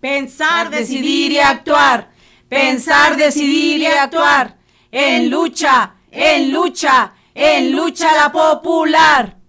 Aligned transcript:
Pensar, 0.00 0.70
decidir 0.70 1.32
y 1.32 1.38
actuar. 1.38 2.10
Pensar, 2.48 3.16
decidir 3.16 3.82
y 3.82 3.86
actuar. 3.86 4.56
En 4.90 5.30
lucha, 5.30 5.94
en 6.10 6.50
lucha, 6.50 7.12
en 7.34 7.72
lucha 7.72 8.14
la 8.14 8.32
popular. 8.32 9.40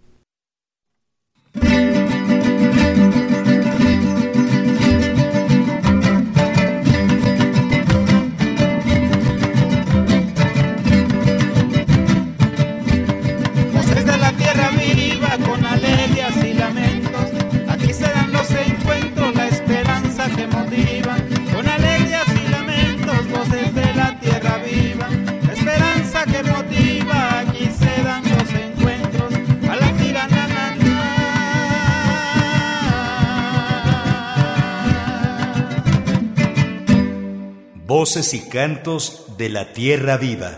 Voces 37.93 38.33
y 38.33 38.39
cantos 38.39 39.25
de 39.37 39.49
la 39.49 39.73
tierra 39.73 40.15
viva. 40.15 40.49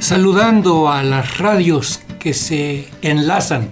Saludando 0.00 0.90
a 0.90 1.04
las 1.04 1.38
radios 1.38 2.00
que 2.18 2.34
se 2.34 2.88
enlazan 3.02 3.70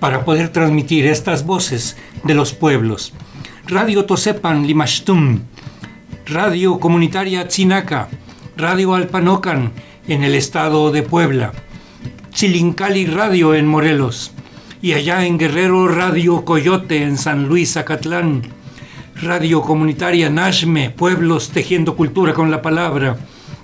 para 0.00 0.26
poder 0.26 0.50
transmitir 0.50 1.06
estas 1.06 1.46
voces 1.46 1.96
de 2.24 2.34
los 2.34 2.52
pueblos. 2.52 3.14
Radio 3.66 4.04
Tosepan 4.04 4.66
Limashtum, 4.66 5.40
Radio 6.26 6.78
Comunitaria 6.78 7.48
Chinaca, 7.48 8.08
Radio 8.58 8.92
Alpanocan 8.94 9.72
en 10.06 10.24
el 10.24 10.34
estado 10.34 10.92
de 10.92 11.02
Puebla, 11.02 11.54
Chilincali 12.32 13.06
Radio 13.06 13.54
en 13.54 13.66
Morelos, 13.66 14.32
y 14.82 14.92
allá 14.92 15.26
en 15.26 15.38
Guerrero 15.38 15.88
Radio 15.88 16.44
Coyote 16.44 17.02
en 17.02 17.16
San 17.18 17.46
Luis 17.46 17.76
Acatlán, 17.76 18.42
Radio 19.22 19.62
Comunitaria 19.62 20.28
Nashme, 20.30 20.90
Pueblos 20.90 21.50
Tejiendo 21.50 21.96
Cultura 21.96 22.34
con 22.34 22.50
la 22.50 22.60
Palabra, 22.60 23.16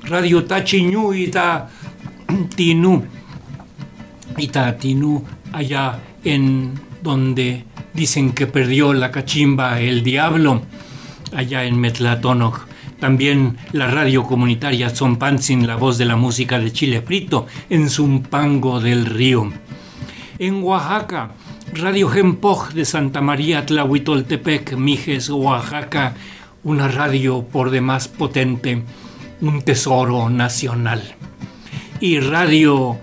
Radio 0.04 0.44
Tachiñú 0.44 1.12
Ita 1.12 1.68
Tinú, 2.56 3.04
allá 5.52 6.00
en 6.24 6.72
donde 7.02 7.64
dicen 7.92 8.32
que 8.32 8.46
perdió 8.46 8.94
la 8.94 9.10
cachimba 9.10 9.80
el 9.80 10.02
diablo, 10.02 10.62
allá 11.34 11.64
en 11.64 11.78
Metlatónoc. 11.78 12.66
También 12.98 13.58
la 13.72 13.88
radio 13.88 14.22
comunitaria 14.22 14.88
Zompanzin, 14.88 15.66
la 15.66 15.76
voz 15.76 15.98
de 15.98 16.04
la 16.04 16.16
música 16.16 16.58
de 16.60 16.72
Chile 16.72 17.02
Frito, 17.02 17.46
en 17.68 17.90
Zumpango 17.90 18.80
del 18.80 19.06
Río. 19.06 19.52
En 20.42 20.60
Oaxaca, 20.64 21.30
Radio 21.72 22.08
Gempoj 22.08 22.72
de 22.72 22.84
Santa 22.84 23.20
María 23.20 23.64
Tlahuitoltepec, 23.64 24.76
Mijes, 24.76 25.30
Oaxaca, 25.30 26.16
una 26.64 26.88
radio 26.88 27.44
por 27.44 27.70
demás 27.70 28.08
potente, 28.08 28.82
un 29.40 29.62
tesoro 29.62 30.28
nacional. 30.30 31.00
Y 32.00 32.18
Radio 32.18 32.98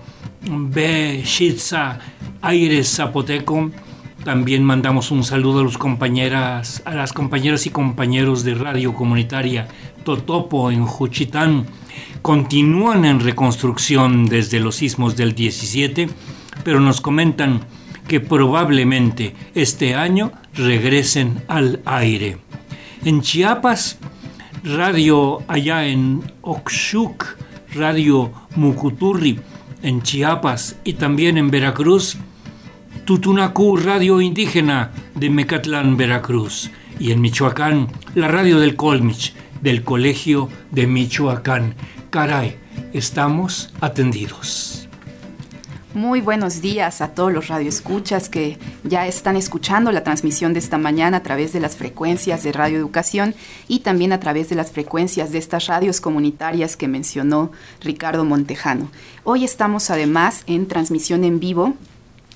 B. 0.50 1.22
Shitza, 1.24 1.98
Aires 2.42 2.94
Zapoteco, 2.96 3.70
también 4.22 4.62
mandamos 4.62 5.10
un 5.10 5.24
saludo 5.24 5.60
a, 5.60 5.62
los 5.62 5.78
compañeras, 5.78 6.82
a 6.84 6.94
las 6.94 7.14
compañeras 7.14 7.64
y 7.64 7.70
compañeros 7.70 8.44
de 8.44 8.54
radio 8.54 8.92
comunitaria 8.92 9.66
Totopo 10.04 10.70
en 10.70 10.84
Juchitán. 10.84 11.64
Continúan 12.20 13.06
en 13.06 13.18
reconstrucción 13.18 14.26
desde 14.26 14.60
los 14.60 14.76
sismos 14.76 15.16
del 15.16 15.34
17 15.34 16.10
pero 16.64 16.80
nos 16.80 17.00
comentan 17.00 17.60
que 18.08 18.20
probablemente 18.20 19.34
este 19.54 19.94
año 19.94 20.32
regresen 20.54 21.42
al 21.48 21.80
aire. 21.84 22.38
En 23.04 23.22
Chiapas, 23.22 23.98
radio 24.64 25.38
allá 25.48 25.86
en 25.86 26.22
Oxuc, 26.42 27.24
radio 27.74 28.32
Mucuturri, 28.56 29.38
en 29.82 30.02
Chiapas 30.02 30.76
y 30.84 30.94
también 30.94 31.38
en 31.38 31.50
Veracruz, 31.50 32.18
Tutunacú, 33.04 33.76
radio 33.76 34.20
indígena 34.20 34.92
de 35.14 35.30
Mecatlán, 35.30 35.96
Veracruz. 35.96 36.70
Y 36.98 37.12
en 37.12 37.20
Michoacán, 37.20 37.88
la 38.14 38.28
radio 38.28 38.60
del 38.60 38.76
Colmich, 38.76 39.34
del 39.62 39.82
Colegio 39.82 40.48
de 40.70 40.86
Michoacán. 40.86 41.74
Caray, 42.10 42.58
estamos 42.92 43.72
atendidos. 43.80 44.79
Muy 45.94 46.20
buenos 46.20 46.62
días 46.62 47.00
a 47.00 47.14
todos 47.14 47.32
los 47.32 47.48
radioescuchas 47.48 48.28
que 48.28 48.58
ya 48.84 49.08
están 49.08 49.34
escuchando 49.34 49.90
la 49.90 50.04
transmisión 50.04 50.52
de 50.52 50.60
esta 50.60 50.78
mañana 50.78 51.16
a 51.16 51.22
través 51.24 51.52
de 51.52 51.58
las 51.58 51.74
frecuencias 51.74 52.44
de 52.44 52.52
Radio 52.52 52.78
Educación 52.78 53.34
y 53.66 53.80
también 53.80 54.12
a 54.12 54.20
través 54.20 54.48
de 54.48 54.54
las 54.54 54.70
frecuencias 54.70 55.32
de 55.32 55.38
estas 55.38 55.66
radios 55.66 56.00
comunitarias 56.00 56.76
que 56.76 56.86
mencionó 56.86 57.50
Ricardo 57.80 58.24
Montejano. 58.24 58.88
Hoy 59.24 59.42
estamos 59.42 59.90
además 59.90 60.44
en 60.46 60.68
transmisión 60.68 61.24
en 61.24 61.40
vivo 61.40 61.74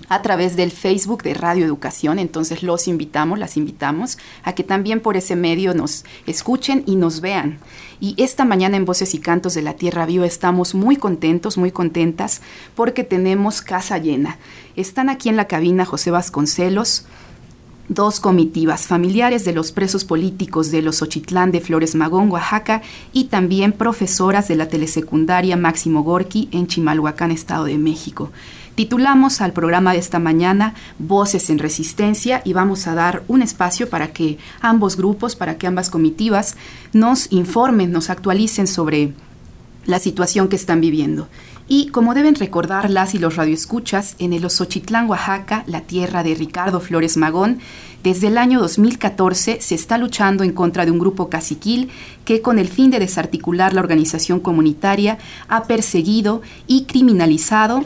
a 0.08 0.22
través 0.22 0.56
del 0.56 0.70
Facebook 0.70 1.22
de 1.22 1.34
Radio 1.34 1.64
Educación. 1.64 2.18
Entonces 2.18 2.62
los 2.62 2.88
invitamos, 2.88 3.38
las 3.38 3.56
invitamos 3.56 4.18
a 4.42 4.54
que 4.54 4.64
también 4.64 5.00
por 5.00 5.16
ese 5.16 5.36
medio 5.36 5.74
nos 5.74 6.04
escuchen 6.26 6.82
y 6.86 6.96
nos 6.96 7.20
vean. 7.20 7.58
Y 8.00 8.14
esta 8.22 8.44
mañana 8.44 8.76
en 8.76 8.84
Voces 8.84 9.14
y 9.14 9.18
Cantos 9.18 9.54
de 9.54 9.62
la 9.62 9.74
Tierra 9.74 10.06
Viva 10.06 10.26
estamos 10.26 10.74
muy 10.74 10.96
contentos, 10.96 11.56
muy 11.56 11.70
contentas 11.70 12.42
porque 12.74 13.04
tenemos 13.04 13.62
casa 13.62 13.98
llena. 13.98 14.38
Están 14.76 15.08
aquí 15.08 15.28
en 15.28 15.36
la 15.36 15.46
cabina 15.46 15.84
José 15.84 16.10
Vasconcelos, 16.10 17.06
dos 17.88 18.18
comitivas, 18.18 18.86
familiares 18.86 19.44
de 19.44 19.52
los 19.52 19.70
presos 19.70 20.04
políticos 20.04 20.70
de 20.70 20.82
los 20.82 21.02
Ochitlán 21.02 21.52
de 21.52 21.60
Flores 21.60 21.94
Magón, 21.94 22.30
Oaxaca, 22.30 22.82
y 23.12 23.24
también 23.24 23.72
profesoras 23.72 24.48
de 24.48 24.56
la 24.56 24.68
telesecundaria 24.68 25.56
Máximo 25.56 26.02
Gorki 26.02 26.48
en 26.50 26.66
Chimalhuacán, 26.66 27.30
Estado 27.30 27.64
de 27.64 27.78
México. 27.78 28.30
Titulamos 28.74 29.40
al 29.40 29.52
programa 29.52 29.92
de 29.92 30.00
esta 30.00 30.18
mañana 30.18 30.74
Voces 30.98 31.48
en 31.48 31.60
Resistencia 31.60 32.42
y 32.44 32.54
vamos 32.54 32.88
a 32.88 32.94
dar 32.94 33.22
un 33.28 33.40
espacio 33.40 33.88
para 33.88 34.08
que 34.08 34.38
ambos 34.60 34.96
grupos, 34.96 35.36
para 35.36 35.58
que 35.58 35.68
ambas 35.68 35.90
comitivas 35.90 36.56
nos 36.92 37.30
informen, 37.30 37.92
nos 37.92 38.10
actualicen 38.10 38.66
sobre 38.66 39.12
la 39.86 40.00
situación 40.00 40.48
que 40.48 40.56
están 40.56 40.80
viviendo. 40.80 41.28
Y 41.68 41.86
como 41.88 42.14
deben 42.14 42.34
recordar 42.34 42.90
las 42.90 43.14
y 43.14 43.20
los 43.20 43.36
radioescuchas, 43.36 44.16
en 44.18 44.32
el 44.32 44.44
Osochitlán, 44.44 45.08
Oaxaca, 45.08 45.62
la 45.68 45.82
tierra 45.82 46.24
de 46.24 46.34
Ricardo 46.34 46.80
Flores 46.80 47.16
Magón, 47.16 47.60
desde 48.02 48.26
el 48.26 48.36
año 48.36 48.60
2014 48.60 49.60
se 49.62 49.74
está 49.74 49.98
luchando 49.98 50.42
en 50.42 50.52
contra 50.52 50.84
de 50.84 50.90
un 50.90 50.98
grupo 50.98 51.30
caciquil 51.30 51.90
que 52.24 52.42
con 52.42 52.58
el 52.58 52.68
fin 52.68 52.90
de 52.90 52.98
desarticular 52.98 53.72
la 53.72 53.80
organización 53.80 54.40
comunitaria 54.40 55.16
ha 55.48 55.62
perseguido 55.64 56.42
y 56.66 56.84
criminalizado 56.84 57.82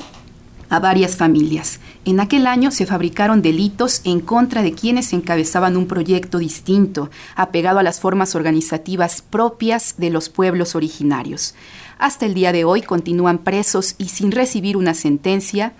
a 0.71 0.79
varias 0.79 1.17
familias. 1.17 1.81
En 2.05 2.21
aquel 2.21 2.47
año 2.47 2.71
se 2.71 2.87
fabricaron 2.87 3.43
delitos 3.43 4.01
en 4.05 4.21
contra 4.21 4.62
de 4.62 4.73
quienes 4.73 5.12
encabezaban 5.12 5.77
un 5.77 5.87
proyecto 5.87 6.39
distinto, 6.39 7.11
apegado 7.37 7.79
a 7.79 7.83
las 7.83 8.01
formas 8.01 8.34
organizativas 8.34 9.23
propias 9.23 9.95
de 9.99 10.11
los 10.11 10.29
pueblos 10.29 10.75
originarios. 10.75 11.55
Hasta 11.99 12.27
el 12.27 12.34
día 12.34 12.53
de 12.53 12.65
hoy 12.65 12.83
continúan 12.83 13.39
presos 13.39 13.95
y 13.99 14.09
sin 14.09 14.31
recibir 14.33 14.77
una 14.77 14.95
sentencia 14.95 15.73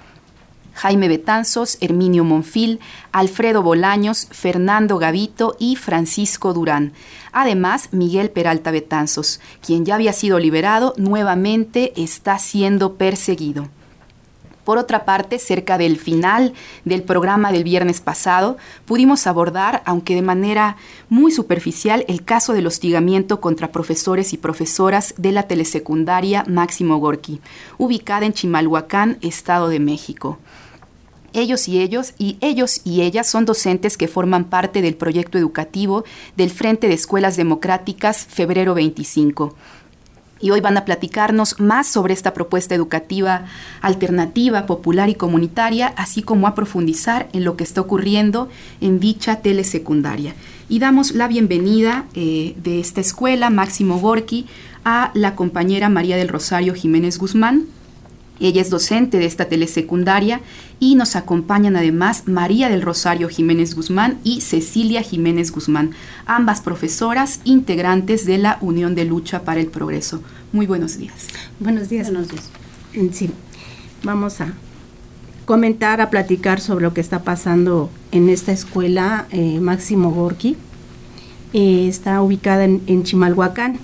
Jaime 0.79 1.09
Betanzos, 1.09 1.77
Herminio 1.81 2.23
Monfil, 2.23 2.79
Alfredo 3.11 3.65
Bolaños, 3.65 4.29
Fernando 4.31 4.99
Gavito 4.99 5.57
y 5.59 5.75
Francisco 5.75 6.55
Durán. 6.55 6.93
Además, 7.33 7.89
Miguel 7.91 8.31
Peralta 8.31 8.71
Betanzos, 8.71 9.41
quien 9.61 9.85
ya 9.85 9.97
había 9.97 10.13
sido 10.13 10.39
liberado, 10.39 10.95
nuevamente 10.97 12.01
está 12.01 12.39
siendo 12.39 12.95
perseguido. 12.95 13.69
Por 14.69 14.77
otra 14.77 15.07
parte, 15.07 15.39
cerca 15.39 15.79
del 15.79 15.97
final 15.97 16.53
del 16.85 17.03
programa 17.03 17.53
del 17.53 17.65
viernes 17.65 18.03
pasado, 18.03 18.59
pudimos 18.85 19.27
abordar, 19.27 19.83
aunque 19.87 20.15
de 20.15 20.21
manera 20.21 20.77
muy 21.09 21.33
superficial, 21.33 22.05
el 22.07 22.23
caso 22.23 22.53
del 22.53 22.67
hostigamiento 22.67 23.41
contra 23.41 23.73
profesores 23.73 24.35
y 24.35 24.37
profesoras 24.37 25.15
de 25.17 25.33
la 25.33 25.45
telesecundaria 25.45 26.45
Máximo 26.47 26.99
Gorki, 26.99 27.41
ubicada 27.79 28.27
en 28.27 28.35
Chimalhuacán, 28.35 29.17
Estado 29.23 29.71
de 29.71 29.81
México. 29.81 30.37
Ellos 31.33 31.67
y 31.67 31.81
ellos 31.81 32.13
y 32.19 32.37
ellos 32.43 32.83
y 32.85 33.01
ellas 33.01 33.27
son 33.27 33.47
docentes 33.47 33.97
que 33.97 34.07
forman 34.07 34.45
parte 34.45 34.83
del 34.83 34.97
proyecto 34.97 35.39
educativo 35.39 36.05
del 36.37 36.51
Frente 36.51 36.89
de 36.89 36.95
Escuelas 36.95 37.39
Democráticas 37.39 38.27
Febrero 38.27 38.75
25 38.75 39.55
y 40.41 40.51
hoy 40.51 40.61
van 40.61 40.77
a 40.77 40.85
platicarnos 40.85 41.59
más 41.61 41.87
sobre 41.87 42.15
esta 42.15 42.35
propuesta 42.35 42.75
educativa 42.75 43.47
alternativa, 43.81 44.67
popular 44.67 45.09
y 45.09 45.15
comunitaria, 45.15 45.93
así 45.97 46.23
como 46.23 46.47
a 46.47 46.55
profundizar 46.55 47.29
en 47.33 47.45
lo 47.45 47.57
que 47.57 47.65
está 47.65 47.81
ocurriendo 47.81 48.49
en 48.81 49.01
dicha 49.01 49.37
telesecundaria. 49.37 50.35
Y 50.69 50.79
damos 50.79 51.13
la 51.13 51.29
bienvenida 51.29 52.07
eh, 52.15 52.55
de 52.63 52.81
esta 52.81 53.01
escuela, 53.01 53.51
Máximo 53.51 53.99
Gorki, 53.99 54.47
a 54.85 55.11
la 55.15 55.35
compañera 55.35 55.89
María 55.89 56.17
del 56.17 56.29
Rosario 56.29 56.75
Jiménez 56.75 57.19
Guzmán, 57.19 57.67
ella 58.41 58.63
es 58.63 58.71
docente 58.71 59.19
de 59.19 59.27
esta 59.27 59.47
telesecundaria 59.47 60.41
y 60.81 60.95
nos 60.95 61.17
acompañan 61.17 61.77
además 61.77 62.25
María 62.27 62.69
del 62.69 62.83
Rosario 62.83 63.29
Jiménez 63.29 63.75
Guzmán 63.75 64.19
y 64.25 64.41
Cecilia 64.41 65.03
Jiménez 65.03 65.51
Guzmán, 65.51 65.91
ambas 66.27 66.61
profesoras 66.61 67.41
integrantes 67.45 68.27
de 68.27 68.39
la 68.39 68.59
Unión 68.61 68.95
de 68.95 69.05
Lucha 69.05 69.43
para 69.43 69.61
el 69.61 69.67
Progreso. 69.67 70.23
Muy 70.53 70.67
buenos 70.67 70.99
días. 70.99 71.27
Buenos 71.59 71.89
días. 71.89 72.11
Buenos 72.11 72.29
días. 72.29 72.51
Sí, 73.13 73.31
vamos 74.03 74.41
a 74.41 74.55
comentar, 75.45 76.01
a 76.01 76.11
platicar 76.11 76.61
sobre 76.61 76.85
lo 76.85 76.95
que 76.95 77.01
está 77.01 77.23
pasando 77.23 77.91
en 78.13 78.29
esta 78.29 78.53
escuela 78.53 79.27
eh, 79.31 79.61
Máximo 79.61 80.11
Gorki. 80.11 80.57
Eh, 81.53 81.89
está 81.89 82.21
ubicada 82.23 82.65
en, 82.65 83.03
Chimalhuacán. 83.03 83.79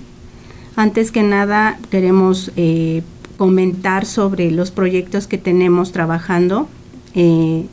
Antes 0.75 1.11
que 1.11 1.23
nada, 1.23 1.79
queremos 1.89 2.51
eh, 2.55 3.01
comentar 3.37 4.05
sobre 4.05 4.51
los 4.51 4.71
proyectos 4.71 5.27
que 5.27 5.37
tenemos 5.37 5.91
trabajando. 5.91 6.67
Eh, 7.13 7.65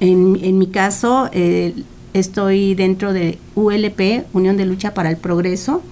en, 0.00 0.58
mi 0.58 0.66
caso, 0.66 1.28
eh, 1.32 1.74
estoy 2.12 2.74
dentro 2.74 3.12
de 3.12 3.38
ULP, 3.54 4.26
Unión 4.32 4.56
de 4.56 4.66
Lucha 4.66 4.94
para 4.94 5.10
el 5.10 5.16
Progreso, 5.16 5.82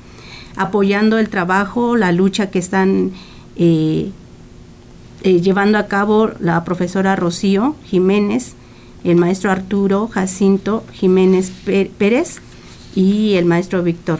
apoyando 0.57 1.19
el 1.19 1.29
trabajo, 1.29 1.97
la 1.97 2.12
lucha 2.12 2.51
que 2.51 2.59
están 2.59 3.12
eh, 3.57 4.11
llevando 5.23 5.79
a 5.79 5.87
cabo 5.87 6.31
la 6.41 6.65
profesora 6.65 7.17
Rocío 7.17 7.77
Jiménez, 7.87 8.55
el 9.05 9.17
maestro 9.17 9.51
Arturo 9.51 10.09
Jacinto 10.09 10.85
Jiménez 10.93 11.51
Pérez 11.97 12.41
y 12.95 13.35
el 13.35 13.47
maestro 13.47 13.83
Víctor. 13.83 14.19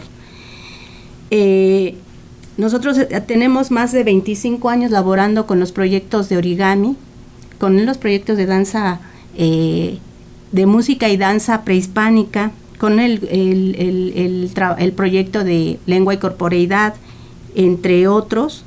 Nosotros 2.61 2.95
eh, 2.99 3.07
tenemos 3.25 3.71
más 3.71 3.91
de 3.91 4.03
25 4.03 4.69
años 4.69 4.91
laborando 4.91 5.47
con 5.47 5.59
los 5.59 5.71
proyectos 5.71 6.29
de 6.29 6.37
origami, 6.37 6.95
con 7.59 7.87
los 7.87 7.97
proyectos 7.97 8.37
de 8.37 8.45
danza, 8.45 8.99
eh, 9.35 9.97
de 10.51 10.65
música 10.67 11.09
y 11.09 11.17
danza 11.17 11.63
prehispánica, 11.63 12.51
con 12.77 12.99
el, 12.99 13.27
el, 13.31 14.93
proyecto 14.95 15.43
de 15.43 15.79
lengua 15.87 16.13
y 16.13 16.17
corporeidad, 16.17 16.93
entre 17.55 18.07
otros. 18.07 18.63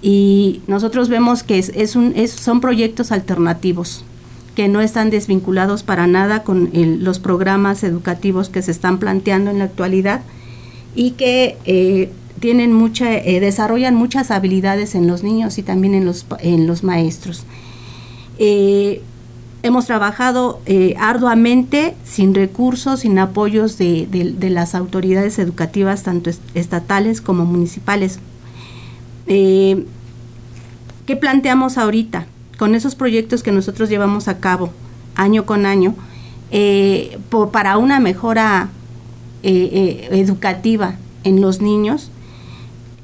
Y 0.00 0.62
nosotros 0.66 1.10
vemos 1.10 1.42
que 1.42 1.58
es, 1.58 1.96
un, 1.96 2.14
son 2.28 2.62
proyectos 2.62 3.12
alternativos, 3.12 4.04
que 4.54 4.68
no 4.68 4.80
están 4.80 5.10
desvinculados 5.10 5.82
para 5.82 6.06
nada 6.06 6.44
con 6.44 6.70
los 6.72 7.18
programas 7.18 7.84
educativos 7.84 8.48
que 8.48 8.62
se 8.62 8.70
están 8.70 8.98
planteando 8.98 9.50
en 9.50 9.58
la 9.58 9.64
actualidad 9.64 10.22
y 10.94 11.10
que 11.10 11.58
eh, 11.66 12.10
tienen 12.40 12.72
mucha, 12.72 13.16
eh, 13.16 13.40
desarrollan 13.40 13.94
muchas 13.94 14.30
habilidades 14.30 14.94
en 14.94 15.06
los 15.06 15.22
niños 15.22 15.58
y 15.58 15.62
también 15.62 15.94
en 15.94 16.04
los, 16.04 16.26
en 16.40 16.66
los 16.66 16.82
maestros. 16.82 17.44
Eh, 18.38 19.02
hemos 19.62 19.86
trabajado 19.86 20.60
eh, 20.66 20.94
arduamente, 20.98 21.94
sin 22.04 22.34
recursos, 22.34 23.00
sin 23.00 23.18
apoyos 23.18 23.78
de, 23.78 24.08
las 24.50 24.74
autoridades 24.74 25.38
educativas, 25.38 26.02
tanto 26.02 26.30
estatales 26.54 27.20
como 27.20 27.44
municipales. 27.44 28.20
¿Qué 29.26 29.84
planteamos 31.20 31.76
ahorita? 31.78 32.26
Con 32.58 32.74
esos 32.74 32.94
proyectos 32.94 33.42
que 33.42 33.52
nosotros 33.52 33.88
llevamos 33.88 34.28
a 34.28 34.38
cabo 34.38 34.70
año 35.14 35.44
con 35.44 35.66
año, 35.66 35.94
para 37.50 37.76
una 37.76 38.00
mejora 38.00 38.70
educativa 39.42 40.94
en 41.24 41.40
los 41.40 41.60
niños, 41.60 42.10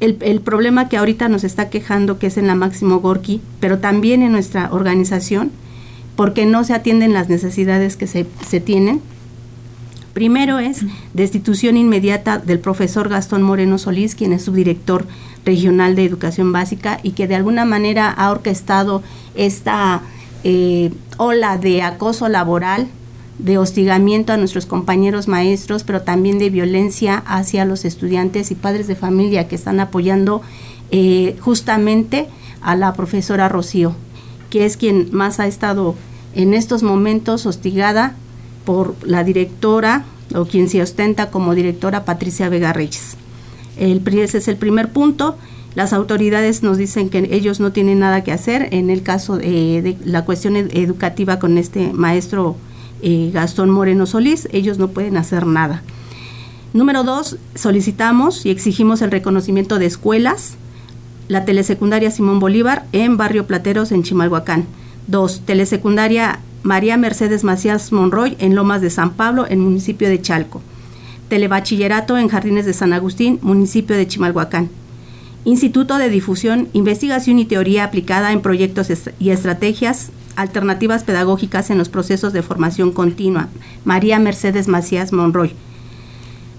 el, 0.01 0.41
problema 0.41 0.89
que 0.89 0.97
ahorita 0.97 1.29
nos 1.29 1.45
está 1.45 1.71
quejando, 1.71 2.19
que 2.19 2.27
es 2.27 2.37
en 2.37 2.47
la 2.47 2.55
Máximo 2.55 3.01
Gorki, 3.01 3.41
pero 3.61 3.79
también 3.79 4.23
en 4.23 4.33
nuestra 4.33 4.73
organización, 4.73 5.51
porque 6.17 6.47
no 6.47 6.65
se 6.65 6.75
atienden 6.75 7.13
las 7.13 7.29
necesidades 7.29 7.97
que 7.97 8.07
se, 8.07 8.27
se 8.47 8.61
tienen. 8.61 9.01
Primero 10.13 10.59
es 10.59 10.83
destitución 11.13 11.77
inmediata 11.77 12.39
del 12.39 12.61
profesor 12.61 13.09
Gastón 13.09 13.43
Moreno 13.43 13.79
Solís, 13.79 14.15
quien 14.15 14.33
es 14.33 14.45
subdirector 14.45 15.07
regional 15.45 15.97
de 15.97 16.05
educación 16.05 16.53
básica 16.53 17.01
y 17.03 17.13
que 17.13 17.27
de 17.27 17.35
alguna 17.35 17.65
manera 17.65 18.11
ha 18.11 18.31
orquestado 18.31 19.03
esta 19.35 20.03
eh, 20.45 20.93
ola 21.17 21.59
de 21.59 21.83
acoso 21.83 22.29
laboral 22.29 22.89
de 23.39 23.59
hostigamiento 23.59 24.33
a 24.33 24.37
nuestros 24.37 24.67
compañeros 24.67 25.29
maestros, 25.29 25.85
pero 25.85 26.03
también 26.03 26.39
de 26.39 26.51
violencia 26.51 27.23
hacia 27.27 27.65
los 27.65 27.85
estudiantes 27.85 28.51
y 28.51 28.55
padres 28.55 28.87
de 28.87 28.97
familia 28.97 29.49
que 29.49 29.57
están 29.57 29.81
apoyando 29.81 30.43
eh, 30.91 31.37
justamente 31.41 32.29
a 32.61 32.77
la 32.77 32.93
profesora 32.95 33.49
Rocío, 33.49 33.95
que 34.51 34.65
es 34.65 34.77
quien 34.77 35.09
más 35.13 35.41
ha 35.41 35.47
estado 35.47 35.95
en 36.35 36.55
estos 36.55 36.83
momentos 36.83 37.47
hostigada 37.47 38.15
por 38.65 38.95
la 39.03 39.25
directora 39.25 40.05
o 40.35 40.47
quien 40.47 40.69
se 40.69 40.83
ostenta 40.83 41.31
como 41.31 41.55
directora 41.55 42.05
Patricia 42.05 42.49
Vega 42.49 42.73
Reyes. 42.73 43.17
El, 43.77 44.07
ese 44.19 44.39
es 44.39 44.49
el 44.49 44.57
primer 44.57 44.93
punto. 44.93 45.37
Las 45.75 45.93
autoridades 45.93 46.63
nos 46.63 46.79
dicen 46.79 47.11
que 47.11 47.29
ellos 47.33 47.59
no 47.59 47.73
tienen 47.73 47.99
nada 47.99 48.23
que 48.23 48.33
hacer 48.33 48.69
en 48.71 48.91
el 48.91 49.03
caso 49.03 49.37
de 49.37 49.97
la 50.05 50.25
cuestión 50.25 50.57
educativa 50.57 51.41
con 51.41 51.59
este 51.59 51.93
maestro 51.93 52.57
eh, 53.05 53.31
Gastón 53.33 53.69
Moreno 53.69 54.07
Solís, 54.07 54.49
ellos 54.51 54.79
no 54.79 54.89
pueden 54.89 55.19
hacer 55.19 55.47
nada. 55.47 55.83
Número 56.73 57.05
dos, 57.05 57.37
solicitamos 57.55 58.47
y 58.47 58.51
exigimos 58.51 59.03
el 59.03 59.11
reconocimiento 59.11 59.79
de 59.79 59.85
escuelas, 59.85 60.55
la 61.29 61.45
telesecundaria 61.45 62.11
Simón 62.11 62.41
Bolívar 62.41 62.87
en 62.93 63.19
Barrio 63.19 63.47
Plateros 63.47 63.93
en 63.93 64.05
Chimalhuacán. 64.05 64.65
Dos, 65.07 65.43
telesecundaria 65.45 66.41
María 66.63 66.97
Mercedes 66.97 67.45
Macías 67.45 67.93
Monroy 67.93 68.37
en 68.39 68.55
Lomas 68.55 68.81
de 68.81 68.89
San 68.89 69.13
Pablo, 69.13 69.47
en 69.47 69.61
municipio 69.61 70.09
de 70.09 70.23
Chalco. 70.23 70.63
Telebachillerato 71.29 72.17
en 72.17 72.29
Jardines 72.29 72.65
de 72.65 72.73
San 72.73 72.95
Agustín, 72.95 73.39
municipio 73.43 73.97
de 73.97 74.09
Chimalhuacán. 74.09 74.71
Instituto 75.45 75.99
de 75.99 76.09
Difusión, 76.09 76.69
Investigación 76.73 77.39
y 77.39 77.45
Teoría 77.45 77.85
aplicada 77.85 78.33
en 78.33 78.41
proyectos 78.41 78.89
y 79.19 79.29
estrategias 79.29 80.11
alternativas 80.37 81.05
pedagógicas 81.05 81.71
en 81.71 81.79
los 81.79 81.89
procesos 81.89 82.33
de 82.33 82.43
formación 82.43 82.93
continua. 82.93 83.49
María 83.85 84.19
Mercedes 84.19 84.69
Macías 84.69 85.13
Monroy. 85.13 85.53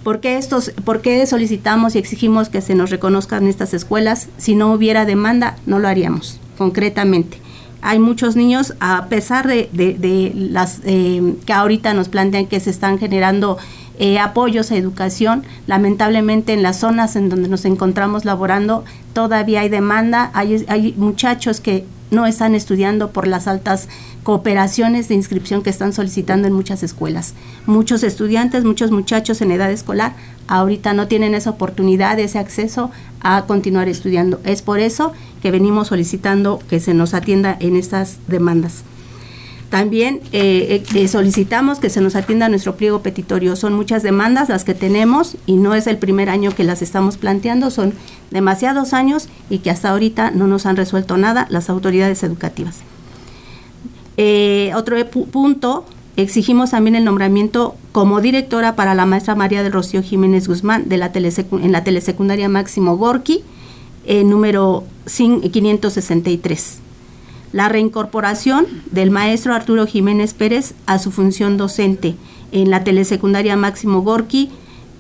¿Por 0.04 0.20
qué, 0.20 0.38
estos, 0.38 0.70
¿Por 0.84 1.02
qué 1.02 1.26
solicitamos 1.26 1.96
y 1.96 1.98
exigimos 1.98 2.50
que 2.50 2.62
se 2.62 2.76
nos 2.76 2.92
reconozcan 2.92 3.48
estas 3.48 3.74
escuelas? 3.74 4.30
Si 4.38 4.54
no 4.54 4.72
hubiera 4.72 5.06
demanda, 5.06 5.58
no 5.66 5.80
lo 5.80 5.88
haríamos, 5.88 6.40
concretamente. 6.60 7.40
Hay 7.82 8.00
muchos 8.00 8.36
niños, 8.36 8.76
a 8.80 9.08
pesar 9.08 9.48
de, 9.48 10.32
las 10.36 10.82
eh, 10.86 11.36
que 11.46 11.54
ahorita 11.54 11.94
nos 11.94 12.10
plantean 12.10 12.46
que 12.46 12.60
se 12.60 12.70
están 12.70 13.00
generando 13.00 13.58
eh, 13.98 14.20
apoyos 14.20 14.72
a 14.72 14.76
educación. 14.76 15.44
Lamentablemente 15.68 16.54
en 16.54 16.64
las 16.64 16.80
zonas 16.80 17.16
en 17.16 17.30
donde 17.30 17.48
nos 17.48 17.66
encontramos 17.66 18.26
laborando 18.26 18.84
todavía 19.14 19.62
hay 19.62 19.70
demanda, 19.70 20.30
hay, 20.34 20.66
hay 20.68 20.94
muchachos 20.98 21.62
que 21.62 21.86
no 22.12 22.26
están 22.26 22.56
estudiando 22.56 23.12
por 23.12 23.28
las 23.28 23.48
altas 23.48 23.88
cooperaciones 24.24 25.08
de 25.08 25.16
inscripción 25.16 25.64
que 25.64 25.70
están 25.70 25.94
solicitando 25.94 26.48
en 26.48 26.54
muchas 26.54 26.84
escuelas. 26.84 27.34
Muchos 27.66 28.04
estudiantes, 28.04 28.64
muchos 28.64 28.92
muchachos 28.92 29.42
en 29.42 29.52
edad 29.52 29.72
escolar 29.72 30.14
ahorita 30.48 30.94
no 30.94 31.08
tienen 31.08 31.34
esa 31.34 31.50
oportunidad, 31.50 32.20
ese 32.20 32.40
acceso 32.40 32.92
a 33.22 33.46
continuar 33.46 33.90
estudiando. 33.90 34.40
Es 34.44 34.62
por 34.62 34.80
eso 34.80 35.14
que 35.42 35.52
venimos 35.52 35.88
solicitando 35.88 36.60
que 36.70 36.80
se 36.80 36.94
nos 36.94 37.14
atienda 37.14 37.58
en 37.60 37.76
estas 37.76 38.18
demandas. 38.28 38.84
También 39.76 40.22
eh, 40.32 40.86
eh, 40.96 41.08
solicitamos 41.10 41.80
que 41.80 41.90
se 41.90 42.00
nos 42.00 42.16
atienda 42.16 42.48
nuestro 42.48 42.78
pliego 42.78 43.02
petitorio. 43.02 43.58
Son 43.58 43.74
muchas 43.74 44.04
demandas 44.04 44.48
las 44.48 44.64
que 44.64 44.74
tenemos 44.74 45.36
y 45.46 45.58
no 45.58 45.76
es 45.76 45.86
el 45.88 45.98
primer 45.98 46.30
año 46.30 46.52
que 46.56 46.64
las 46.64 46.82
estamos 46.82 47.18
planteando, 47.18 47.70
son 47.70 47.94
demasiados 48.32 48.94
años 48.94 49.28
y 49.50 49.58
que 49.58 49.72
hasta 49.72 49.90
ahorita 49.90 50.32
no 50.32 50.48
nos 50.48 50.66
han 50.66 50.78
resuelto 50.78 51.18
nada 51.18 51.46
las 51.50 51.70
autoridades 51.70 52.24
educativas. 52.24 52.78
Eh, 54.16 54.72
otro 54.78 54.96
punto, 55.10 55.84
exigimos 56.16 56.72
también 56.72 56.96
el 56.96 57.04
nombramiento 57.04 57.76
como 57.92 58.22
directora 58.22 58.78
para 58.78 58.96
la 58.96 59.06
maestra 59.06 59.36
María 59.36 59.62
del 59.62 59.74
Rocío 59.74 60.02
Jiménez 60.02 60.48
Guzmán 60.48 60.88
de 60.88 60.96
la 60.96 61.12
en 61.14 61.72
la 61.74 61.84
telesecundaria 61.84 62.48
Máximo 62.48 62.96
Gorki, 62.96 63.44
número 64.08 64.86
563 65.06 66.85
la 67.52 67.70
reincorporación 67.70 68.66
del 68.92 69.12
maestro 69.12 69.54
Arturo 69.54 69.88
Jiménez 69.88 70.34
Pérez 70.34 70.74
a 70.86 71.00
su 71.00 71.12
función 71.12 71.58
docente 71.58 72.16
en 72.52 72.70
la 72.70 72.84
telesecundaria 72.84 73.56
Máximo 73.56 74.02
Gorki, 74.02 74.50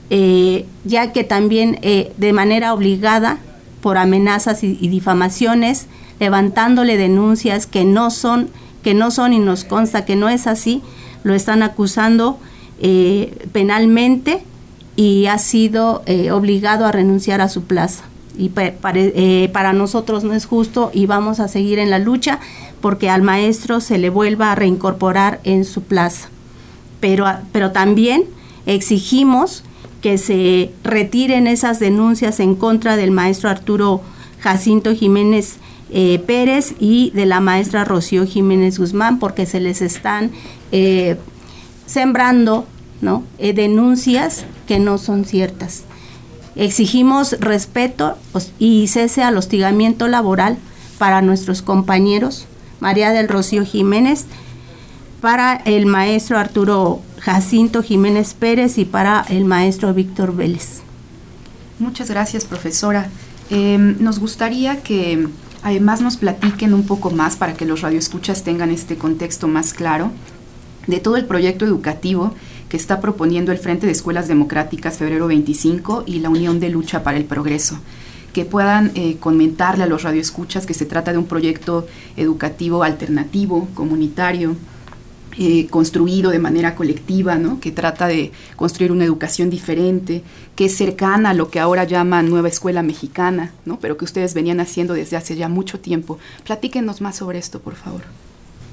eh, 0.09 0.65
ya 0.83 1.11
que 1.13 1.23
también 1.23 1.79
eh, 1.81 2.13
de 2.17 2.33
manera 2.33 2.73
obligada 2.73 3.39
por 3.81 3.97
amenazas 3.97 4.63
y, 4.63 4.75
difamaciones, 4.87 5.87
levantándole 6.19 6.97
denuncias 6.97 7.67
que 7.67 7.85
no 7.85 8.11
son, 8.11 8.49
que 8.83 8.93
no 8.93 9.11
son 9.11 9.33
y 9.33 9.39
nos 9.39 9.63
consta 9.63 10.05
que 10.05 10.15
no 10.15 10.29
es 10.29 10.47
así, 10.47 10.81
lo 11.23 11.33
están 11.33 11.63
acusando 11.63 12.39
eh, 12.79 13.47
penalmente 13.51 14.43
y 14.95 15.25
ha 15.25 15.37
sido 15.37 16.03
obligado 16.31 16.85
a 16.85 16.91
renunciar 16.91 17.41
a 17.41 17.49
su 17.49 17.63
plaza. 17.63 18.05
Y 18.37 18.51
eh, 18.55 19.49
para 19.53 19.73
nosotros 19.73 20.23
no 20.23 20.33
es 20.33 20.45
justo 20.45 20.91
y 20.93 21.05
vamos 21.05 21.39
a 21.39 21.47
seguir 21.47 21.79
en 21.79 21.89
la 21.89 21.99
lucha 21.99 22.39
porque 22.81 23.09
al 23.09 23.21
maestro 23.21 23.79
se 23.79 23.97
le 23.97 24.09
vuelva 24.09 24.51
a 24.51 24.55
reincorporar 24.55 25.39
en 25.43 25.65
su 25.65 25.83
plaza. 25.83 26.29
Pero, 26.99 27.25
pero 27.51 27.71
también 27.71 28.25
exigimos 28.65 29.63
que 30.01 30.17
se 30.17 30.71
retiren 30.83 31.47
esas 31.47 31.79
denuncias 31.79 32.39
en 32.39 32.55
contra 32.55 32.95
del 32.95 33.11
maestro 33.11 33.49
Arturo 33.49 34.01
Jacinto 34.39 34.93
Jiménez 34.93 35.57
eh, 35.89 36.19
Pérez 36.19 36.75
y 36.79 37.11
de 37.11 37.25
la 37.25 37.39
maestra 37.39 37.85
Rocío 37.85 38.25
Jiménez 38.25 38.77
Guzmán 38.77 39.17
porque 39.17 39.45
se 39.45 39.59
les 39.59 39.81
están 39.81 40.31
eh, 40.71 41.17
sembrando 41.85 42.67
¿no? 43.01 43.23
Eh, 43.37 43.53
denuncias 43.53 44.45
que 44.67 44.79
no 44.79 44.97
son 44.97 45.25
ciertas. 45.25 45.83
Exigimos 46.55 47.37
respeto 47.39 48.17
y 48.59 48.87
cese 48.87 49.23
al 49.23 49.37
hostigamiento 49.37 50.07
laboral 50.07 50.57
para 50.97 51.21
nuestros 51.21 51.61
compañeros 51.61 52.47
María 52.79 53.11
del 53.11 53.27
Rocío 53.27 53.65
Jiménez, 53.65 54.25
para 55.21 55.55
el 55.55 55.85
maestro 55.85 56.37
Arturo 56.37 57.01
Jacinto 57.19 57.81
Jiménez 57.81 58.33
Pérez 58.33 58.77
y 58.77 58.85
para 58.85 59.25
el 59.29 59.45
maestro 59.45 59.93
Víctor 59.93 60.35
Vélez. 60.35 60.81
Muchas 61.79 62.09
gracias, 62.09 62.45
profesora. 62.45 63.09
Em, 63.49 63.97
nos 63.99 64.19
gustaría 64.19 64.81
que 64.81 65.27
además 65.63 66.01
nos 66.01 66.17
platiquen 66.17 66.73
un 66.73 66.85
poco 66.85 67.11
más 67.11 67.35
para 67.35 67.53
que 67.53 67.65
los 67.65 67.81
radioescuchas 67.81 68.43
tengan 68.43 68.69
este 68.71 68.97
contexto 68.97 69.47
más 69.47 69.73
claro 69.73 70.11
de 70.87 70.99
todo 70.99 71.17
el 71.17 71.25
proyecto 71.25 71.65
educativo 71.65 72.33
que 72.69 72.77
está 72.77 73.01
proponiendo 73.01 73.51
el 73.51 73.57
Frente 73.57 73.85
de 73.85 73.91
Escuelas 73.91 74.27
Democráticas 74.27 74.97
Febrero 74.97 75.27
25 75.27 76.03
y 76.05 76.19
la 76.19 76.29
Unión 76.29 76.59
de 76.59 76.69
Lucha 76.69 77.03
para 77.03 77.17
el 77.17 77.25
Progreso 77.25 77.79
que 78.35 78.43
puedan 78.43 78.91
eh, 78.95 79.15
comentarle 79.17 79.85
a 79.85 79.87
los 79.87 80.03
radioescuchas 80.03 80.65
que 80.65 80.73
se 80.73 80.85
trata 80.85 81.13
de 81.13 81.17
un 81.17 81.25
proyecto 81.25 81.87
educativo 82.17 82.83
alternativo, 82.83 83.69
comunitario, 83.73 84.57
eh, 85.37 85.67
construido 85.67 86.31
de 86.31 86.39
manera 86.39 86.75
colectiva, 86.75 87.35
¿no? 87.35 87.61
que 87.61 87.71
trata 87.71 88.07
de 88.07 88.33
construir 88.57 88.91
una 88.91 89.05
educación 89.05 89.49
diferente, 89.49 90.21
que 90.55 90.65
es 90.65 90.75
cercana 90.75 91.29
a 91.29 91.33
lo 91.33 91.49
que 91.49 91.61
ahora 91.61 91.85
llaman 91.85 92.29
nueva 92.29 92.49
escuela 92.49 92.83
mexicana, 92.83 93.53
¿no? 93.65 93.79
pero 93.79 93.95
que 93.95 94.03
ustedes 94.03 94.33
venían 94.33 94.59
haciendo 94.59 94.93
desde 94.93 95.15
hace 95.15 95.37
ya 95.37 95.47
mucho 95.47 95.79
tiempo. 95.79 96.19
Platíquenos 96.43 96.99
más 96.99 97.15
sobre 97.15 97.39
esto, 97.39 97.61
por 97.61 97.75
favor. 97.75 98.01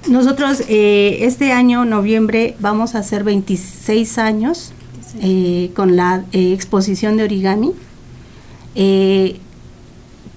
Nosotros 0.08 0.62
eh, 0.68 1.18
este 1.22 1.52
año, 1.52 1.84
noviembre, 1.84 2.56
vamos 2.58 2.94
a 2.94 2.98
hacer 2.98 3.24
26 3.24 4.18
años 4.18 4.72
eh, 5.20 5.70
con 5.74 5.96
la 5.96 6.24
exposición 6.32 7.16
de 7.16 7.24
origami. 7.24 7.72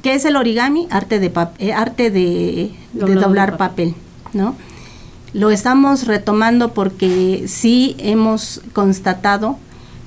¿Qué 0.05 0.13
es 0.13 0.23
el 0.25 0.35
origami? 0.35 0.87
Arte 0.91 1.19
de, 1.19 1.73
arte 1.73 2.11
de, 2.11 2.71
doblar 2.93 3.57
papel, 3.57 3.95
¿no? 4.33 4.55
Lo 5.33 5.49
estamos 5.49 6.05
retomando 6.05 6.73
porque 6.73 7.45
sí 7.47 7.95
hemos 7.97 8.61
constatado 8.71 9.57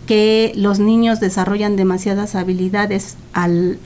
que 0.06 0.52
los 0.54 0.78
niños 0.78 1.20
desarrollan 1.20 1.76
demasiadas 1.76 2.34
habilidades 2.34 3.16
al, 3.32 3.78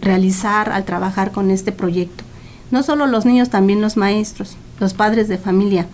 realizar, 0.00 0.70
al 0.70 0.84
trabajar 0.84 1.30
con 1.30 1.50
este 1.50 1.72
proyecto. 1.72 2.24
No 2.70 2.82
solo 2.82 3.06
los 3.06 3.24
niños, 3.24 3.48
también 3.48 3.80
los 3.80 3.96
maestros, 3.96 4.56
los 4.80 4.94
padres 4.94 5.28
de 5.28 5.38
familia. 5.38 5.86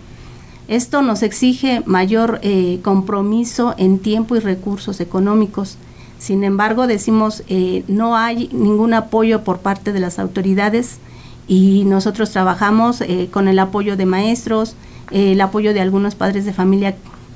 Esto 0.67 1.01
nos 1.01 1.21
exige 1.23 1.83
mayor 1.85 2.39
eh, 2.41 2.79
compromiso 2.81 3.75
en 3.77 3.99
tiempo 3.99 4.35
y 4.35 4.39
recursos 4.39 4.99
económicos. 4.99 5.77
Sin 6.19 6.43
embargo, 6.43 6.87
decimos, 6.87 7.43
eh, 7.47 7.83
no 7.87 8.15
hay 8.17 8.49
ningún 8.51 8.93
apoyo 8.93 9.43
por 9.43 9.59
parte 9.59 9.93
de 9.93 9.99
las 9.99 10.17
autoridades 10.17 10.97
y 11.47 11.83
nosotros 11.85 12.31
trabajamos 12.31 13.01
eh, 13.01 13.29
con 13.31 13.47
el 13.47 13.59
apoyo 13.59 13.95
de 13.95 14.05
maestros, 14.05 14.75
eh, 15.11 15.33
el 15.33 15.41
apoyo 15.41 15.73
de 15.73 15.81
algunos 15.81 16.15
padres 16.15 16.45
de 16.45 16.53
familia 16.53 16.95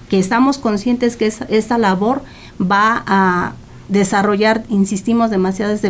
que 0.09 0.19
estamos 0.19 0.57
conscientes 0.57 1.15
que 1.15 1.31
esta 1.49 1.77
labor 1.77 2.21
va 2.59 3.03
a 3.05 3.53
desarrollar, 3.87 4.63
insistimos, 4.69 5.29
demasiadas 5.29 5.81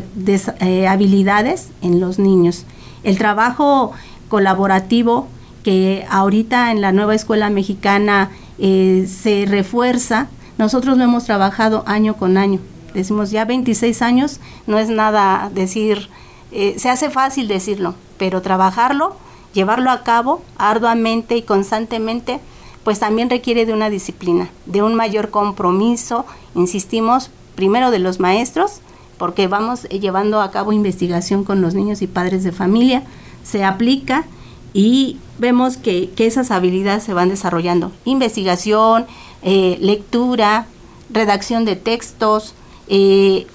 habilidades 0.88 1.70
en 1.82 2.00
los 2.00 2.20
niños. 2.20 2.66
El 3.04 3.18
trabajo 3.18 3.94
colaborativo 4.28 5.28
que 5.64 6.06
ahorita 6.10 6.72
en 6.72 6.82
la 6.82 6.92
nueva 6.92 7.16
escuela 7.16 7.50
mexicana 7.50 8.32
se 8.60 9.46
refuerza, 9.48 10.28
nosotros 10.58 10.98
lo 10.98 11.04
hemos 11.04 11.26
trabajado 11.26 11.84
año 11.88 12.16
con 12.16 12.38
año. 12.38 12.60
Decimos 12.94 13.32
ya 13.32 13.46
26 13.46 14.02
años, 14.02 14.40
no 14.68 14.78
es 14.78 14.90
nada 14.90 15.50
decir, 15.54 16.10
se 16.52 16.90
hace 16.90 17.10
fácil 17.10 17.48
decirlo, 17.48 17.96
pero 18.18 18.42
trabajarlo, 18.42 19.16
llevarlo 19.54 19.92
a 19.92 20.04
cabo 20.04 20.44
arduamente 20.58 21.38
y 21.38 21.42
constantemente, 21.42 22.40
pues 22.84 23.00
también 23.00 23.30
requiere 23.30 23.66
de 23.66 23.74
una 23.74 23.90
disciplina, 23.90 24.50
de 24.66 24.84
un 24.84 24.96
mayor 24.96 25.30
compromiso, 25.30 26.26
insistimos, 26.56 27.30
primero 27.56 27.92
de 27.92 28.00
los 28.00 28.20
maestros, 28.20 28.82
porque 29.18 29.48
vamos 29.48 29.84
llevando 29.84 30.42
a 30.42 30.52
cabo 30.52 30.74
investigación 30.74 31.44
con 31.44 31.62
los 31.62 31.76
niños 31.76 32.02
y 32.02 32.08
padres 32.08 32.44
de 32.44 32.52
familia, 32.52 33.04
se 33.44 33.64
aplica 33.64 34.26
y 34.74 35.18
vemos 35.38 35.78
que, 35.78 36.12
esas 36.18 36.52
habilidades 36.52 37.04
se 37.04 37.14
van 37.14 37.30
desarrollando. 37.30 37.92
Investigación, 38.06 39.06
eh, 39.42 39.78
lectura, 39.82 40.68
redacción 41.10 41.66
de 41.66 41.76
textos, 41.76 42.54
eh, 42.88 43.48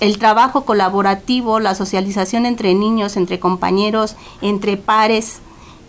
el 0.00 0.18
trabajo 0.18 0.64
colaborativo, 0.64 1.58
la 1.58 1.74
socialización 1.74 2.44
entre 2.44 2.74
niños, 2.74 3.16
entre 3.16 3.38
compañeros, 3.38 4.16
entre 4.42 4.76
pares, 4.76 5.40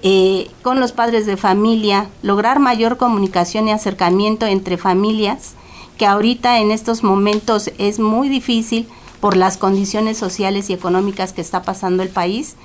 eh, 0.04 0.50
con 0.62 0.80
los 0.80 0.92
padres 0.92 1.26
de 1.26 1.38
familia, 1.38 2.08
lograr 2.22 2.60
mayor 2.60 2.98
comunicación 2.98 3.68
y 3.68 3.72
acercamiento 3.72 4.46
entre 4.46 4.78
familias, 4.78 5.56
que 5.98 6.06
ahorita 6.06 6.60
en 6.60 6.72
estos 6.72 7.04
momentos 7.04 7.72
es 7.80 8.00
muy 8.00 8.30
difícil 8.30 8.88
por 9.20 9.36
las 9.36 9.58
condiciones 9.58 10.18
sociales 10.18 10.70
y 10.70 10.74
económicas 10.74 11.34
que 11.34 11.42
está 11.42 11.64
pasando 11.64 12.04
el 12.04 12.10
país. 12.10 12.56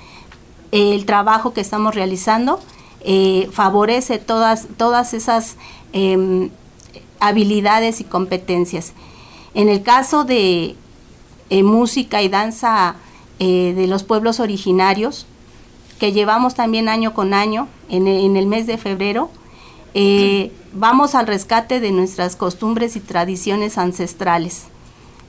El 0.73 1.05
trabajo 1.05 1.53
que 1.53 1.61
estamos 1.61 1.93
realizando 1.93 2.59
eh, 3.01 3.47
favorece 3.51 4.17
todas, 4.17 4.67
todas 4.75 5.13
esas 5.13 5.55
em, 5.91 6.49
habilidades 7.19 8.01
y 8.01 8.03
competencias. 8.03 8.93
En 9.53 9.69
el 9.69 9.83
caso 9.83 10.23
de, 10.23 10.75
eh, 11.51 11.63
música 11.63 12.23
y 12.23 12.29
danza 12.29 12.95
eh, 13.37 13.73
de 13.75 13.85
los 13.85 14.01
pueblos 14.03 14.39
originarios, 14.39 15.27
que 15.99 16.11
llevamos 16.11 16.55
también 16.55 16.89
año 16.89 17.13
con 17.13 17.35
año 17.35 17.67
en, 17.87 18.07
el 18.07 18.47
mes 18.47 18.65
de 18.65 18.77
febrero. 18.79 19.29
Vamos 20.73 21.13
al 21.13 21.27
rescate 21.27 21.79
de 21.79 21.91
nuestras 21.91 22.35
costumbres 22.35 22.95
y 22.95 22.99
tradiciones 22.99 23.77
ancestrales. 23.77 24.65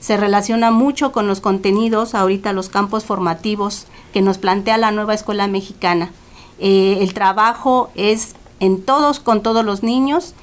Se 0.05 0.19
relaciona 0.19 0.71
mucho 0.71 1.13
con 1.13 1.27
los 1.27 1.41
contenidos, 1.41 2.15
ahorita 2.15 2.53
los 2.53 2.69
campos 2.69 3.07
formativos 3.07 3.87
que 4.13 4.21
nos 4.21 4.37
plantea 4.37 4.77
la 4.77 4.91
nueva 4.91 5.15
escuela 5.15 5.47
mexicana. 5.47 6.11
el 6.59 7.15
trabajo 7.15 7.89
es 7.95 8.35
en 8.61 8.83
todos, 8.83 9.19
con 9.19 9.43
todos 9.43 9.65
los 9.65 9.83
niños, 9.83 10.35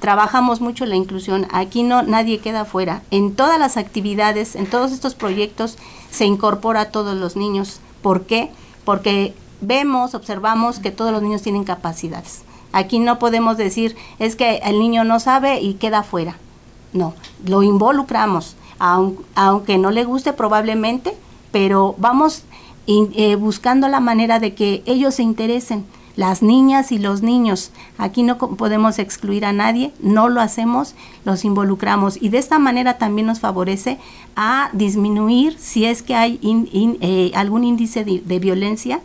trabajamos 0.00 0.60
mucho 0.60 0.84
la 0.84 0.96
inclusión. 0.96 1.46
Aquí 1.50 1.82
no 1.82 2.02
nadie 2.02 2.40
queda 2.40 2.66
fuera. 2.66 3.00
En 3.10 3.34
todas 3.34 3.58
las 3.58 3.78
actividades, 3.78 4.54
en 4.54 4.66
todos 4.66 4.92
estos 4.92 5.14
proyectos 5.14 5.78
se 6.10 6.26
incorpora 6.26 6.82
a 6.82 6.90
todos 6.90 7.16
los 7.16 7.36
niños. 7.36 7.80
¿Por 8.02 8.26
qué? 8.26 8.50
Porque 8.84 9.34
vemos, 9.62 10.14
observamos 10.14 10.78
que 10.78 10.90
todos 10.90 11.10
los 11.10 11.22
niños 11.22 11.40
tienen 11.40 11.64
capacidades. 11.64 12.42
Aquí 12.70 12.98
no 12.98 13.18
podemos 13.18 13.56
decir 13.56 13.96
es 14.18 14.36
que 14.36 14.58
el 14.58 14.78
niño 14.78 15.04
no 15.04 15.20
sabe 15.20 15.62
y 15.62 15.72
queda 15.72 16.02
fuera. 16.02 16.36
No, 16.92 17.14
lo 17.46 17.62
involucramos, 17.62 18.56
aunque 18.78 19.78
no 19.78 19.90
le 19.90 20.04
guste 20.04 20.32
probablemente, 20.32 21.14
pero 21.52 21.94
vamos 21.98 22.44
eh, 22.86 23.36
buscando 23.36 23.88
la 23.88 24.00
manera 24.00 24.38
de 24.38 24.54
que 24.54 24.82
ellos 24.86 25.14
se 25.14 25.22
interesen 25.22 25.84
las 26.16 26.42
niñas 26.42 26.92
y 26.92 26.98
los 26.98 27.22
niños. 27.22 27.70
Aquí 27.98 28.22
no 28.22 28.38
podemos 28.38 28.98
excluir 28.98 29.44
a 29.44 29.52
nadie, 29.52 29.92
no 30.00 30.28
lo 30.28 30.40
hacemos, 30.40 30.94
los 31.24 31.44
involucramos 31.44 32.20
y 32.20 32.30
de 32.30 32.38
esta 32.38 32.58
manera 32.58 32.98
también 32.98 33.26
nos 33.26 33.40
favorece 33.40 33.98
a 34.34 34.70
disminuir 34.72 35.56
si 35.58 35.84
es 35.84 36.02
que 36.02 36.14
hay 36.14 36.40
eh, 36.42 37.30
algún 37.34 37.64
índice 37.64 38.04
de, 38.04 38.38
violencia 38.38 39.00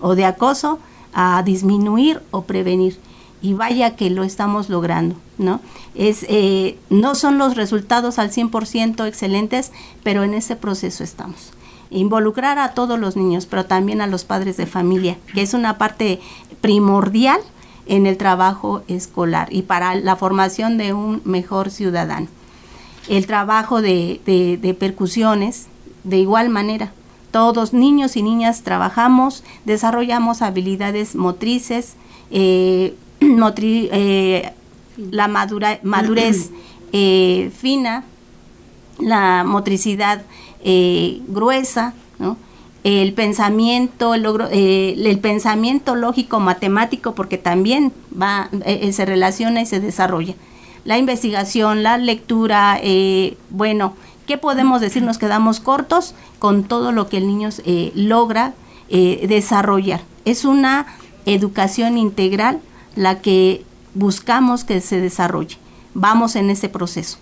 o 0.00 0.14
de 0.14 0.24
acoso, 0.24 0.78
a 1.14 1.42
disminuir 1.44 2.20
o 2.30 2.42
prevenir. 2.42 2.98
Y 3.42 3.54
vaya 3.54 3.96
que 3.96 4.10
lo 4.10 4.24
estamos 4.24 4.68
logrando, 4.68 5.16
¿no? 5.38 5.60
Es, 5.94 6.24
eh, 6.28 6.78
no 6.90 7.14
son 7.14 7.38
los 7.38 7.56
resultados 7.56 8.18
al 8.18 8.30
100% 8.30 9.06
excelentes, 9.06 9.72
pero 10.02 10.24
en 10.24 10.34
ese 10.34 10.56
proceso 10.56 11.04
estamos. 11.04 11.52
involucrar 11.88 12.58
a 12.58 12.74
todos 12.74 12.98
los 12.98 13.14
niños, 13.14 13.46
pero 13.46 13.64
también 13.64 14.00
a 14.00 14.08
los 14.08 14.24
padres 14.24 14.56
de 14.56 14.66
familia, 14.66 15.18
que 15.32 15.42
es 15.42 15.54
una 15.54 15.78
parte 15.78 16.18
primordial 16.60 17.40
en 17.86 18.06
el 18.06 18.16
trabajo 18.16 18.82
escolar 18.88 19.48
y 19.52 19.62
para 19.62 19.94
la 19.94 20.16
formación 20.16 20.78
de 20.78 20.92
un 20.92 21.22
mejor 21.24 21.70
ciudadano. 21.70 22.26
El 23.08 23.26
trabajo 23.26 23.82
de, 23.82 24.20
de, 24.26 24.74
percusiones, 24.74 25.66
de 26.04 26.18
igual 26.18 26.48
manera. 26.48 26.92
Todos 27.30 27.72
niños 27.72 28.16
y 28.16 28.22
niñas 28.22 28.62
trabajamos, 28.62 29.44
desarrollamos 29.64 30.42
habilidades 30.42 31.14
motrices, 31.14 31.94
eh, 32.30 32.96
eh, 33.20 34.52
la 34.96 35.28
madurez 35.28 36.50
eh, 36.92 37.50
fina, 37.56 38.04
la 38.98 39.44
motricidad 39.44 40.22
gruesa, 41.28 41.94
¿no? 42.18 42.36
el 42.86 43.14
pensamiento, 43.14 44.14
el, 44.14 44.22
logro, 44.22 44.46
eh, 44.52 44.94
el 44.96 45.18
pensamiento 45.18 45.96
lógico 45.96 46.38
matemático, 46.38 47.16
porque 47.16 47.36
también 47.36 47.92
va, 48.20 48.48
eh, 48.64 48.78
eh, 48.82 48.92
se 48.92 49.04
relaciona 49.04 49.60
y 49.60 49.66
se 49.66 49.80
desarrolla. 49.80 50.36
La 50.84 50.96
investigación, 50.96 51.82
la 51.82 51.98
lectura, 51.98 52.80
bueno, 53.50 53.96
¿qué 54.24 54.38
podemos 54.38 54.80
decir? 54.80 55.02
Nos 55.02 55.18
quedamos 55.18 55.58
cortos 55.58 56.14
con 56.38 56.62
todo 56.62 56.92
lo 56.92 57.08
que 57.08 57.16
el 57.16 57.26
niño 57.26 57.48
logra 57.96 58.54
desarrollar. 58.88 60.02
Es 60.24 60.44
una 60.44 60.86
educación 61.24 61.98
integral 61.98 62.60
la 62.96 63.20
que 63.20 63.64
buscamos 63.94 64.64
que 64.64 64.80
se 64.80 65.00
desarrolle. 65.00 65.56
Vamos 65.94 66.34
en 66.34 66.50
ese 66.50 66.68
proceso. 66.68 67.18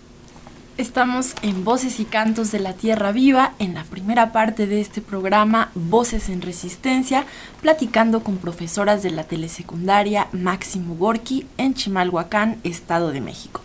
Estamos 0.76 1.34
en 1.42 1.64
Voces 1.64 2.00
y 2.00 2.04
Cantos 2.04 2.50
de 2.50 2.58
la 2.58 2.72
Tierra 2.72 3.12
Viva, 3.12 3.52
en 3.60 3.74
la 3.74 3.84
primera 3.84 4.32
parte 4.32 4.66
de 4.66 4.80
este 4.80 5.00
programa, 5.00 5.70
Voces 5.76 6.28
en 6.28 6.42
Resistencia, 6.42 7.26
platicando 7.62 8.24
con 8.24 8.38
profesoras 8.38 9.04
de 9.04 9.12
la 9.12 9.22
telesecundaria 9.22 10.26
Máximo 10.32 10.96
Gorki 10.96 11.46
en 11.58 11.74
Chimalhuacán, 11.74 12.58
Estado 12.64 13.12
de 13.12 13.20
México. 13.20 13.60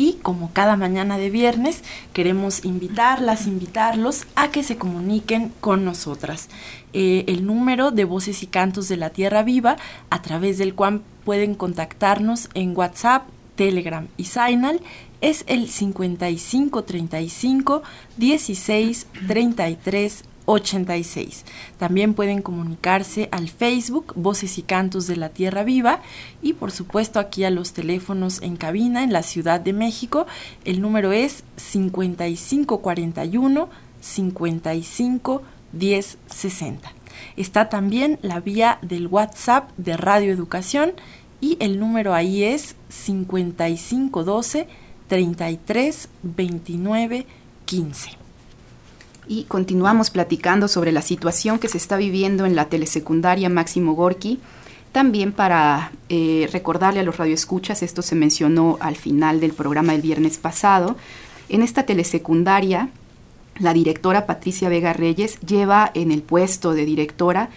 Y 0.00 0.14
como 0.22 0.50
cada 0.54 0.78
mañana 0.78 1.18
de 1.18 1.28
viernes, 1.28 1.84
queremos 2.14 2.64
invitarlas, 2.64 3.46
invitarlos 3.46 4.26
a 4.34 4.50
que 4.50 4.62
se 4.62 4.78
comuniquen 4.78 5.52
con 5.60 5.84
nosotras. 5.84 6.48
Eh, 6.94 7.24
el 7.26 7.44
número 7.44 7.90
de 7.90 8.06
Voces 8.06 8.42
y 8.42 8.46
Cantos 8.46 8.88
de 8.88 8.96
la 8.96 9.10
Tierra 9.10 9.42
Viva, 9.42 9.76
a 10.08 10.22
través 10.22 10.56
del 10.56 10.74
cual 10.74 11.02
pueden 11.26 11.54
contactarnos 11.54 12.48
en 12.54 12.74
WhatsApp, 12.74 13.24
Telegram 13.56 14.08
y 14.16 14.24
Signal 14.24 14.80
es 15.20 15.44
el 15.46 15.68
5535 15.68 17.82
16 18.16 19.06
33 19.28 20.24
86. 20.46 21.44
También 21.78 22.14
pueden 22.14 22.42
comunicarse 22.42 23.28
al 23.32 23.48
Facebook 23.48 24.12
Voces 24.16 24.58
y 24.58 24.62
Cantos 24.62 25.06
de 25.06 25.16
la 25.16 25.28
Tierra 25.28 25.62
Viva 25.64 26.00
y 26.42 26.54
por 26.54 26.72
supuesto 26.72 27.20
aquí 27.20 27.44
a 27.44 27.50
los 27.50 27.72
teléfonos 27.72 28.42
en 28.42 28.56
cabina 28.56 29.02
en 29.02 29.12
la 29.12 29.22
Ciudad 29.22 29.60
de 29.60 29.72
México. 29.72 30.26
El 30.64 30.80
número 30.80 31.12
es 31.12 31.44
5541 31.56 33.68
55 34.00 35.42
10 35.72 36.18
60. 36.26 36.92
Está 37.36 37.68
también 37.68 38.18
la 38.22 38.40
vía 38.40 38.78
del 38.82 39.06
WhatsApp 39.06 39.70
de 39.76 39.96
Radio 39.96 40.32
Educación 40.32 40.92
y 41.40 41.56
el 41.60 41.78
número 41.78 42.14
ahí 42.14 42.44
es 42.44 42.76
5512 42.88 44.66
33 45.08 46.08
29 46.22 47.26
15. 47.64 48.10
Y 49.26 49.44
continuamos 49.44 50.10
platicando 50.10 50.68
sobre 50.68 50.92
la 50.92 51.02
situación 51.02 51.58
que 51.58 51.68
se 51.68 51.78
está 51.78 51.96
viviendo 51.96 52.46
en 52.46 52.56
la 52.56 52.66
telesecundaria 52.66 53.48
Máximo 53.48 53.94
Gorki. 53.94 54.40
También 54.92 55.32
para 55.32 55.92
eh, 56.08 56.48
recordarle 56.52 57.00
a 57.00 57.04
los 57.04 57.16
radioescuchas, 57.16 57.82
esto 57.82 58.02
se 58.02 58.16
mencionó 58.16 58.76
al 58.80 58.96
final 58.96 59.40
del 59.40 59.52
programa 59.52 59.94
el 59.94 60.02
viernes 60.02 60.38
pasado, 60.38 60.96
en 61.48 61.62
esta 61.62 61.84
telesecundaria 61.84 62.90
la 63.60 63.74
directora 63.74 64.24
Patricia 64.24 64.68
Vega 64.68 64.94
Reyes 64.94 65.38
lleva 65.40 65.90
en 65.94 66.12
el 66.12 66.22
puesto 66.22 66.72
de 66.72 66.86
directora 66.86 67.50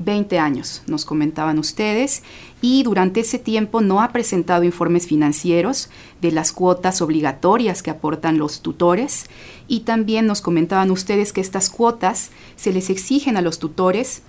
20 0.00 0.38
años, 0.38 0.82
nos 0.86 1.04
comentaban 1.04 1.58
ustedes, 1.58 2.22
y 2.62 2.82
durante 2.82 3.20
ese 3.20 3.38
tiempo 3.38 3.82
no 3.82 4.00
ha 4.02 4.12
presentado 4.12 4.64
informes 4.64 5.06
financieros 5.06 5.90
de 6.20 6.32
las 6.32 6.52
cuotas 6.52 7.02
obligatorias 7.02 7.82
que 7.82 7.90
aportan 7.90 8.38
los 8.38 8.62
tutores 8.62 9.26
y 9.68 9.80
también 9.80 10.26
nos 10.26 10.40
comentaban 10.40 10.90
ustedes 10.90 11.32
que 11.32 11.40
estas 11.40 11.70
cuotas 11.70 12.30
se 12.56 12.72
les 12.72 12.90
exigen 12.90 13.36
a 13.36 13.42
los 13.42 13.58
tutores 13.58 14.22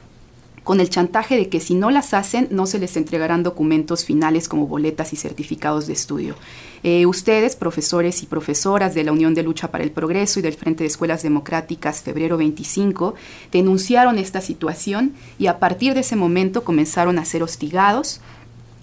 con 0.64 0.80
el 0.80 0.90
chantaje 0.90 1.38
de 1.38 1.50
que 1.50 1.60
si 1.60 1.74
no 1.74 1.90
las 1.90 2.14
hacen 2.14 2.48
no 2.52 2.66
se 2.66 2.80
les 2.80 2.96
entregarán 2.96 3.44
documentos 3.44 4.06
finales 4.06 4.48
como 4.48 4.68
boletas 4.68 5.12
y 5.14 5.16
certificados 5.16 5.88
de 5.88 5.94
estudio. 5.94 6.36
Eh, 6.84 7.06
ustedes, 7.06 7.56
profesores 7.56 8.24
y 8.24 8.26
profesoras 8.26 8.96
de 8.96 9.04
la 9.04 9.12
Unión 9.12 9.34
de 9.34 9.44
Lucha 9.44 9.70
para 9.70 9.84
el 9.84 9.92
Progreso 9.92 10.40
y 10.40 10.42
del 10.42 10.54
Frente 10.54 10.84
de 10.84 10.88
Escuelas 10.88 11.24
Democráticas, 11.24 12.02
febrero 12.02 12.38
25, 12.38 13.16
denunciaron 13.52 14.18
esta 14.18 14.42
situación 14.42 15.14
y 15.38 15.48
a 15.48 15.60
partir 15.60 15.94
de 15.94 16.02
ese 16.02 16.16
momento 16.16 16.64
comenzaron 16.64 17.20
a 17.20 17.26
ser 17.26 17.44
hostigados. 17.44 18.22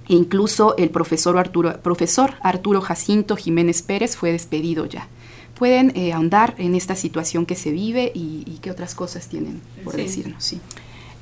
E 0.09 0.15
incluso 0.15 0.77
el 0.79 0.91
profesor 0.91 1.37
Arturo, 1.37 1.81
profesor 1.81 2.35
Arturo 2.43 2.81
Jacinto 2.81 3.37
Jiménez 3.37 3.83
Pérez 3.83 4.17
fue 4.17 4.33
despedido 4.33 4.87
ya. 4.87 5.09
¿Pueden 5.55 5.93
eh, 5.97 6.13
ahondar 6.13 6.55
en 6.59 6.77
esta 6.77 6.95
situación 6.95 7.45
que 7.45 7.57
se 7.57 7.73
vive 7.73 8.13
y, 8.15 8.59
qué 8.63 8.71
otras 8.71 8.95
cosas 8.95 9.29
tienen 9.29 9.61
por 9.85 9.97
decirnos? 9.97 10.45
Sí. 10.45 10.61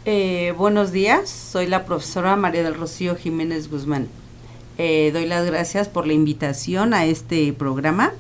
Eh, 0.08 0.54
buenos 0.56 0.92
días, 0.92 1.28
soy 1.28 1.66
la 1.66 1.84
profesora 1.84 2.36
María 2.36 2.62
del 2.62 2.76
Rocío 2.76 3.16
Jiménez 3.16 3.68
Guzmán. 3.68 4.06
Eh, 4.78 5.10
doy 5.12 5.26
las 5.26 5.44
gracias 5.44 5.88
por 5.88 6.06
la 6.06 6.12
invitación 6.12 6.94
a 6.94 7.06
este 7.06 7.52
programa. 7.52 8.12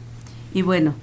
Y 0.52 0.62
bueno, 0.62 0.94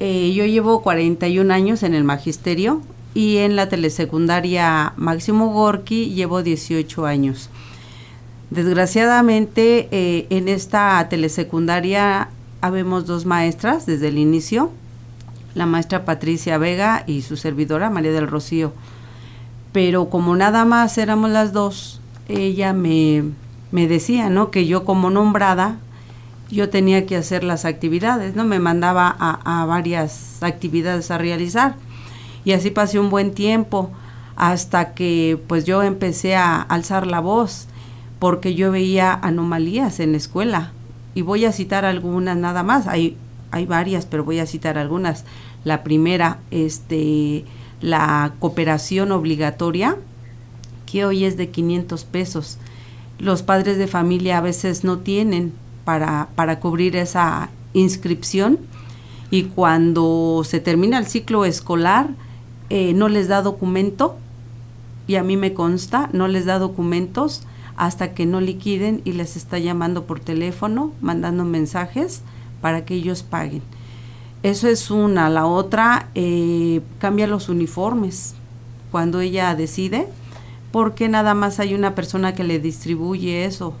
eh, 0.00 0.32
yo 0.34 0.44
llevo 0.44 0.82
41 0.82 1.54
años 1.54 1.84
en 1.84 1.94
el 1.94 2.02
magisterio 2.02 2.82
y 3.14 3.36
en 3.36 3.54
la 3.54 3.68
telesecundaria 3.68 4.94
Máximo 4.96 5.52
Gorki 5.52 6.10
llevo 6.12 6.42
18 6.42 7.06
años. 7.06 7.48
Desgraciadamente 8.50 10.26
en 10.34 10.48
esta 10.48 11.06
telesecundaria 11.08 12.30
habemos 12.60 13.06
dos 13.06 13.26
maestras 13.26 13.86
desde 13.86 14.08
el 14.08 14.18
inicio, 14.18 14.72
la 15.54 15.66
maestra 15.66 16.04
Patricia 16.04 16.58
Vega 16.58 17.04
y 17.06 17.22
su 17.22 17.36
servidora 17.36 17.90
María 17.90 18.10
del 18.10 18.26
Rocío 18.26 18.72
pero 19.76 20.08
como 20.08 20.34
nada 20.36 20.64
más 20.64 20.96
éramos 20.96 21.28
las 21.28 21.52
dos, 21.52 22.00
ella 22.28 22.72
me, 22.72 23.24
decía, 23.72 24.30
¿no? 24.30 24.50
Que 24.50 24.66
yo 24.66 24.86
como 24.86 25.10
nombrada, 25.10 25.76
yo 26.50 26.70
tenía 26.70 27.04
que 27.04 27.14
hacer 27.14 27.44
las 27.44 27.66
actividades, 27.66 28.34
¿no? 28.34 28.44
Me 28.44 28.58
mandaba 28.58 29.14
a, 29.18 29.60
a 29.60 29.66
varias 29.66 30.42
actividades 30.42 31.10
a 31.10 31.18
realizar. 31.18 31.74
Y 32.42 32.52
así 32.52 32.70
pasé 32.70 32.98
un 32.98 33.10
buen 33.10 33.34
tiempo 33.34 33.90
hasta 34.34 34.94
que 34.94 35.38
pues 35.46 35.66
yo 35.66 35.82
empecé 35.82 36.36
a 36.36 36.62
alzar 36.62 37.06
la 37.06 37.20
voz 37.20 37.68
porque 38.18 38.54
yo 38.54 38.72
veía 38.72 39.12
anomalías 39.12 40.00
en 40.00 40.12
la 40.12 40.16
escuela. 40.16 40.72
Y 41.14 41.20
voy 41.20 41.44
a 41.44 41.52
citar 41.52 41.84
algunas 41.84 42.38
nada 42.38 42.62
más, 42.62 42.86
hay, 42.86 43.18
hay 43.50 43.66
varias, 43.66 44.06
pero 44.06 44.24
voy 44.24 44.38
a 44.38 44.46
citar 44.46 44.78
algunas. 44.78 45.26
La 45.64 45.84
primera, 45.84 46.38
este, 46.50 47.44
la 47.80 48.34
cooperación 48.38 49.12
obligatoria, 49.12 49.96
que 50.86 51.04
hoy 51.04 51.24
es 51.24 51.36
de 51.36 51.50
500 51.50 52.04
pesos. 52.04 52.58
Los 53.18 53.42
padres 53.42 53.78
de 53.78 53.86
familia 53.86 54.38
a 54.38 54.42
veces 54.42 54.84
no 54.84 54.98
tienen 54.98 55.52
para, 55.84 56.28
para 56.34 56.60
cubrir 56.60 56.96
esa 56.96 57.50
inscripción 57.72 58.58
y 59.30 59.44
cuando 59.44 60.42
se 60.44 60.60
termina 60.60 60.98
el 60.98 61.06
ciclo 61.06 61.44
escolar 61.44 62.08
eh, 62.70 62.94
no 62.94 63.08
les 63.08 63.28
da 63.28 63.42
documento 63.42 64.16
y 65.06 65.16
a 65.16 65.22
mí 65.22 65.36
me 65.36 65.54
consta, 65.54 66.08
no 66.12 66.28
les 66.28 66.46
da 66.46 66.58
documentos 66.58 67.42
hasta 67.76 68.14
que 68.14 68.26
no 68.26 68.40
liquiden 68.40 69.02
y 69.04 69.12
les 69.12 69.36
está 69.36 69.58
llamando 69.58 70.04
por 70.04 70.20
teléfono, 70.20 70.92
mandando 71.00 71.44
mensajes 71.44 72.22
para 72.60 72.84
que 72.84 72.94
ellos 72.94 73.22
paguen. 73.22 73.62
Eso 74.42 74.68
es 74.68 74.90
una. 74.90 75.28
La 75.28 75.46
otra, 75.46 76.08
eh, 76.14 76.80
cambia 76.98 77.26
los 77.26 77.48
uniformes 77.48 78.34
cuando 78.90 79.20
ella 79.20 79.54
decide, 79.54 80.08
porque 80.72 81.08
nada 81.08 81.34
más 81.34 81.58
hay 81.60 81.74
una 81.74 81.94
persona 81.94 82.34
que 82.34 82.44
le 82.44 82.58
distribuye 82.58 83.44
eso. 83.44 83.74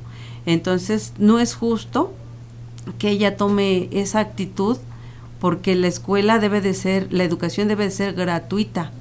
Entonces, 0.46 1.12
no 1.18 1.38
es 1.38 1.54
justo 1.54 2.12
que 2.98 3.10
ella 3.10 3.36
tome 3.36 3.88
esa 3.92 4.20
actitud 4.20 4.78
porque 5.40 5.74
la 5.74 5.88
escuela 5.88 6.38
debe 6.38 6.60
de 6.60 6.74
ser, 6.74 7.12
la 7.12 7.24
educación 7.24 7.68
debe 7.68 7.84
de 7.84 7.90
ser 7.90 8.14
gratuita 8.14 8.92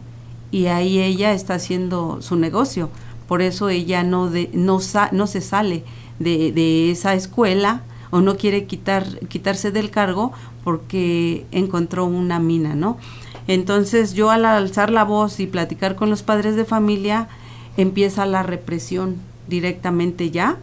y 0.52 0.68
ahí 0.68 1.00
ella 1.00 1.34
está 1.34 1.56
haciendo 1.56 2.22
su 2.22 2.36
negocio. 2.36 2.90
Por 3.28 3.42
eso 3.42 3.70
ella 3.70 4.04
no, 4.04 4.30
de, 4.30 4.50
no, 4.54 4.80
no 5.12 5.28
se 5.28 5.42
sale 5.42 5.84
de, 6.20 6.52
de 6.52 6.92
esa 6.92 7.14
escuela 7.14 7.84
o 8.16 8.22
no 8.22 8.38
quiere 8.38 8.64
quitar, 8.64 9.20
quitarse 9.28 9.72
del 9.72 9.92
cargo 9.92 10.32
porque 10.64 11.46
encontró 11.52 12.06
una 12.06 12.40
mina, 12.40 12.74
¿no? 12.74 12.98
Entonces 13.46 14.14
yo 14.14 14.30
al 14.32 14.46
alzar 14.46 14.90
la 14.90 15.04
voz 15.04 15.42
y 15.42 15.48
platicar 15.48 15.98
con 15.98 16.10
los 16.10 16.24
padres 16.24 16.56
de 16.56 16.64
familia, 16.64 17.28
empieza 17.76 18.26
la 18.26 18.42
represión 18.42 19.18
directamente 19.50 20.32
ya 20.32 20.56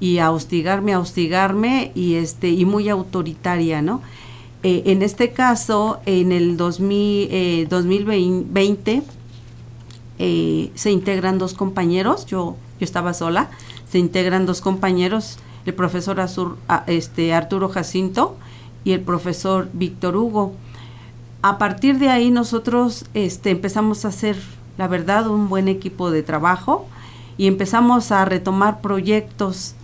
y 0.00 0.16
a 0.16 0.30
hostigarme, 0.30 0.94
a 0.94 0.98
hostigarme 0.98 1.92
y 1.94 2.14
este 2.14 2.48
y 2.48 2.64
muy 2.64 2.88
autoritaria, 2.88 3.82
¿no? 3.82 4.00
Eh, 4.62 4.84
en 4.86 5.02
este 5.02 5.30
caso, 5.32 6.00
en 6.06 6.32
el 6.32 6.56
2000, 6.56 7.68
2020 7.68 9.02
eh, 10.18 10.70
se 10.74 10.90
integran 10.90 11.36
dos 11.36 11.52
compañeros, 11.52 12.24
yo, 12.24 12.56
yo 12.80 12.84
estaba 12.86 13.12
sola, 13.12 13.50
se 13.90 13.98
integran 13.98 14.46
dos 14.46 14.62
compañeros, 14.62 15.36
el 15.66 15.74
profesor 15.74 16.20
Azur, 16.20 16.56
este, 16.86 17.32
Arturo 17.32 17.68
Jacinto 17.68 18.36
y 18.84 18.92
el 18.92 19.00
profesor 19.00 19.68
Víctor 19.72 20.16
Hugo. 20.16 20.54
A 21.42 21.58
partir 21.58 21.98
de 21.98 22.08
ahí 22.08 22.30
nosotros 22.30 23.06
este, 23.14 23.50
empezamos 23.50 24.04
a 24.04 24.08
hacer, 24.08 24.36
la 24.78 24.88
verdad, 24.88 25.28
un 25.28 25.48
buen 25.48 25.68
equipo 25.68 26.10
de 26.10 26.22
trabajo 26.22 26.86
y 27.36 27.46
empezamos 27.46 28.12
a 28.12 28.24
retomar 28.24 28.80
proyectos 28.80 29.74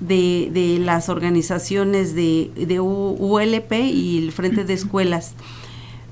de, 0.00 0.50
de 0.52 0.78
las 0.78 1.08
organizaciones 1.08 2.14
de, 2.14 2.50
de 2.54 2.80
ULP 2.80 3.72
y 3.72 4.18
el 4.18 4.32
Frente 4.32 4.64
de 4.64 4.74
Escuelas. 4.74 5.32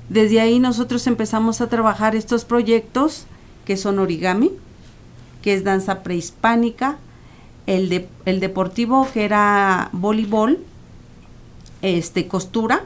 Desde 0.09 0.41
ahí 0.41 0.59
nosotros 0.59 1.07
empezamos 1.07 1.61
a 1.61 1.69
trabajar 1.69 2.15
estos 2.15 2.45
proyectos 2.45 3.25
que 3.65 3.77
son 3.77 3.99
origami, 3.99 4.51
que 5.41 5.53
es 5.53 5.63
danza 5.63 6.03
prehispánica, 6.03 6.97
el, 7.67 7.89
de, 7.89 8.07
el 8.25 8.39
deportivo 8.39 9.07
que 9.13 9.25
era 9.25 9.89
voleibol, 9.91 10.59
este, 11.81 12.27
costura 12.27 12.83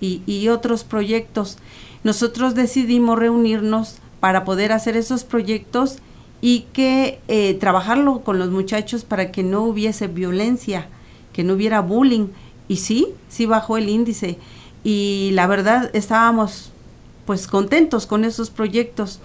y, 0.00 0.48
otros 0.48 0.84
proyectos. 0.84 1.58
Nosotros 2.04 2.54
decidimos 2.54 3.18
reunirnos 3.18 3.98
para 4.20 4.44
poder 4.44 4.72
hacer 4.72 4.96
esos 4.96 5.24
proyectos 5.24 5.98
y 6.40 6.66
que 6.72 7.20
eh, 7.28 7.54
trabajarlo 7.54 8.20
con 8.20 8.38
los 8.38 8.50
muchachos 8.50 9.04
para 9.04 9.30
que 9.30 9.42
no 9.42 9.62
hubiese 9.62 10.06
violencia, 10.06 10.88
que 11.34 11.44
no 11.44 11.54
hubiera 11.54 11.80
bullying. 11.80 12.28
Y 12.66 12.76
sí, 12.76 13.08
sí 13.28 13.44
bajó 13.44 13.76
el 13.76 13.90
índice. 13.90 14.38
Y 14.84 15.30
la 15.34 15.46
verdad 15.46 15.90
estábamos 15.92 16.70
pues 17.26 17.46
contentos 17.46 18.06
con 18.06 18.24
esos 18.24 18.48
proyectos 18.48 19.20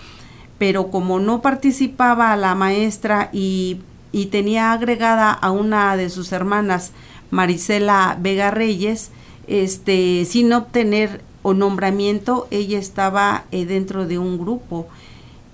pero 0.58 0.90
como 0.90 1.20
no 1.20 1.42
participaba 1.42 2.36
la 2.38 2.56
maestra 2.56 3.30
y, 3.34 3.80
y 4.16 4.28
tenía 4.28 4.72
agregada 4.72 5.34
a 5.34 5.52
una 5.52 5.98
de 5.98 6.10
sus 6.10 6.32
hermanas, 6.32 6.94
Marisela 7.32 8.18
Vega 8.18 8.50
Reyes, 8.50 9.12
este, 9.46 10.24
sin 10.24 10.54
obtener 10.54 11.22
o 11.42 11.54
nombramiento, 11.54 12.48
ella 12.50 12.80
estaba 12.80 13.44
eh, 13.52 13.66
dentro 13.66 14.08
de 14.08 14.18
un 14.18 14.38
grupo. 14.38 14.88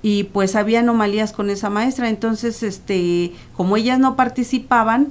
Y 0.04 0.26
pues 0.26 0.56
había 0.56 0.82
anomalías 0.82 1.34
con 1.34 1.50
esa 1.50 1.72
maestra, 1.72 2.08
entonces 2.08 2.62
este, 2.62 3.34
como 3.58 3.78
ellas 3.78 3.98
no 3.98 4.16
participaban, 4.16 5.08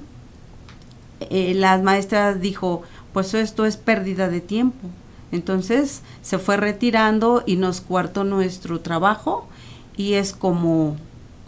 eh, 1.19 1.53
las 1.57 1.83
maestras 1.83 2.41
dijo, 2.41 2.83
pues 3.13 3.35
esto 3.35 3.67
es 3.67 3.77
pérdida 3.77 4.29
de 4.29 4.41
tiempo. 4.41 4.87
Entonces 5.33 6.03
se 6.23 6.39
fue 6.39 6.57
retirando 6.57 7.43
y 7.47 7.57
nos 7.57 7.81
cuartó 7.81 8.23
nuestro 8.23 8.79
trabajo. 8.79 9.49
Y 9.97 10.13
es 10.13 10.35
como 10.35 10.97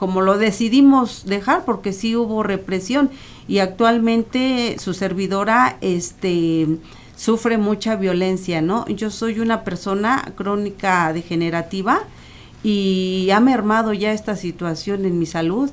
como 0.02 0.20
lo 0.20 0.36
decidimos 0.36 1.26
dejar 1.26 1.64
porque 1.64 1.92
sí 1.92 2.16
hubo 2.16 2.42
represión 2.42 3.08
y 3.46 3.60
actualmente 3.60 4.74
su 4.80 4.94
servidora 4.94 5.78
este 5.80 6.66
sufre 7.14 7.56
mucha 7.56 7.94
violencia, 7.94 8.62
¿no? 8.62 8.84
Yo 8.88 9.10
soy 9.10 9.38
una 9.38 9.62
persona 9.62 10.32
crónica 10.34 11.12
degenerativa 11.12 12.00
y 12.64 13.28
ha 13.32 13.38
mermado 13.38 13.92
ya 13.92 14.12
esta 14.12 14.34
situación 14.34 15.04
en 15.04 15.20
mi 15.20 15.26
salud 15.26 15.70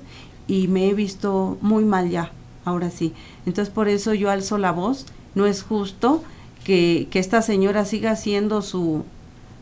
y 0.48 0.68
me 0.68 0.90
he 0.90 0.94
visto 0.94 1.58
muy 1.62 1.84
mal 1.84 2.12
ya, 2.12 2.32
ahora 2.66 2.92
sí. 2.92 3.14
Entonces 3.48 3.74
por 3.74 3.90
eso 3.90 4.14
yo 4.14 4.30
alzo 4.30 4.60
la 4.60 4.72
voz, 4.72 5.08
no 5.34 5.48
es 5.48 5.64
justo 5.64 6.24
que, 6.64 7.08
que 7.10 7.18
esta 7.18 7.42
señora 7.42 7.84
siga 7.84 8.12
haciendo 8.12 8.62
su, 8.62 9.06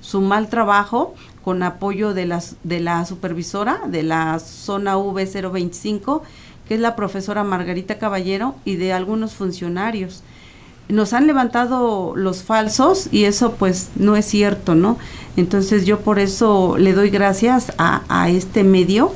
su 0.01 0.21
mal 0.21 0.49
trabajo 0.49 1.13
con 1.43 1.63
apoyo 1.63 2.13
de, 2.13 2.25
las, 2.25 2.55
de 2.63 2.79
la 2.79 3.05
supervisora 3.05 3.81
de 3.87 4.03
la 4.03 4.39
zona 4.39 4.97
V025, 4.97 6.21
que 6.67 6.75
es 6.75 6.79
la 6.79 6.95
profesora 6.95 7.43
Margarita 7.43 7.97
Caballero, 7.97 8.55
y 8.65 8.75
de 8.75 8.93
algunos 8.93 9.33
funcionarios. 9.33 10.23
Nos 10.89 11.13
han 11.13 11.27
levantado 11.27 12.13
los 12.15 12.43
falsos 12.43 13.09
y 13.11 13.25
eso 13.25 13.53
pues 13.53 13.89
no 13.95 14.15
es 14.15 14.25
cierto, 14.25 14.75
¿no? 14.75 14.97
Entonces 15.35 15.85
yo 15.85 15.99
por 15.99 16.19
eso 16.19 16.77
le 16.77 16.93
doy 16.93 17.09
gracias 17.09 17.73
a, 17.77 18.03
a 18.09 18.29
este 18.29 18.63
medio 18.63 19.11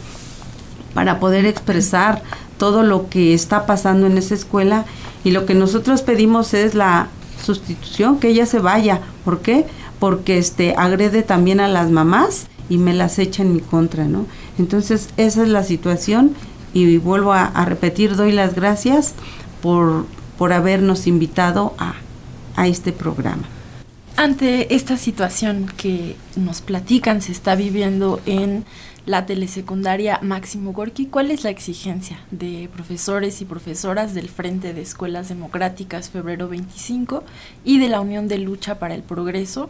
para 0.94 1.20
poder 1.20 1.46
expresar 1.46 2.22
todo 2.58 2.84
lo 2.84 3.10
que 3.10 3.34
está 3.34 3.66
pasando 3.66 4.08
en 4.08 4.18
esa 4.18 4.36
escuela 4.36 4.86
y 5.24 5.32
lo 5.32 5.46
que 5.46 5.54
nosotros 5.54 6.02
pedimos 6.02 6.54
es 6.54 6.76
la 6.76 7.08
sustitución, 7.44 8.20
que 8.20 8.30
ella 8.30 8.46
se 8.46 8.60
vaya. 8.60 9.02
¿Por 9.26 9.42
qué? 9.42 9.66
Porque 10.02 10.40
este 10.40 10.74
agrede 10.80 11.22
también 11.22 11.60
a 11.60 11.68
las 11.68 11.92
mamás 11.92 12.48
y 12.70 12.80
me 12.80 12.92
las 12.92 13.20
echa 13.20 13.44
en 13.44 13.54
mi 13.54 13.60
contra, 13.60 14.06
¿no? 14.06 14.26
Entonces, 14.58 15.10
esa 15.16 15.44
es 15.44 15.50
la 15.50 15.64
situación 15.64 16.34
y 16.74 16.98
vuelvo 16.98 17.34
a, 17.34 17.66
repetir, 17.66 18.16
doy 18.16 18.32
las 18.32 18.56
gracias 18.56 19.14
por, 19.62 20.08
por 20.40 20.54
habernos 20.54 21.06
invitado 21.06 21.76
a, 21.78 21.94
a 22.56 22.68
este 22.68 22.92
programa. 22.94 23.44
Ante 24.16 24.74
esta 24.74 24.98
situación 24.98 25.72
que 25.78 26.16
nos 26.36 26.62
platican 26.62 27.22
se 27.22 27.32
está 27.32 27.54
viviendo 27.54 28.22
en 28.26 28.66
la 29.06 29.26
telesecundaria 29.26 30.20
Máximo 30.22 30.74
Gorki, 30.74 31.08
¿cuál 31.08 31.32
es 31.32 31.44
la 31.44 31.50
exigencia 31.50 32.20
de 32.30 32.70
profesores 32.72 33.42
y 33.42 33.46
profesoras 33.46 34.14
del 34.14 34.30
Frente 34.30 34.74
de 34.74 34.82
Escuelas 34.82 35.30
Democráticas 35.30 36.10
Febrero 36.10 36.48
25 36.48 37.24
y 37.66 37.80
de 37.80 37.90
la 37.90 38.00
Unión 38.00 38.28
de 38.28 38.38
Lucha 38.38 38.78
para 38.78 38.94
el 38.94 39.02
Progreso 39.02 39.70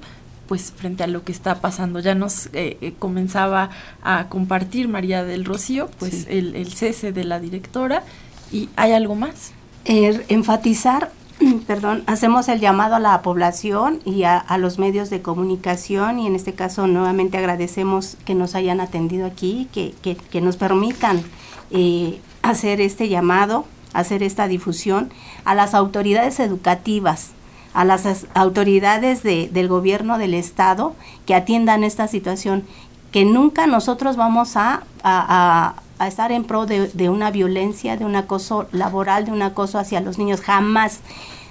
pues 0.52 0.74
frente 0.76 1.02
a 1.02 1.08
lo 1.08 1.24
que 1.24 1.32
está 1.32 1.62
pasando. 1.62 2.02
Ya 2.02 2.14
nos 2.14 2.48
eh, 2.48 2.78
eh, 2.82 2.94
comenzaba 3.00 3.70
a 4.04 4.28
compartir 4.28 4.90
María 4.90 5.24
del 5.24 5.46
Rocío, 5.46 5.90
pues 5.98 6.28
el, 6.30 6.58
el, 6.58 6.74
cese 6.74 7.14
de 7.14 7.24
la 7.24 7.40
directora. 7.40 8.04
¿Y 8.52 8.68
hay 8.76 8.92
algo 8.92 9.16
más? 9.16 9.54
Er, 9.86 10.26
enfatizar, 10.28 11.10
perdón, 11.68 12.04
hacemos 12.06 12.50
el 12.50 12.60
llamado 12.60 12.96
a 12.96 13.00
la 13.00 13.22
población 13.22 14.02
y 14.04 14.24
a, 14.24 14.38
a, 14.38 14.58
los 14.58 14.78
medios 14.78 15.10
de 15.10 15.22
comunicación 15.22 16.20
y 16.20 16.28
en 16.28 16.36
este 16.36 16.52
caso 16.52 16.86
nuevamente 16.86 17.38
agradecemos 17.38 18.18
que 18.26 18.36
nos 18.36 18.54
hayan 18.54 18.82
atendido 18.82 19.26
aquí, 19.28 19.70
que, 19.72 19.94
que, 20.02 20.18
que 20.18 20.42
nos 20.42 20.58
permitan 20.58 21.24
eh, 21.70 22.20
hacer 22.42 22.82
este 22.82 23.08
llamado, 23.08 23.64
hacer 23.94 24.22
esta 24.22 24.50
difusión 24.50 25.14
a 25.46 25.56
las 25.56 25.74
autoridades 25.74 26.42
educativas, 26.42 27.32
a 27.74 27.86
las 27.86 28.26
autoridades 28.34 29.24
de, 29.24 29.50
del 29.52 29.68
gobierno 29.68 30.18
del 30.18 30.34
Estado 30.34 30.94
que 31.26 31.36
atiendan 31.36 31.84
esta 31.84 32.08
situación, 32.08 32.66
que 33.12 33.26
nunca 33.26 33.68
nosotros 33.68 34.16
vamos 34.16 34.56
a, 34.56 34.84
a, 35.04 35.76
estar 36.08 36.32
en 36.32 36.46
pro 36.46 36.66
de, 36.66 36.88
de, 36.88 37.10
una 37.10 37.30
violencia, 37.30 37.96
de 37.96 38.06
un 38.06 38.16
acoso 38.16 38.68
laboral, 38.72 39.26
de 39.26 39.32
un 39.32 39.42
acoso 39.44 39.78
hacia 39.78 40.02
los 40.02 40.18
niños, 40.18 40.42
jamás. 40.42 41.02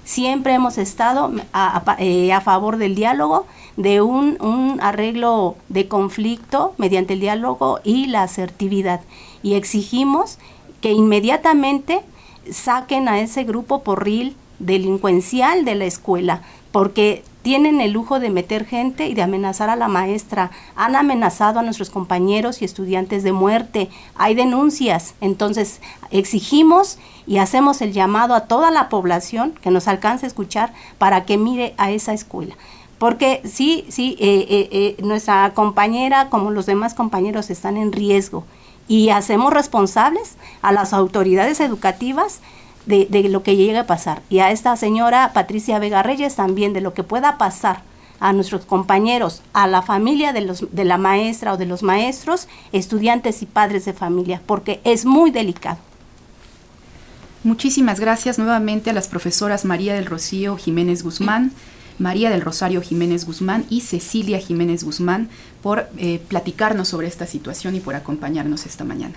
Siempre 0.02 0.54
hemos 0.54 0.76
estado 0.76 1.30
a, 1.52 1.96
eh, 1.98 2.32
a 2.32 2.40
favor 2.40 2.76
del 2.76 2.96
diálogo, 2.96 3.46
de 3.76 4.00
un, 4.00 4.38
un, 4.40 4.80
arreglo 4.82 5.56
de 5.68 5.86
conflicto 5.86 6.74
mediante 6.78 7.14
el 7.14 7.20
diálogo 7.20 7.78
y 7.84 8.06
la 8.06 8.24
asertividad. 8.24 9.02
Y 9.42 9.54
exigimos 9.54 10.38
que 10.80 10.90
inmediatamente 10.90 12.00
saquen 12.50 13.08
a 13.08 13.20
ese 13.20 13.44
grupo 13.44 13.82
porril 13.82 14.36
delincuencial 14.60 15.64
de 15.64 15.74
la 15.74 15.86
escuela, 15.86 16.42
porque 16.70 17.24
tienen 17.42 17.80
el 17.80 17.92
lujo 17.92 18.20
de 18.20 18.30
meter 18.30 18.66
gente 18.66 19.06
y 19.06 19.14
de 19.14 19.22
amenazar 19.22 19.70
a 19.70 19.76
la 19.76 19.88
maestra. 19.88 20.50
Han 20.76 20.94
amenazado 20.94 21.58
a 21.58 21.62
nuestros 21.62 21.90
compañeros 21.90 22.60
y 22.60 22.64
estudiantes 22.64 23.22
de 23.22 23.32
muerte. 23.32 23.88
Hay 24.14 24.34
denuncias. 24.34 25.14
Entonces, 25.20 25.80
exigimos 26.10 26.98
y 27.26 27.38
hacemos 27.38 27.80
el 27.80 27.92
llamado 27.92 28.34
a 28.34 28.46
toda 28.46 28.70
la 28.70 28.88
población 28.88 29.54
que 29.62 29.70
nos 29.70 29.88
alcance 29.88 30.26
a 30.26 30.28
escuchar 30.28 30.72
para 30.98 31.24
que 31.24 31.38
mire 31.38 31.74
a 31.78 31.90
esa 31.90 32.12
escuela. 32.12 32.54
Porque 32.98 33.40
sí, 33.44 33.86
sí, 33.88 34.16
eh, 34.20 34.46
eh, 34.50 34.68
eh, 34.70 35.02
nuestra 35.02 35.54
compañera, 35.54 36.28
como 36.28 36.50
los 36.50 36.66
demás 36.66 36.92
compañeros, 36.92 37.48
están 37.48 37.78
en 37.78 37.92
riesgo. 37.92 38.44
Y 38.88 39.08
hacemos 39.08 39.52
responsables 39.52 40.36
a 40.60 40.72
las 40.72 40.92
autoridades 40.92 41.60
educativas 41.60 42.40
de, 42.86 43.28
lo 43.28 43.42
que 43.42 43.56
llegue 43.56 43.78
a 43.78 43.86
pasar. 43.86 44.22
Y 44.30 44.40
a 44.40 44.50
esta 44.50 44.76
señora 44.76 45.32
Patricia 45.32 45.78
Vega 45.78 46.02
Reyes 46.02 46.36
también 46.36 46.72
de 46.72 46.80
lo 46.80 46.94
que 46.94 47.04
pueda 47.04 47.38
pasar 47.38 47.82
a 48.18 48.32
nuestros 48.32 48.66
compañeros, 48.66 49.42
a 49.52 49.66
la 49.66 49.82
familia 49.82 50.32
de, 50.32 50.42
los, 50.42 50.66
de 50.72 50.84
la 50.84 50.98
maestra 50.98 51.54
o 51.54 51.56
de 51.56 51.66
los 51.66 51.82
maestros, 51.82 52.48
estudiantes 52.72 53.42
y 53.42 53.46
padres 53.46 53.86
de 53.86 53.94
familia, 53.94 54.42
porque 54.44 54.80
es 54.84 55.06
muy 55.06 55.30
delicado. 55.30 55.78
Muchísimas 57.42 57.98
gracias 57.98 58.38
nuevamente 58.38 58.90
a 58.90 58.92
las 58.92 59.08
profesoras 59.08 59.64
María 59.64 59.94
del 59.94 60.04
Rocío 60.04 60.58
Jiménez 60.58 61.02
Guzmán, 61.02 61.52
María 61.98 62.28
del 62.28 62.42
Rosario 62.42 62.82
Jiménez 62.82 63.24
Guzmán 63.24 63.64
y 63.70 63.80
Cecilia 63.80 64.38
Jiménez 64.38 64.84
Guzmán 64.84 65.30
por 65.62 65.88
eh, 65.96 66.20
platicarnos 66.28 66.88
sobre 66.88 67.08
esta 67.08 67.26
situación 67.26 67.74
y 67.76 67.80
por 67.80 67.94
acompañarnos 67.94 68.66
esta 68.66 68.84
mañana. 68.84 69.14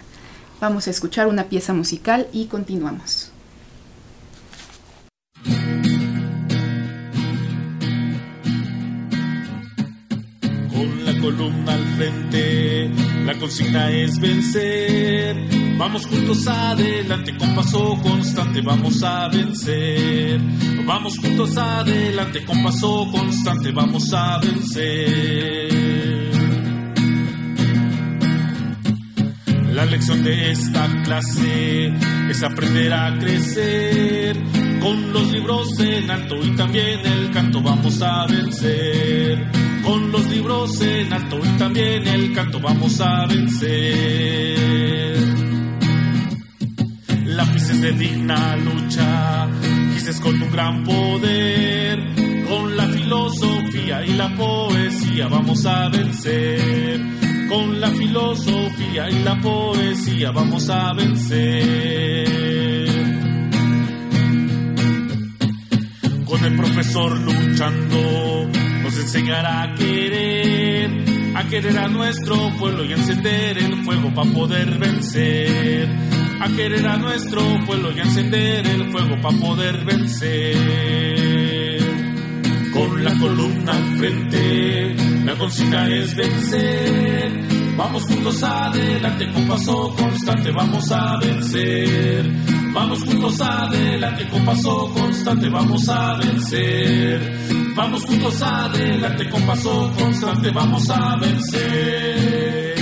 Vamos 0.62 0.88
a 0.88 0.92
escuchar 0.92 1.28
una 1.28 1.46
pieza 1.46 1.74
musical 1.74 2.28
y 2.32 2.46
continuamos. 2.46 3.33
Con 10.70 11.06
la 11.06 11.20
columna 11.20 11.74
al 11.74 11.86
frente, 11.98 12.90
la 13.26 13.34
consigna 13.40 13.92
es 13.92 14.20
vencer. 14.20 15.36
Vamos 15.78 16.06
juntos 16.06 16.48
adelante 16.48 17.36
con 17.38 17.56
paso 17.56 17.98
constante, 18.02 18.62
vamos 18.62 19.04
a 19.04 19.28
vencer. 19.30 20.40
Vamos 20.86 21.18
juntos 21.18 21.58
adelante 21.58 22.46
con 22.46 22.64
paso 22.64 23.08
constante, 23.12 23.72
vamos 23.72 24.14
a 24.14 24.40
vencer. 24.40 25.93
La 29.74 29.86
lección 29.86 30.24
de 30.24 30.52
esta 30.52 30.88
clase 31.04 31.92
es 32.30 32.44
aprender 32.44 32.94
a 32.94 33.18
crecer. 33.18 34.38
Con 34.80 35.12
los 35.12 35.32
libros 35.32 35.80
en 35.80 36.12
alto 36.12 36.36
y 36.44 36.56
también 36.56 37.00
el 37.04 37.32
canto 37.32 37.60
vamos 37.60 38.00
a 38.04 38.28
vencer. 38.28 39.52
Con 39.84 40.12
los 40.12 40.28
libros 40.28 40.80
en 40.80 41.12
alto 41.12 41.40
y 41.44 41.58
también 41.58 42.08
el 42.08 42.34
canto 42.34 42.60
vamos 42.60 43.02
a 43.02 43.26
vencer. 43.26 45.18
Lápices 47.26 47.82
de 47.82 47.92
digna 47.94 48.56
lucha, 48.58 49.48
gises 49.96 50.20
con 50.20 50.40
un 50.40 50.52
gran 50.52 50.84
poder. 50.84 52.00
Con 52.48 52.78
la 52.78 52.88
filosofía 52.90 54.06
y 54.06 54.14
la 54.14 54.36
poesía 54.36 55.28
vamos 55.30 55.66
a 55.66 55.90
vencer 55.90 57.23
con 57.50 57.80
la 57.80 57.90
filosofía 57.90 59.10
y 59.10 59.24
la 59.24 59.40
poesía 59.40 60.32
vamos 60.32 60.70
a 60.70 60.94
vencer. 60.94 62.28
Con 66.26 66.44
el 66.44 66.56
profesor 66.56 67.20
luchando 67.20 68.50
nos 68.84 68.98
enseñará 68.98 69.64
a 69.64 69.76
querer, 69.76 70.90
a 71.36 71.48
querer 71.48 71.78
a 71.78 71.88
nuestro 71.88 72.36
pueblo 72.60 72.84
y 72.86 72.94
encender 72.94 73.58
el 73.58 73.84
fuego 73.84 74.14
para 74.14 74.32
poder 74.32 74.78
vencer. 74.78 75.88
A 76.40 76.48
querer 76.50 76.86
a 76.86 76.98
nuestro 76.98 77.42
pueblo 77.66 77.92
y 77.92 78.00
encender 78.00 78.68
el 78.68 78.92
fuego 78.92 79.16
para 79.22 79.38
poder 79.38 79.86
vencer. 79.86 80.58
Con 82.74 83.04
la 83.04 83.18
columna 83.18 83.72
al 83.72 83.98
frente, 83.98 84.96
la 85.26 85.38
consigna 85.38 85.88
es 85.90 86.16
vencer. 86.16 87.32
Vamos 87.76 88.04
juntos 88.04 88.44
adelante 88.44 89.32
con 89.32 89.48
paso 89.48 89.96
constante, 89.96 90.52
vamos 90.52 90.92
a 90.92 91.18
vencer. 91.18 92.32
Vamos 92.74 93.04
juntos 93.04 93.42
adelante 93.42 94.30
con 94.30 94.46
paso 94.46 94.94
constante, 94.94 95.50
vamos 95.50 95.90
a 95.90 96.18
vencer. 96.18 97.74
Vamos 97.76 98.06
juntos 98.06 98.42
adelante 98.42 99.30
con 99.30 99.42
paso 99.44 99.92
constante, 99.98 100.52
vamos 100.52 100.90
a 100.90 101.18
vencer. 101.18 102.74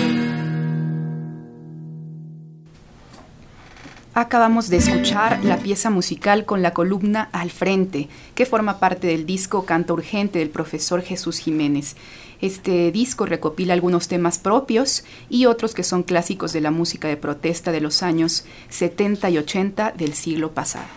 Acabamos 4.14 4.70
de 4.70 4.76
escuchar 4.76 5.42
la 5.46 5.58
pieza 5.58 5.90
musical 5.90 6.44
con 6.44 6.62
la 6.62 6.74
columna 6.74 7.30
Al 7.32 7.50
Frente, 7.50 8.10
que 8.36 8.46
forma 8.46 8.78
parte 8.78 9.08
del 9.08 9.26
disco 9.26 9.64
Canto 9.64 9.94
Urgente 9.94 10.40
del 10.40 10.50
profesor 10.50 11.02
Jesús 11.02 11.40
Jiménez. 11.40 11.96
Este 12.42 12.92
disco 12.92 13.26
recopila 13.26 13.74
algunos 13.74 14.08
temas 14.08 14.40
propios 14.40 15.04
y 15.30 15.46
otros 15.46 15.74
que 15.74 15.84
son 15.84 16.04
clásicos 16.04 16.54
de 16.54 16.62
la 16.62 16.72
música 16.72 17.08
de 17.08 17.18
protesta 17.18 17.72
de 17.72 17.82
los 17.82 18.04
años 18.04 18.46
70 18.70 19.30
y 19.30 19.38
80 19.38 19.92
del 19.92 20.14
siglo 20.14 20.52
pasado. 20.52 20.88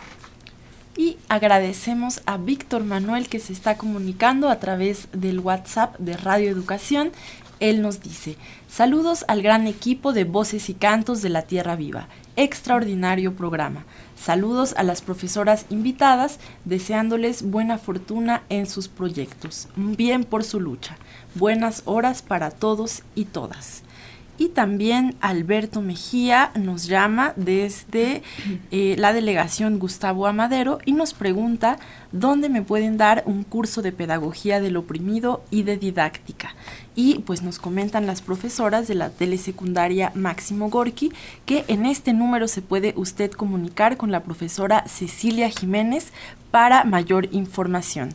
Y 0.97 1.19
agradecemos 1.29 2.23
a 2.25 2.39
Víctor 2.39 2.85
Manuel 2.85 3.29
que 3.29 3.41
se 3.41 3.53
está 3.53 3.77
comunicando 3.77 4.49
a 4.49 4.59
través 4.59 5.09
del 5.13 5.41
WhatsApp 5.41 5.99
de 5.99 6.17
Radio 6.17 6.51
Educación. 6.51 7.13
Él 7.61 7.83
nos 7.83 8.01
dice, 8.01 8.37
saludos 8.69 9.25
al 9.29 9.43
gran 9.43 9.67
equipo 9.67 10.13
de 10.13 10.25
voces 10.25 10.71
y 10.71 10.75
cantos 10.75 11.21
de 11.21 11.29
la 11.31 11.43
Tierra 11.43 11.77
Viva 11.77 12.09
extraordinario 12.37 13.35
programa. 13.35 13.85
Saludos 14.17 14.75
a 14.77 14.83
las 14.83 15.03
profesoras 15.03 15.67
invitadas, 15.71 16.39
deseándoles 16.65 17.43
buena 17.51 17.79
fortuna 17.79 18.43
en 18.49 18.67
sus 18.67 18.89
proyectos. 18.89 19.69
Bien 19.77 20.25
por 20.25 20.45
su 20.45 20.61
lucha. 20.61 20.97
Buenas 21.35 21.83
horas 21.85 22.23
para 22.23 22.51
todos 22.51 23.03
y 23.15 23.25
todas. 23.25 23.83
Y 24.37 24.49
también 24.49 25.15
Alberto 25.21 25.81
Mejía 25.81 26.51
nos 26.57 26.87
llama 26.87 27.35
desde 27.37 28.23
eh, 28.73 28.97
la 28.99 29.13
delegación 29.13 29.79
Gustavo 29.79 30.27
Amadero 30.27 30.79
y 30.85 30.93
nos 30.93 31.15
pregunta 31.15 31.79
dónde 32.11 32.49
me 32.49 32.63
pueden 32.63 32.97
dar 32.97 33.23
un 33.27 33.45
curso 33.45 33.81
de 33.81 33.93
pedagogía 33.93 34.61
del 34.61 34.77
oprimido 34.77 35.45
y 35.53 35.63
de 35.63 35.77
didáctica. 35.77 36.57
Y 36.97 37.21
pues 37.21 37.43
nos 37.43 37.61
comentan 37.61 38.07
las 38.07 38.23
profesoras 38.23 38.89
de 38.89 38.97
la 38.97 39.11
telesecundaria 39.11 40.11
Máximo 40.17 40.69
Gorki 40.69 41.13
que 41.47 41.65
en 41.69 41.87
este 41.87 42.13
número 42.13 42.49
se 42.49 42.61
puede 42.61 42.93
usted 42.97 43.31
comunicar 43.31 43.97
con 43.97 44.11
la 44.11 44.25
profesora 44.25 44.85
Cecilia 44.89 45.49
Jiménez 45.49 46.13
para 46.51 46.83
mayor 46.83 47.29
información. 47.31 48.13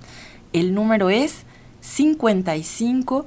El 0.51 0.73
número 0.73 1.10
es 1.10 1.45
55 1.81 3.25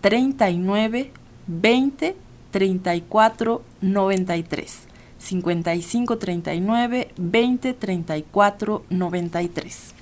39 0.00 1.10
20 1.46 2.16
34 2.50 3.62
93. 3.80 4.78
55 5.18 6.18
39 6.18 7.12
20 7.16 7.74
34 7.74 8.84
93. 8.88 9.94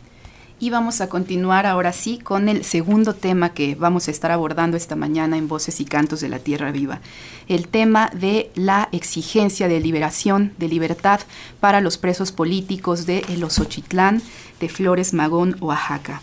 Y 0.60 0.70
vamos 0.70 1.00
a 1.00 1.08
continuar 1.08 1.66
ahora 1.66 1.92
sí 1.92 2.18
con 2.18 2.48
el 2.48 2.64
segundo 2.64 3.14
tema 3.14 3.50
que 3.54 3.76
vamos 3.76 4.08
a 4.08 4.10
estar 4.10 4.32
abordando 4.32 4.76
esta 4.76 4.96
mañana 4.96 5.36
en 5.36 5.46
Voces 5.46 5.80
y 5.80 5.84
Cantos 5.84 6.20
de 6.20 6.28
la 6.28 6.40
Tierra 6.40 6.72
Viva. 6.72 7.00
El 7.46 7.68
tema 7.68 8.10
de 8.12 8.50
la 8.56 8.88
exigencia 8.90 9.68
de 9.68 9.78
liberación, 9.78 10.52
de 10.58 10.66
libertad 10.66 11.20
para 11.60 11.80
los 11.80 11.96
presos 11.96 12.32
políticos 12.32 13.06
de 13.06 13.20
El 13.28 13.44
Osochitlán, 13.44 14.20
de 14.58 14.68
Flores 14.68 15.14
Magón, 15.14 15.56
Oaxaca. 15.60 16.22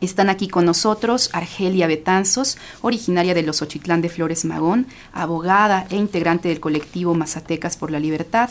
Están 0.00 0.28
aquí 0.28 0.48
con 0.48 0.66
nosotros 0.66 1.30
Argelia 1.32 1.86
Betanzos, 1.86 2.58
originaria 2.82 3.32
de 3.32 3.42
los 3.42 3.62
Ochitlán 3.62 4.02
de 4.02 4.10
Flores 4.10 4.44
Magón, 4.44 4.86
abogada 5.12 5.86
e 5.88 5.96
integrante 5.96 6.48
del 6.48 6.60
colectivo 6.60 7.14
Mazatecas 7.14 7.76
por 7.76 7.90
la 7.90 7.98
Libertad, 7.98 8.50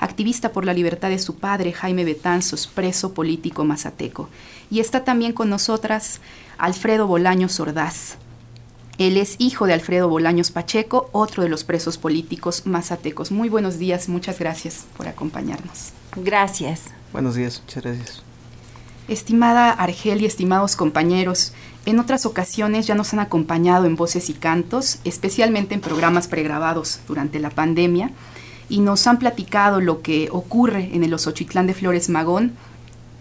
activista 0.00 0.52
por 0.52 0.64
la 0.64 0.72
libertad 0.72 1.10
de 1.10 1.18
su 1.18 1.36
padre 1.36 1.72
Jaime 1.72 2.04
Betanzos, 2.04 2.66
preso 2.66 3.12
político 3.12 3.64
mazateco. 3.64 4.30
Y 4.70 4.80
está 4.80 5.04
también 5.04 5.32
con 5.32 5.50
nosotras 5.50 6.20
Alfredo 6.56 7.06
Bolaños 7.06 7.60
Ordaz. 7.60 8.16
Él 8.98 9.18
es 9.18 9.36
hijo 9.38 9.66
de 9.66 9.74
Alfredo 9.74 10.08
Bolaños 10.08 10.50
Pacheco, 10.50 11.10
otro 11.12 11.42
de 11.42 11.50
los 11.50 11.64
presos 11.64 11.98
políticos 11.98 12.62
mazatecos. 12.64 13.30
Muy 13.30 13.50
buenos 13.50 13.78
días, 13.78 14.08
muchas 14.08 14.38
gracias 14.38 14.86
por 14.96 15.06
acompañarnos. 15.08 15.92
Gracias. 16.16 16.84
Buenos 17.12 17.34
días, 17.34 17.60
muchas 17.62 17.84
gracias. 17.84 18.22
Estimada 19.08 19.70
Argelia, 19.70 20.26
estimados 20.26 20.74
compañeros, 20.74 21.52
en 21.84 22.00
otras 22.00 22.26
ocasiones 22.26 22.88
ya 22.88 22.96
nos 22.96 23.12
han 23.12 23.20
acompañado 23.20 23.86
en 23.86 23.94
voces 23.94 24.28
y 24.30 24.32
cantos, 24.34 24.98
especialmente 25.04 25.74
en 25.74 25.80
programas 25.80 26.26
pregrabados 26.26 26.98
durante 27.06 27.38
la 27.38 27.50
pandemia, 27.50 28.10
y 28.68 28.80
nos 28.80 29.06
han 29.06 29.20
platicado 29.20 29.80
lo 29.80 30.02
que 30.02 30.28
ocurre 30.32 30.90
en 30.92 31.04
el 31.04 31.14
Osochitlán 31.14 31.68
de 31.68 31.74
Flores 31.74 32.08
Magón 32.08 32.54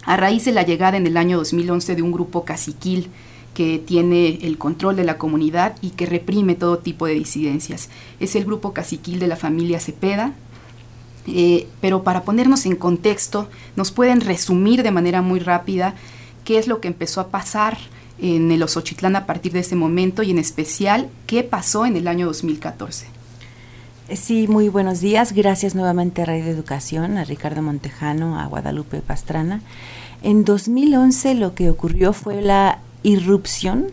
a 0.06 0.18
raíz 0.18 0.46
de 0.46 0.54
la 0.54 0.64
llegada 0.64 0.98
en 0.98 1.06
el 1.06 1.18
año 1.18 1.38
2011 1.38 1.96
de 1.96 2.02
un 2.02 2.12
grupo 2.12 2.46
caciquil 2.46 3.12
que 3.54 3.78
tiene 3.78 4.40
el 4.42 4.58
control 4.58 4.96
de 4.96 5.04
la 5.04 5.20
comunidad 5.20 5.76
y 5.82 5.92
que 5.92 6.08
reprime 6.08 6.56
todo 6.56 6.80
tipo 6.80 7.06
de 7.06 7.14
disidencias. 7.14 7.90
Es 8.20 8.36
el 8.36 8.46
grupo 8.46 8.74
caciquil 8.74 9.20
de 9.20 9.28
la 9.28 9.36
familia 9.36 9.80
Cepeda, 9.80 10.34
eh, 11.28 11.68
pero 11.82 12.04
para 12.04 12.24
ponernos 12.24 12.66
en 12.66 12.76
contexto, 12.76 13.50
nos 13.76 13.92
pueden 13.92 14.22
resumir 14.22 14.84
de 14.84 14.92
manera 14.92 15.22
muy 15.22 15.40
rápida 15.40 15.96
qué 16.44 16.58
es 16.58 16.68
lo 16.68 16.80
que 16.82 16.88
empezó 16.88 17.22
a 17.22 17.28
pasar 17.30 17.78
en 18.20 18.52
el 18.52 18.64
Osochitlán 18.64 19.16
a 19.16 19.26
partir 19.26 19.52
de 19.52 19.60
ese 19.60 19.76
momento 19.76 20.24
y 20.24 20.32
en 20.32 20.38
especial 20.38 21.10
qué 21.28 21.44
pasó 21.44 21.86
en 21.86 21.98
el 21.98 22.08
año 22.08 22.26
2014. 22.28 23.08
Sí, 24.14 24.48
muy 24.48 24.70
buenos 24.70 25.02
días. 25.02 25.34
Gracias 25.34 25.74
nuevamente 25.74 26.22
a 26.22 26.26
Radio 26.26 26.46
Educación, 26.46 27.18
a 27.18 27.24
Ricardo 27.24 27.64
Montejano, 27.64 28.40
a 28.40 28.46
Guadalupe 28.46 29.02
Pastrana. 29.02 29.62
En 30.22 30.46
2011 30.46 31.34
lo 31.34 31.56
que 31.56 31.72
ocurrió 31.72 32.14
fue 32.14 32.42
la 32.42 32.80
irrupción 33.02 33.88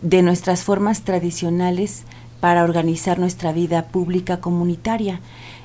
de 0.00 0.22
nuestras 0.22 0.62
formas 0.62 1.02
tradicionales 1.02 2.04
para 2.40 2.64
organizar 2.64 3.18
nuestra 3.18 3.52
vida 3.52 3.86
pública 3.86 4.40
comunitaria. 4.40 5.20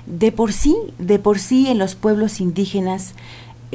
De 0.05 0.31
por 0.31 0.51
sí, 0.51 0.75
de 0.99 1.19
por 1.19 1.39
sí 1.39 1.67
en 1.67 1.77
los 1.77 1.95
pueblos 1.95 2.41
indígenas 2.41 3.13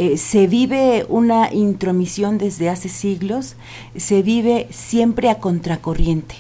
eh, 0.00 0.16
se 0.16 0.46
vive 0.46 1.06
una 1.08 1.52
intromisión 1.52 2.38
desde 2.38 2.68
hace 2.68 2.88
siglos, 2.88 3.56
se 3.96 4.22
vive 4.22 4.68
siempre 4.70 5.28
a 5.28 5.40
contracorriente, 5.40 6.37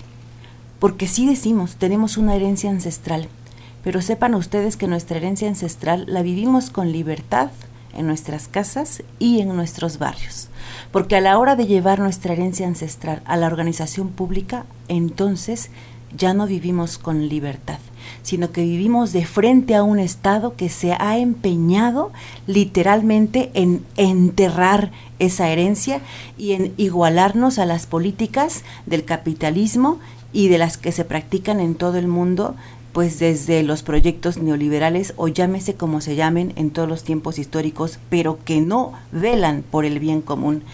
porque 0.78 1.08
sí 1.08 1.26
decimos, 1.26 1.74
tenemos 1.74 2.18
una 2.18 2.36
herencia 2.36 2.70
ancestral, 2.70 3.28
pero 3.82 4.00
sepan 4.00 4.36
ustedes 4.36 4.76
que 4.76 4.86
nuestra 4.86 5.16
herencia 5.16 5.48
ancestral 5.48 6.04
la 6.06 6.22
vivimos 6.22 6.70
con 6.70 6.92
libertad 6.92 7.50
en 7.96 8.06
nuestras 8.06 8.46
casas 8.46 9.02
y 9.18 9.40
en 9.40 9.48
nuestros 9.56 9.98
barrios, 9.98 10.50
porque 10.92 11.16
a 11.16 11.20
la 11.20 11.36
hora 11.36 11.56
de 11.56 11.66
llevar 11.66 11.98
nuestra 11.98 12.34
herencia 12.34 12.68
ancestral 12.68 13.22
a 13.24 13.36
la 13.36 13.48
organización 13.48 14.10
pública, 14.10 14.66
entonces 14.86 15.70
ya 16.16 16.34
no 16.34 16.46
vivimos 16.46 16.98
con 16.98 17.28
libertad 17.28 17.78
sino 18.22 18.52
que 18.52 18.62
vivimos 18.62 19.12
de 19.12 19.24
frente 19.24 19.74
a 19.74 19.82
un 19.82 19.98
Estado 19.98 20.54
que 20.56 20.68
se 20.68 20.92
ha 20.92 21.18
empeñado 21.18 22.12
literalmente 22.46 23.50
en 23.54 23.84
enterrar 23.96 24.90
esa 25.18 25.48
herencia 25.48 26.00
y 26.36 26.52
en 26.52 26.72
igualarnos 26.76 27.58
a 27.58 27.66
las 27.66 27.86
políticas 27.86 28.64
del 28.86 29.04
capitalismo 29.04 29.98
y 30.32 30.48
de 30.48 30.58
las 30.58 30.76
que 30.76 30.92
se 30.92 31.04
practican 31.04 31.60
en 31.60 31.74
todo 31.74 31.96
el 31.98 32.06
mundo 32.06 32.54
pues 32.92 33.18
desde 33.18 33.62
los 33.62 33.82
proyectos 33.82 34.38
neoliberales 34.38 35.14
o 35.16 35.28
llámese 35.28 35.74
como 35.74 36.00
se 36.00 36.16
llamen 36.16 36.52
en 36.56 36.70
todos 36.70 36.88
los 36.88 37.04
tiempos 37.04 37.38
históricos, 37.38 37.98
pero 38.08 38.38
que 38.44 38.60
no 38.60 38.92
velan 39.12 39.62
por 39.62 39.84
el 39.84 40.00
bien 40.00 40.20
común. 40.20 40.64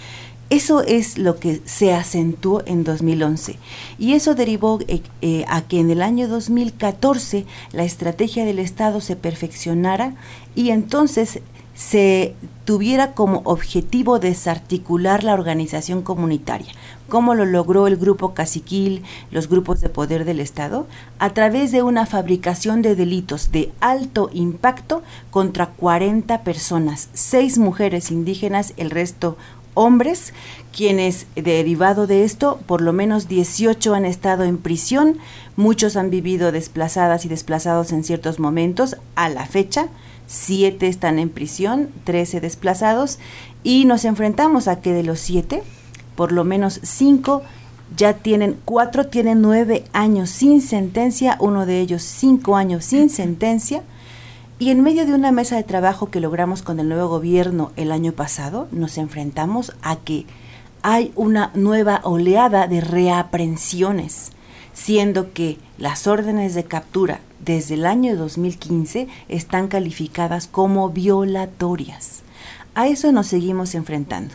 Eso 0.54 0.82
es 0.82 1.18
lo 1.18 1.40
que 1.40 1.60
se 1.64 1.92
acentuó 1.92 2.62
en 2.64 2.84
2011 2.84 3.58
y 3.98 4.12
eso 4.12 4.36
derivó 4.36 4.78
eh, 4.86 5.02
eh, 5.20 5.44
a 5.48 5.62
que 5.62 5.80
en 5.80 5.90
el 5.90 6.00
año 6.00 6.28
2014 6.28 7.44
la 7.72 7.82
estrategia 7.82 8.44
del 8.44 8.60
Estado 8.60 9.00
se 9.00 9.16
perfeccionara 9.16 10.14
y 10.54 10.70
entonces 10.70 11.40
se 11.74 12.36
tuviera 12.64 13.14
como 13.14 13.42
objetivo 13.44 14.20
desarticular 14.20 15.24
la 15.24 15.34
organización 15.34 16.02
comunitaria. 16.02 16.70
¿Cómo 17.08 17.34
lo 17.34 17.44
logró 17.46 17.88
el 17.88 17.96
grupo 17.96 18.32
caciquil, 18.32 19.02
los 19.32 19.48
grupos 19.48 19.80
de 19.80 19.88
poder 19.88 20.24
del 20.24 20.38
Estado? 20.38 20.86
A 21.18 21.30
través 21.30 21.72
de 21.72 21.82
una 21.82 22.06
fabricación 22.06 22.80
de 22.80 22.94
delitos 22.94 23.50
de 23.50 23.72
alto 23.80 24.30
impacto 24.32 25.02
contra 25.32 25.66
40 25.66 26.44
personas, 26.44 27.08
seis 27.12 27.58
mujeres 27.58 28.12
indígenas, 28.12 28.72
el 28.76 28.90
resto 28.90 29.36
hombres, 29.74 30.32
quienes 30.74 31.26
derivado 31.36 32.06
de 32.06 32.24
esto, 32.24 32.60
por 32.66 32.80
lo 32.80 32.92
menos 32.92 33.28
18 33.28 33.94
han 33.94 34.04
estado 34.04 34.44
en 34.44 34.58
prisión, 34.58 35.18
muchos 35.56 35.96
han 35.96 36.10
vivido 36.10 36.52
desplazadas 36.52 37.24
y 37.24 37.28
desplazados 37.28 37.92
en 37.92 38.04
ciertos 38.04 38.38
momentos. 38.38 38.96
A 39.14 39.28
la 39.28 39.46
fecha, 39.46 39.88
siete 40.26 40.88
están 40.88 41.18
en 41.18 41.28
prisión, 41.28 41.88
13 42.04 42.40
desplazados, 42.40 43.18
y 43.62 43.84
nos 43.84 44.04
enfrentamos 44.04 44.68
a 44.68 44.80
que 44.80 44.92
de 44.92 45.02
los 45.02 45.20
siete, 45.20 45.62
por 46.16 46.32
lo 46.32 46.44
menos 46.44 46.80
cinco 46.82 47.42
ya 47.96 48.14
tienen, 48.14 48.56
cuatro 48.64 49.06
tienen 49.06 49.42
nueve 49.42 49.84
años 49.92 50.30
sin 50.30 50.60
sentencia, 50.60 51.36
uno 51.40 51.66
de 51.66 51.80
ellos 51.80 52.02
cinco 52.02 52.56
años 52.56 52.84
sin 52.84 53.10
sentencia, 53.10 53.82
y 54.58 54.70
en 54.70 54.82
medio 54.82 55.04
de 55.04 55.14
una 55.14 55.32
mesa 55.32 55.56
de 55.56 55.64
trabajo 55.64 56.10
que 56.10 56.20
logramos 56.20 56.62
con 56.62 56.78
el 56.78 56.88
nuevo 56.88 57.08
gobierno 57.08 57.72
el 57.76 57.90
año 57.90 58.12
pasado, 58.12 58.68
nos 58.70 58.98
enfrentamos 58.98 59.72
a 59.82 59.96
que 59.96 60.26
hay 60.82 61.12
una 61.16 61.50
nueva 61.54 62.00
oleada 62.04 62.68
de 62.68 62.80
reaprensiones, 62.80 64.30
siendo 64.72 65.32
que 65.32 65.58
las 65.78 66.06
órdenes 66.06 66.54
de 66.54 66.64
captura 66.64 67.20
desde 67.44 67.74
el 67.74 67.86
año 67.86 68.16
2015 68.16 69.08
están 69.28 69.68
calificadas 69.68 70.46
como 70.46 70.90
violatorias. 70.90 72.22
A 72.74 72.86
eso 72.86 73.12
nos 73.12 73.26
seguimos 73.26 73.74
enfrentando. 73.74 74.34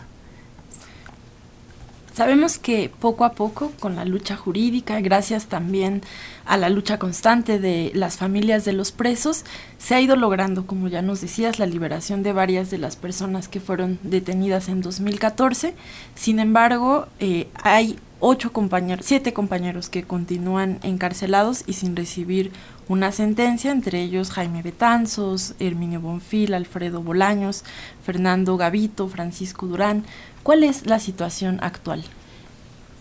Sabemos 2.20 2.58
que 2.58 2.90
poco 3.00 3.24
a 3.24 3.32
poco, 3.32 3.72
con 3.80 3.96
la 3.96 4.04
lucha 4.04 4.36
jurídica, 4.36 5.00
gracias 5.00 5.46
también 5.46 6.02
a 6.44 6.58
la 6.58 6.68
lucha 6.68 6.98
constante 6.98 7.58
de 7.58 7.92
las 7.94 8.18
familias 8.18 8.66
de 8.66 8.74
los 8.74 8.92
presos, 8.92 9.46
se 9.78 9.94
ha 9.94 10.02
ido 10.02 10.16
logrando, 10.16 10.66
como 10.66 10.88
ya 10.88 11.00
nos 11.00 11.22
decías, 11.22 11.58
la 11.58 11.64
liberación 11.64 12.22
de 12.22 12.34
varias 12.34 12.70
de 12.70 12.76
las 12.76 12.96
personas 12.96 13.48
que 13.48 13.58
fueron 13.58 13.98
detenidas 14.02 14.68
en 14.68 14.82
2014. 14.82 15.74
Sin 16.14 16.40
embargo, 16.40 17.06
eh, 17.20 17.48
hay 17.54 17.98
ocho 18.20 18.52
compañeros, 18.52 19.06
siete 19.06 19.32
compañeros 19.32 19.88
que 19.88 20.04
continúan 20.04 20.78
encarcelados 20.82 21.64
y 21.66 21.72
sin 21.72 21.96
recibir 21.96 22.52
una 22.86 23.12
sentencia, 23.12 23.72
entre 23.72 24.02
ellos 24.02 24.30
Jaime 24.30 24.62
Betanzos, 24.62 25.54
Herminio 25.58 26.00
Bonfil, 26.00 26.54
Alfredo 26.54 27.02
Bolaños, 27.02 27.64
Fernando 28.04 28.56
Gavito, 28.56 29.08
Francisco 29.08 29.66
Durán. 29.66 30.04
¿Cuál 30.42 30.64
es 30.64 30.86
la 30.86 30.98
situación 30.98 31.58
actual? 31.62 32.04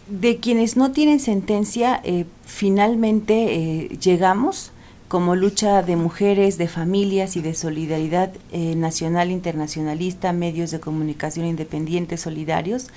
De 0.08 0.38
quienes 0.38 0.76
no 0.76 0.92
tienen 0.92 1.20
sentencia, 1.20 2.02
eh, 2.04 2.26
finalmente 2.46 3.56
eh, 3.56 3.98
llegamos 4.00 4.72
como 5.08 5.36
lucha 5.36 5.82
de 5.82 5.96
mujeres, 5.96 6.58
de 6.58 6.68
familias 6.68 7.36
y 7.36 7.42
de 7.42 7.56
solidaridad 7.56 8.32
eh, 8.52 8.76
nacional, 8.76 9.32
internacionalista, 9.32 10.34
medios 10.34 10.70
de 10.72 10.80
comunicación 10.80 11.48
independientes, 11.48 12.22
solidarios, 12.22 12.88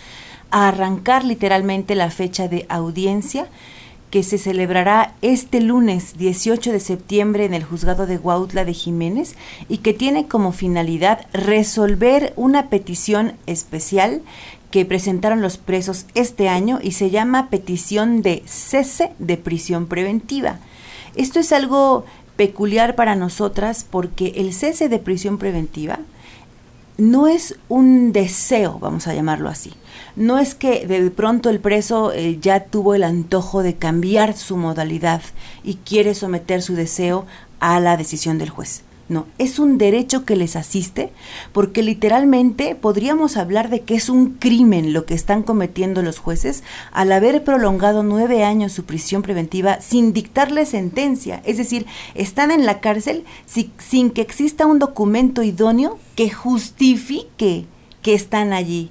a 0.51 0.69
arrancar 0.69 1.25
literalmente 1.25 1.95
la 1.95 2.11
fecha 2.11 2.49
de 2.49 2.67
audiencia 2.69 3.47
que 4.13 4.23
se 4.23 4.37
celebrará 4.37 5.15
este 5.23 5.63
lunes 5.63 6.19
18 6.19 6.71
de 6.71 6.81
septiembre 6.81 7.47
en 7.47 7.55
el 7.55 7.65
juzgado 7.65 8.07
de 8.07 8.19
Huautla 8.19 8.67
de 8.67 8.75
Jiménez 8.75 9.37
y 9.71 9.79
que 9.79 9.95
tiene 9.95 10.29
como 10.29 10.53
finalidad 10.53 11.27
resolver 11.33 12.35
una 12.37 12.69
petición 12.69 13.33
especial 13.47 14.21
que 14.71 14.85
presentaron 14.85 15.41
los 15.41 15.57
presos 15.57 16.05
este 16.15 16.51
año 16.51 16.79
y 16.83 16.93
se 16.93 17.09
llama 17.09 17.49
petición 17.49 18.21
de 18.21 18.43
cese 18.45 19.13
de 19.19 19.39
prisión 19.39 19.87
preventiva. 19.87 20.59
Esto 21.15 21.41
es 21.41 21.51
algo 21.51 22.05
peculiar 22.37 22.95
para 22.95 23.17
nosotras 23.17 23.87
porque 23.91 24.35
el 24.37 24.53
cese 24.53 24.91
de 24.91 24.99
prisión 24.99 25.39
preventiva 25.39 26.01
no 26.99 27.27
es 27.27 27.57
un 27.69 28.13
deseo, 28.13 28.79
vamos 28.79 29.07
a 29.07 29.15
llamarlo 29.15 29.49
así. 29.49 29.73
No 30.15 30.39
es 30.39 30.55
que 30.55 30.87
de 30.87 31.11
pronto 31.11 31.49
el 31.49 31.61
preso 31.61 32.13
eh, 32.13 32.39
ya 32.41 32.65
tuvo 32.65 32.95
el 32.95 33.03
antojo 33.03 33.63
de 33.63 33.77
cambiar 33.77 34.37
su 34.37 34.57
modalidad 34.57 35.23
y 35.65 35.77
quiere 35.77 36.15
someter 36.15 36.63
su 36.63 36.75
deseo 36.75 37.27
a 37.61 37.81
la 37.81 37.97
decisión 37.97 38.39
del 38.39 38.51
juez. 38.51 38.83
No, 39.13 39.27
es 39.37 39.59
un 39.59 39.77
derecho 39.77 40.25
que 40.25 40.37
les 40.37 40.57
asiste 40.57 41.13
porque 41.53 41.83
literalmente 41.83 42.75
podríamos 42.75 43.37
hablar 43.37 43.69
de 43.69 43.83
que 43.83 43.95
es 43.95 44.09
un 44.09 44.31
crimen 44.39 44.95
lo 44.95 45.05
que 45.05 45.13
están 45.13 45.43
cometiendo 45.43 46.01
los 46.01 46.19
jueces 46.19 46.65
al 46.93 47.13
haber 47.13 47.45
prolongado 47.45 48.03
nueve 48.03 48.43
años 48.43 48.73
su 48.73 48.85
prisión 48.85 49.21
preventiva 49.21 49.83
sin 49.83 50.15
dictarle 50.15 50.65
sentencia. 50.65 51.43
Es 51.45 51.59
decir, 51.59 51.85
están 52.15 52.51
en 52.51 52.65
la 52.65 52.81
cárcel 52.81 53.25
sin 53.45 54.09
que 54.09 54.23
exista 54.23 54.65
un 54.65 54.79
documento 54.79 55.43
idóneo 55.43 55.99
que 56.17 56.31
justifique 56.31 57.67
que 58.01 58.15
están 58.15 58.55
allí. 58.55 58.91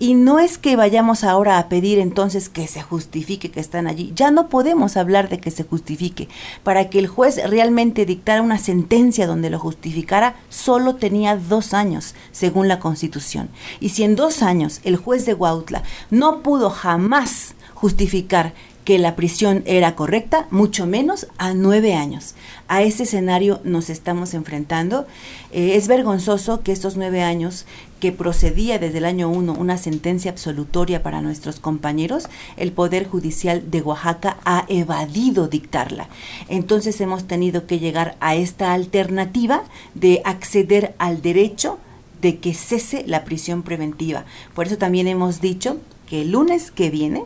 Y 0.00 0.14
no 0.14 0.38
es 0.38 0.58
que 0.58 0.76
vayamos 0.76 1.24
ahora 1.24 1.58
a 1.58 1.68
pedir 1.68 1.98
entonces 1.98 2.48
que 2.48 2.68
se 2.68 2.82
justifique 2.82 3.50
que 3.50 3.60
están 3.60 3.86
allí. 3.86 4.12
Ya 4.14 4.30
no 4.30 4.48
podemos 4.48 4.96
hablar 4.96 5.28
de 5.28 5.38
que 5.38 5.50
se 5.50 5.64
justifique. 5.64 6.28
Para 6.62 6.88
que 6.88 7.00
el 7.00 7.08
juez 7.08 7.40
realmente 7.48 8.06
dictara 8.06 8.42
una 8.42 8.58
sentencia 8.58 9.26
donde 9.26 9.50
lo 9.50 9.58
justificara, 9.58 10.36
solo 10.48 10.94
tenía 10.96 11.36
dos 11.36 11.74
años, 11.74 12.14
según 12.30 12.68
la 12.68 12.78
Constitución. 12.78 13.48
Y 13.80 13.88
si 13.88 14.04
en 14.04 14.14
dos 14.14 14.42
años 14.42 14.80
el 14.84 14.96
juez 14.96 15.26
de 15.26 15.34
Huautla 15.34 15.82
no 16.10 16.42
pudo 16.42 16.70
jamás 16.70 17.54
justificar 17.74 18.52
que 18.88 18.98
la 18.98 19.16
prisión 19.16 19.64
era 19.66 19.94
correcta, 19.94 20.46
mucho 20.50 20.86
menos 20.86 21.26
a 21.36 21.52
nueve 21.52 21.92
años. 21.92 22.34
A 22.68 22.80
ese 22.80 23.02
escenario 23.02 23.60
nos 23.62 23.90
estamos 23.90 24.32
enfrentando. 24.32 25.06
Eh, 25.52 25.72
es 25.74 25.88
vergonzoso 25.88 26.62
que 26.62 26.72
estos 26.72 26.96
nueve 26.96 27.20
años 27.20 27.66
que 28.00 28.12
procedía 28.12 28.78
desde 28.78 28.98
el 28.98 29.04
año 29.04 29.28
1 29.28 29.52
una 29.52 29.76
sentencia 29.76 30.30
absolutoria 30.30 31.02
para 31.02 31.20
nuestros 31.20 31.60
compañeros, 31.60 32.28
el 32.56 32.72
Poder 32.72 33.06
Judicial 33.06 33.70
de 33.70 33.82
Oaxaca 33.82 34.38
ha 34.44 34.64
evadido 34.68 35.48
dictarla. 35.48 36.08
Entonces 36.48 37.00
hemos 37.00 37.24
tenido 37.26 37.66
que 37.66 37.78
llegar 37.78 38.16
a 38.20 38.34
esta 38.34 38.72
alternativa 38.72 39.64
de 39.94 40.22
acceder 40.24 40.94
al 40.98 41.22
derecho 41.22 41.78
de 42.20 42.38
que 42.38 42.54
cese 42.54 43.04
la 43.06 43.24
prisión 43.24 43.62
preventiva. 43.62 44.24
Por 44.54 44.66
eso 44.66 44.78
también 44.78 45.08
hemos 45.08 45.40
dicho 45.40 45.78
que 46.08 46.22
el 46.22 46.32
lunes 46.32 46.70
que 46.70 46.90
viene 46.90 47.24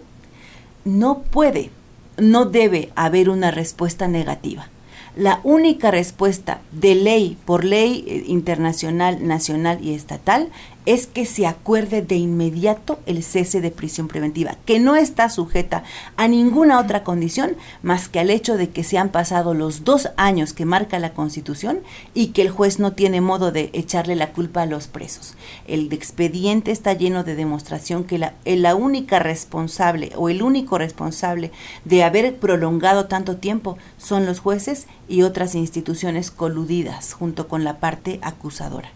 no 0.84 1.22
puede, 1.22 1.70
no 2.18 2.46
debe 2.46 2.90
haber 2.94 3.30
una 3.30 3.50
respuesta 3.50 4.08
negativa. 4.08 4.68
La 5.16 5.40
única 5.44 5.90
respuesta 5.90 6.60
de 6.70 6.94
ley, 6.94 7.36
por 7.44 7.64
ley 7.64 8.04
eh, 8.06 8.24
internacional, 8.28 9.26
nacional 9.26 9.78
y 9.82 9.94
estatal, 9.94 10.48
es 10.86 11.06
que 11.06 11.26
se 11.26 11.46
acuerde 11.46 12.02
de 12.02 12.16
inmediato 12.16 12.98
el 13.06 13.22
cese 13.22 13.60
de 13.60 13.70
prisión 13.70 14.08
preventiva, 14.08 14.56
que 14.64 14.80
no 14.80 14.96
está 14.96 15.28
sujeta 15.28 15.84
a 16.16 16.28
ninguna 16.28 16.80
otra 16.80 17.04
condición 17.04 17.56
más 17.82 18.08
que 18.08 18.20
al 18.20 18.30
hecho 18.30 18.56
de 18.56 18.70
que 18.70 18.84
se 18.84 18.98
han 18.98 19.10
pasado 19.10 19.54
los 19.54 19.84
dos 19.84 20.08
años 20.16 20.52
que 20.52 20.64
marca 20.64 20.98
la 20.98 21.12
Constitución 21.12 21.80
y 22.14 22.28
que 22.28 22.42
el 22.42 22.50
juez 22.50 22.78
no 22.78 22.92
tiene 22.92 23.20
modo 23.20 23.52
de 23.52 23.70
echarle 23.72 24.16
la 24.16 24.32
culpa 24.32 24.62
a 24.62 24.66
los 24.66 24.88
presos. 24.88 25.34
El 25.66 25.92
expediente 25.92 26.70
está 26.72 26.92
lleno 26.94 27.24
de 27.24 27.34
demostración 27.34 28.04
que 28.04 28.18
la, 28.18 28.34
la 28.44 28.74
única 28.74 29.18
responsable 29.18 30.12
o 30.16 30.28
el 30.28 30.42
único 30.42 30.78
responsable 30.78 31.52
de 31.84 32.02
haber 32.02 32.36
prolongado 32.36 33.06
tanto 33.06 33.36
tiempo 33.36 33.78
son 33.98 34.26
los 34.26 34.40
jueces 34.40 34.86
y 35.08 35.22
otras 35.22 35.54
instituciones 35.54 36.30
coludidas 36.30 37.12
junto 37.12 37.48
con 37.48 37.64
la 37.64 37.78
parte 37.78 38.18
acusadora. 38.22 38.90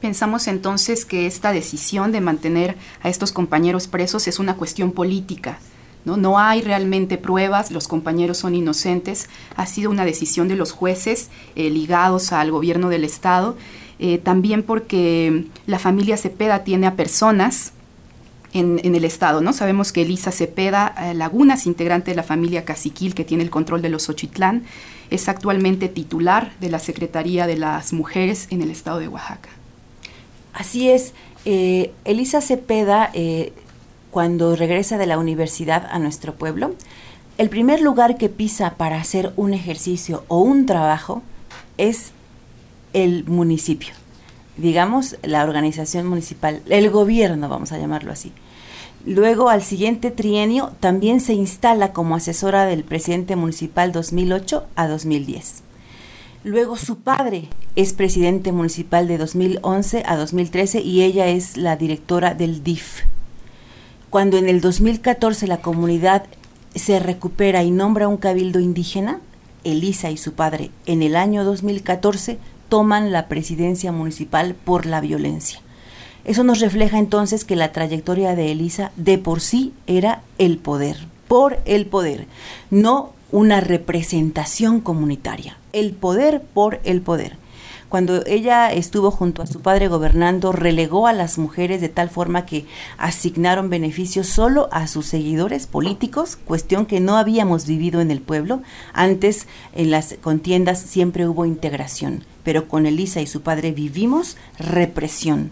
Pensamos 0.00 0.48
entonces 0.48 1.04
que 1.04 1.26
esta 1.26 1.52
decisión 1.52 2.10
de 2.10 2.22
mantener 2.22 2.76
a 3.02 3.10
estos 3.10 3.32
compañeros 3.32 3.86
presos 3.86 4.28
es 4.28 4.38
una 4.38 4.56
cuestión 4.56 4.92
política. 4.92 5.58
¿no? 6.04 6.16
no 6.16 6.38
hay 6.38 6.62
realmente 6.62 7.18
pruebas, 7.18 7.70
los 7.70 7.86
compañeros 7.86 8.38
son 8.38 8.54
inocentes, 8.54 9.28
ha 9.56 9.66
sido 9.66 9.90
una 9.90 10.06
decisión 10.06 10.48
de 10.48 10.56
los 10.56 10.72
jueces 10.72 11.28
eh, 11.56 11.68
ligados 11.68 12.32
al 12.32 12.50
gobierno 12.50 12.88
del 12.88 13.04
Estado, 13.04 13.56
eh, 13.98 14.16
también 14.16 14.62
porque 14.62 15.44
la 15.66 15.78
familia 15.78 16.16
Cepeda 16.16 16.64
tiene 16.64 16.86
a 16.86 16.96
personas 16.96 17.72
en, 18.52 18.80
el 18.82 19.04
Estado, 19.04 19.42
¿no? 19.42 19.52
Sabemos 19.52 19.92
que 19.92 20.02
Elisa 20.02 20.32
Cepeda 20.32 20.94
eh, 20.98 21.14
Lagunas, 21.14 21.66
integrante 21.66 22.10
de 22.10 22.16
la 22.16 22.24
familia 22.24 22.64
Caciquil 22.64 23.14
que 23.14 23.24
tiene 23.24 23.44
el 23.44 23.50
control 23.50 23.82
de 23.82 23.90
los 23.90 24.08
Ochitlán, 24.08 24.64
es 25.10 25.28
actualmente 25.28 25.88
titular 25.88 26.52
de 26.60 26.70
la 26.70 26.78
Secretaría 26.78 27.46
de 27.46 27.58
las 27.58 27.92
Mujeres 27.92 28.48
en 28.50 28.62
el 28.62 28.70
Estado 28.70 28.98
de 28.98 29.08
Oaxaca. 29.08 29.50
Así 30.52 30.90
es, 30.90 31.14
eh, 31.44 31.92
Elisa 32.04 32.40
Cepeda, 32.40 33.10
eh, 33.14 33.52
cuando 34.10 34.56
regresa 34.56 34.98
de 34.98 35.06
la 35.06 35.18
universidad 35.18 35.86
a 35.90 35.98
nuestro 35.98 36.34
pueblo, 36.34 36.74
el 37.38 37.48
primer 37.48 37.80
lugar 37.80 38.16
que 38.16 38.28
pisa 38.28 38.74
para 38.76 39.00
hacer 39.00 39.32
un 39.36 39.54
ejercicio 39.54 40.24
o 40.28 40.40
un 40.40 40.66
trabajo 40.66 41.22
es 41.78 42.12
el 42.92 43.24
municipio, 43.24 43.94
digamos 44.56 45.16
la 45.22 45.44
organización 45.44 46.06
municipal, 46.06 46.60
el 46.68 46.90
gobierno, 46.90 47.48
vamos 47.48 47.72
a 47.72 47.78
llamarlo 47.78 48.12
así. 48.12 48.32
Luego, 49.06 49.48
al 49.48 49.62
siguiente 49.62 50.10
trienio, 50.10 50.72
también 50.80 51.20
se 51.20 51.32
instala 51.32 51.94
como 51.94 52.16
asesora 52.16 52.66
del 52.66 52.84
presidente 52.84 53.34
municipal 53.34 53.92
2008 53.92 54.66
a 54.76 54.88
2010. 54.88 55.62
Luego 56.42 56.78
su 56.78 57.00
padre 57.00 57.48
es 57.76 57.92
presidente 57.92 58.50
municipal 58.50 59.06
de 59.06 59.18
2011 59.18 60.04
a 60.06 60.16
2013 60.16 60.80
y 60.80 61.02
ella 61.02 61.26
es 61.26 61.58
la 61.58 61.76
directora 61.76 62.32
del 62.32 62.64
DIF. 62.64 63.02
Cuando 64.08 64.38
en 64.38 64.48
el 64.48 64.62
2014 64.62 65.46
la 65.46 65.60
comunidad 65.60 66.24
se 66.74 66.98
recupera 66.98 67.62
y 67.62 67.70
nombra 67.70 68.08
un 68.08 68.16
cabildo 68.16 68.58
indígena, 68.58 69.20
Elisa 69.64 70.10
y 70.10 70.16
su 70.16 70.32
padre 70.32 70.70
en 70.86 71.02
el 71.02 71.14
año 71.14 71.44
2014 71.44 72.38
toman 72.70 73.12
la 73.12 73.28
presidencia 73.28 73.92
municipal 73.92 74.54
por 74.54 74.86
la 74.86 75.02
violencia. 75.02 75.60
Eso 76.24 76.42
nos 76.42 76.60
refleja 76.60 76.98
entonces 76.98 77.44
que 77.44 77.54
la 77.54 77.72
trayectoria 77.72 78.34
de 78.34 78.50
Elisa 78.50 78.92
de 78.96 79.18
por 79.18 79.42
sí 79.42 79.74
era 79.86 80.22
el 80.38 80.56
poder, 80.56 80.96
por 81.28 81.58
el 81.66 81.84
poder, 81.84 82.26
no 82.70 83.12
una 83.32 83.60
representación 83.60 84.80
comunitaria, 84.80 85.56
el 85.72 85.92
poder 85.92 86.42
por 86.42 86.80
el 86.84 87.00
poder. 87.00 87.36
Cuando 87.90 88.24
ella 88.26 88.72
estuvo 88.72 89.10
junto 89.10 89.42
a 89.42 89.48
su 89.48 89.62
padre 89.62 89.88
gobernando, 89.88 90.52
relegó 90.52 91.08
a 91.08 91.12
las 91.12 91.38
mujeres 91.38 91.80
de 91.80 91.88
tal 91.88 92.08
forma 92.08 92.46
que 92.46 92.64
asignaron 92.98 93.68
beneficios 93.68 94.28
solo 94.28 94.68
a 94.70 94.86
sus 94.86 95.06
seguidores 95.06 95.66
políticos, 95.66 96.36
cuestión 96.36 96.86
que 96.86 97.00
no 97.00 97.16
habíamos 97.16 97.66
vivido 97.66 98.00
en 98.00 98.12
el 98.12 98.20
pueblo. 98.20 98.62
Antes, 98.92 99.48
en 99.74 99.90
las 99.90 100.14
contiendas 100.22 100.78
siempre 100.78 101.26
hubo 101.26 101.46
integración, 101.46 102.22
pero 102.44 102.68
con 102.68 102.86
Elisa 102.86 103.22
y 103.22 103.26
su 103.26 103.40
padre 103.40 103.72
vivimos 103.72 104.36
represión. 104.56 105.50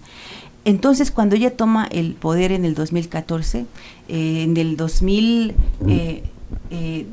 Entonces, 0.64 1.11
cuando 1.11 1.35
ella 1.35 1.57
toma 1.57 1.89
el 1.91 2.14
poder 2.14 2.53
en 2.53 2.64
el 2.64 2.76
2014, 2.76 3.66
eh, 4.09 4.43
en 4.45 4.57
el 4.57 4.76
2000, 4.76 5.55
eh, 5.89 6.22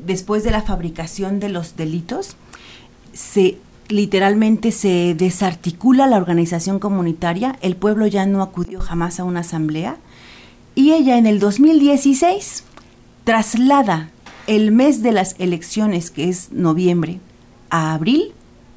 después 0.04 0.44
de 0.44 0.50
la 0.50 0.62
fabricación 0.62 1.40
de 1.40 1.48
los 1.48 1.76
delitos, 1.76 2.36
se 3.12 3.58
literalmente 3.88 4.72
se 4.72 5.14
desarticula 5.14 6.06
la 6.06 6.16
organización 6.16 6.78
comunitaria, 6.78 7.56
el 7.62 7.76
pueblo 7.76 8.06
ya 8.06 8.26
no 8.26 8.42
acudió 8.42 8.80
jamás 8.80 9.20
a 9.20 9.24
una 9.24 9.40
asamblea 9.40 9.96
y 10.74 10.92
ella 10.92 11.18
en 11.18 11.26
el 11.26 11.38
2016 11.38 12.64
traslada 13.24 14.10
el 14.46 14.72
mes 14.72 15.02
de 15.02 15.12
las 15.12 15.34
elecciones, 15.38 16.10
que 16.10 16.28
es 16.28 16.52
noviembre, 16.52 17.20
a 17.70 17.94
abril 17.94 18.32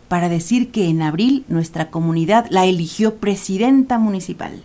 para 0.08 0.30
decir 0.30 0.72
que 0.72 0.88
en 0.90 1.02
abril 1.02 1.46
nuestra 1.48 1.92
comunidad 1.92 2.48
la 2.50 2.66
eligió 2.66 3.16
presidenta 3.16 4.00
municipal. 4.00 4.64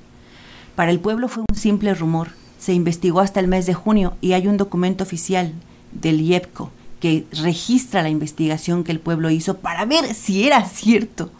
Para 0.76 0.90
el 0.90 1.01
pueblo 1.01 1.28
fue 1.28 1.45
un 1.49 1.57
simple 1.57 1.92
rumor. 1.95 2.30
Se 2.59 2.72
investigó 2.72 3.20
hasta 3.20 3.40
el 3.40 3.49
mes 3.49 3.66
de 3.66 3.74
junio 3.74 4.16
y 4.22 4.32
hay 4.32 4.47
un 4.47 4.57
documento 4.57 5.05
oficial 5.05 5.53
del 5.95 6.20
IEPCO 6.20 6.70
que 7.01 7.26
registra 7.42 8.03
la 8.03 8.09
investigación 8.09 8.82
que 8.82 8.92
el 8.92 9.01
pueblo 9.01 9.30
hizo 9.30 9.59
para 9.59 9.84
ver 9.84 10.14
si 10.14 10.47
era 10.47 10.64
cierto. 10.64 11.30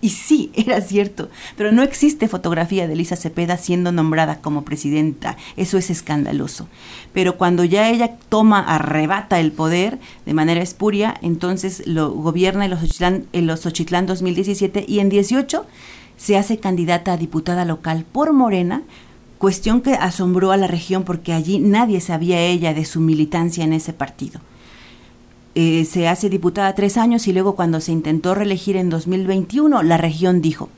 Y 0.00 0.10
sí, 0.10 0.50
era 0.54 0.82
cierto, 0.82 1.30
pero 1.56 1.72
no 1.72 1.82
existe 1.82 2.28
fotografía 2.28 2.86
de 2.86 2.92
Elisa 2.92 3.16
Cepeda 3.16 3.56
siendo 3.56 3.90
nombrada 3.90 4.40
como 4.40 4.62
presidenta. 4.62 5.36
Eso 5.56 5.78
es 5.78 5.88
escandaloso. 5.88 6.68
Pero 7.12 7.38
cuando 7.38 7.64
ya 7.64 7.88
ella 7.88 8.16
toma, 8.28 8.60
arrebata 8.60 9.40
el 9.40 9.52
poder 9.52 9.98
de 10.26 10.34
manera 10.34 10.60
espuria, 10.60 11.14
entonces 11.22 11.86
lo 11.86 12.10
gobierna 12.10 12.64
en 12.64 12.72
los 12.72 12.82
Ochitlán, 12.82 13.24
en 13.32 13.46
los 13.46 13.64
Ochitlán 13.64 14.06
2017 14.06 14.84
y 14.86 14.98
en 14.98 15.08
18 15.08 15.64
se 16.16 16.36
hace 16.36 16.58
candidata 16.58 17.14
a 17.14 17.16
diputada 17.16 17.64
local 17.64 18.04
por 18.10 18.32
Morena 18.32 18.82
cuestión 19.38 19.80
que 19.80 19.94
asombró 19.94 20.52
a 20.52 20.56
la 20.56 20.66
región 20.66 21.04
porque 21.04 21.32
allí 21.32 21.58
nadie 21.58 22.00
sabía 22.00 22.40
ella 22.40 22.74
de 22.74 22.84
su 22.84 23.00
militancia 23.00 23.64
en 23.64 23.72
ese 23.72 23.92
partido. 23.92 24.40
Eh, 25.54 25.84
se 25.84 26.08
hace 26.08 26.28
diputada 26.28 26.74
tres 26.74 26.96
años 26.96 27.28
y 27.28 27.32
luego 27.32 27.54
cuando 27.54 27.80
se 27.80 27.92
intentó 27.92 28.34
reelegir 28.34 28.76
en 28.76 28.90
2021, 28.90 29.82
la 29.82 29.96
región 29.96 30.40
dijo, 30.40 30.68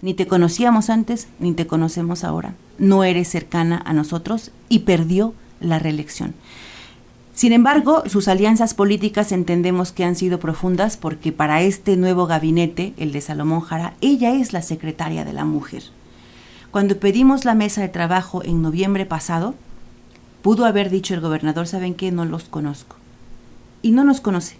ni 0.00 0.14
te 0.14 0.26
conocíamos 0.26 0.88
antes, 0.88 1.28
ni 1.38 1.52
te 1.52 1.66
conocemos 1.66 2.24
ahora, 2.24 2.54
no 2.78 3.04
eres 3.04 3.28
cercana 3.28 3.82
a 3.84 3.92
nosotros 3.92 4.50
y 4.68 4.80
perdió 4.80 5.34
la 5.60 5.78
reelección. 5.78 6.34
Sin 7.34 7.52
embargo, 7.52 8.02
sus 8.06 8.28
alianzas 8.28 8.74
políticas 8.74 9.32
entendemos 9.32 9.92
que 9.92 10.04
han 10.04 10.16
sido 10.16 10.38
profundas 10.38 10.96
porque 10.96 11.32
para 11.32 11.62
este 11.62 11.96
nuevo 11.96 12.26
gabinete, 12.26 12.92
el 12.98 13.12
de 13.12 13.20
Salomón 13.20 13.60
Jara, 13.60 13.94
ella 14.00 14.34
es 14.34 14.52
la 14.52 14.62
secretaria 14.62 15.24
de 15.24 15.32
la 15.32 15.44
mujer. 15.44 15.82
Cuando 16.72 16.98
pedimos 16.98 17.44
la 17.44 17.54
mesa 17.54 17.82
de 17.82 17.90
trabajo 17.90 18.42
en 18.42 18.62
noviembre 18.62 19.04
pasado, 19.04 19.54
pudo 20.40 20.64
haber 20.64 20.88
dicho 20.88 21.12
el 21.12 21.20
gobernador, 21.20 21.66
¿saben 21.66 21.92
qué? 21.92 22.10
No 22.10 22.24
los 22.24 22.44
conozco. 22.44 22.96
Y 23.82 23.90
no 23.90 24.04
nos 24.04 24.22
conoce. 24.22 24.56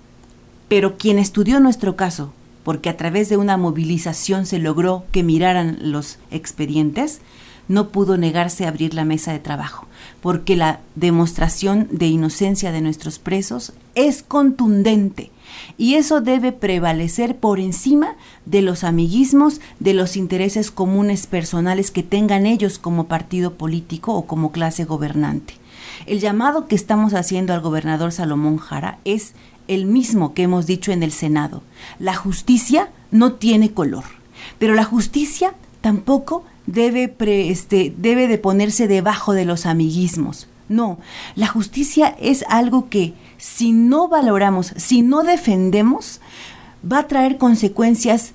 Pero 0.68 0.98
quien 0.98 1.18
estudió 1.18 1.58
nuestro 1.58 1.96
caso, 1.96 2.34
porque 2.64 2.90
a 2.90 2.98
través 2.98 3.30
de 3.30 3.38
una 3.38 3.56
movilización 3.56 4.44
se 4.44 4.58
logró 4.58 5.06
que 5.10 5.22
miraran 5.22 5.78
los 5.90 6.18
expedientes, 6.30 7.22
no 7.66 7.88
pudo 7.88 8.18
negarse 8.18 8.66
a 8.66 8.68
abrir 8.68 8.92
la 8.92 9.06
mesa 9.06 9.32
de 9.32 9.38
trabajo, 9.38 9.86
porque 10.20 10.54
la 10.54 10.80
demostración 10.94 11.88
de 11.90 12.08
inocencia 12.08 12.72
de 12.72 12.82
nuestros 12.82 13.18
presos 13.18 13.72
es 13.94 14.22
contundente 14.22 15.30
y 15.78 15.94
eso 15.94 16.20
debe 16.20 16.52
prevalecer 16.52 17.36
por 17.36 17.60
encima 17.60 18.16
de 18.46 18.62
los 18.62 18.84
amiguismos, 18.84 19.60
de 19.80 19.94
los 19.94 20.16
intereses 20.16 20.70
comunes 20.70 21.26
personales 21.26 21.90
que 21.90 22.02
tengan 22.02 22.46
ellos 22.46 22.78
como 22.78 23.06
partido 23.06 23.54
político 23.54 24.14
o 24.14 24.26
como 24.26 24.52
clase 24.52 24.84
gobernante. 24.84 25.54
El 26.06 26.20
llamado 26.20 26.66
que 26.66 26.74
estamos 26.74 27.14
haciendo 27.14 27.52
al 27.52 27.60
gobernador 27.60 28.12
Salomón 28.12 28.58
Jara 28.58 28.98
es 29.04 29.34
el 29.68 29.86
mismo 29.86 30.34
que 30.34 30.42
hemos 30.42 30.66
dicho 30.66 30.92
en 30.92 31.02
el 31.02 31.12
Senado. 31.12 31.62
La 31.98 32.14
justicia 32.14 32.90
no 33.10 33.34
tiene 33.34 33.72
color, 33.72 34.04
pero 34.58 34.74
la 34.74 34.84
justicia 34.84 35.54
tampoco 35.80 36.44
debe, 36.66 37.14
este, 37.50 37.94
debe 37.96 38.28
de 38.28 38.38
ponerse 38.38 38.88
debajo 38.88 39.32
de 39.32 39.44
los 39.44 39.66
amiguismos. 39.66 40.48
No, 40.72 40.98
la 41.34 41.48
justicia 41.48 42.16
es 42.18 42.46
algo 42.48 42.88
que 42.88 43.12
si 43.36 43.72
no 43.72 44.08
valoramos, 44.08 44.72
si 44.76 45.02
no 45.02 45.22
defendemos, 45.22 46.22
va 46.90 47.00
a 47.00 47.08
traer 47.08 47.36
consecuencias 47.36 48.32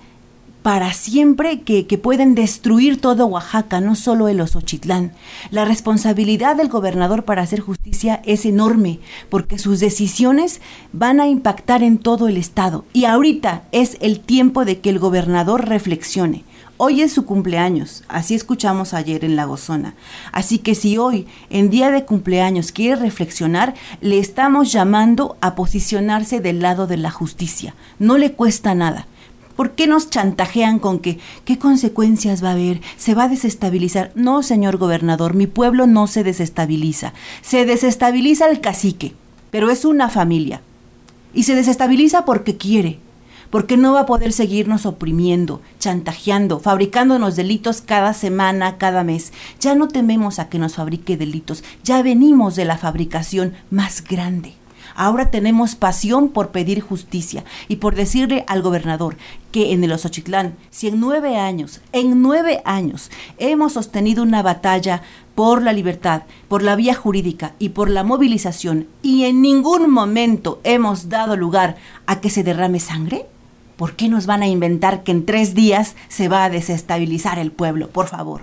para 0.62 0.94
siempre 0.94 1.62
que, 1.62 1.86
pueden 1.98 2.36
destruir 2.36 3.02
todo 3.02 3.26
Oaxaca, 3.26 3.82
no 3.82 3.96
solo 3.96 4.28
el 4.28 4.40
Osochitlán. 4.40 5.14
La 5.50 5.66
responsabilidad 5.66 6.58
del 6.58 6.68
gobernador 6.68 7.24
para 7.24 7.42
hacer 7.42 7.62
justicia 7.62 8.22
es 8.26 8.46
enorme, 8.46 9.00
porque 9.30 9.58
sus 9.58 9.80
decisiones 9.80 10.62
van 10.94 11.22
a 11.22 11.28
impactar 11.28 11.82
en 11.82 11.98
todo 11.98 12.28
el 12.28 12.38
Estado. 12.38 12.86
Y 12.94 13.06
ahorita 13.06 13.64
es 13.72 13.98
el 14.00 14.20
tiempo 14.20 14.64
de 14.64 14.80
que 14.80 14.90
el 14.90 15.00
gobernador 15.00 15.70
reflexione. 15.70 16.44
Hoy 16.80 17.02
es 17.02 17.12
su 17.12 17.26
cumpleaños, 17.26 18.04
así 18.08 18.36
escuchamos 18.36 18.94
ayer 18.94 19.26
en 19.26 19.36
La 19.36 19.46
Gozona. 19.46 19.96
Así 20.32 20.60
que 20.60 20.76
si 20.76 21.00
hoy, 21.00 21.26
en 21.50 21.72
día 21.72 21.90
de 21.90 22.06
cumpleaños, 22.06 22.72
quiere 22.72 22.98
reflexionar, 22.98 23.74
le 24.00 24.20
estamos 24.20 24.72
llamando 24.72 25.38
a 25.42 25.56
posicionarse 25.56 26.40
del 26.40 26.62
lado 26.62 26.86
de 26.86 26.98
la 26.98 27.10
justicia. 27.10 27.74
No 27.98 28.20
le 28.20 28.34
cuesta 28.34 28.76
nada. 28.76 29.08
¿Por 29.56 29.72
qué 29.72 29.88
nos 29.88 30.12
chantajean 30.12 30.78
con 30.78 31.00
que 31.00 31.18
qué 31.46 31.58
consecuencias 31.58 32.44
va 32.44 32.50
a 32.50 32.54
haber? 32.54 32.80
¿Se 32.96 33.16
va 33.16 33.24
a 33.24 33.30
desestabilizar? 33.30 34.12
No, 34.14 34.44
señor 34.44 34.78
gobernador, 34.78 35.34
mi 35.34 35.48
pueblo 35.48 35.88
no 35.88 36.06
se 36.06 36.24
desestabiliza. 36.24 37.14
Se 37.42 37.66
desestabiliza 37.66 38.52
el 38.52 38.62
cacique, 38.62 39.16
pero 39.50 39.72
es 39.72 39.84
una 39.84 40.10
familia. 40.10 40.62
Y 41.34 41.42
se 41.42 41.56
desestabiliza 41.56 42.24
porque 42.24 42.56
quiere, 42.56 43.00
porque 43.50 43.78
no 43.78 43.94
va 43.94 44.02
a 44.02 44.06
poder 44.06 44.34
seguirnos 44.34 44.86
oprimiendo, 44.86 45.62
chantajeando, 45.80 46.60
fabricándonos 46.60 47.36
delitos 47.36 47.82
cada 47.82 48.14
semana, 48.14 48.78
cada 48.78 49.04
mes. 49.04 49.34
Ya 49.60 49.76
no 49.76 49.88
tememos 49.88 50.40
a 50.40 50.50
que 50.50 50.60
nos 50.60 50.76
fabrique 50.76 51.18
delitos, 51.18 51.64
ya 51.84 52.02
venimos 52.02 52.56
de 52.56 52.66
la 52.66 52.78
fabricación 52.78 53.54
más 53.70 54.04
grande. 54.04 54.54
Ahora 54.96 55.30
tenemos 55.30 55.76
pasión 55.76 56.30
por 56.30 56.50
pedir 56.50 56.82
justicia 56.82 57.44
y 57.68 57.76
por 57.76 57.94
decirle 57.94 58.44
al 58.48 58.64
gobernador 58.64 59.16
que 59.52 59.72
en 59.72 59.84
el 59.84 59.92
Osochitlán, 59.92 60.56
si 60.72 60.88
en 60.88 61.00
nueve 61.00 61.38
años, 61.38 61.82
en 61.92 62.24
nueve 62.24 62.62
años, 62.66 63.12
hemos 63.38 63.74
sostenido 63.74 64.24
una 64.24 64.42
batalla 64.42 65.04
por 65.36 65.62
la 65.62 65.72
libertad, 65.72 66.24
por 66.48 66.64
la 66.64 66.76
vía 66.76 66.96
jurídica 66.96 67.54
y 67.60 67.70
por 67.70 67.92
la 67.92 68.04
movilización 68.04 68.88
y 69.04 69.26
en 69.26 69.44
ningún 69.44 69.88
momento 69.88 70.60
hemos 70.64 71.10
dado 71.10 71.38
lugar 71.38 71.78
a 72.08 72.20
que 72.20 72.32
se 72.32 72.44
derrame 72.44 72.80
sangre, 72.80 73.28
¿por 73.78 73.94
qué 73.94 74.10
nos 74.10 74.26
van 74.26 74.42
a 74.42 74.48
inventar 74.48 75.04
que 75.04 75.12
en 75.12 75.26
tres 75.26 75.54
días 75.54 75.96
se 76.10 76.28
va 76.28 76.44
a 76.44 76.50
desestabilizar 76.50 77.40
el 77.40 77.52
pueblo? 77.52 77.90
Por 77.90 78.08
favor. 78.08 78.42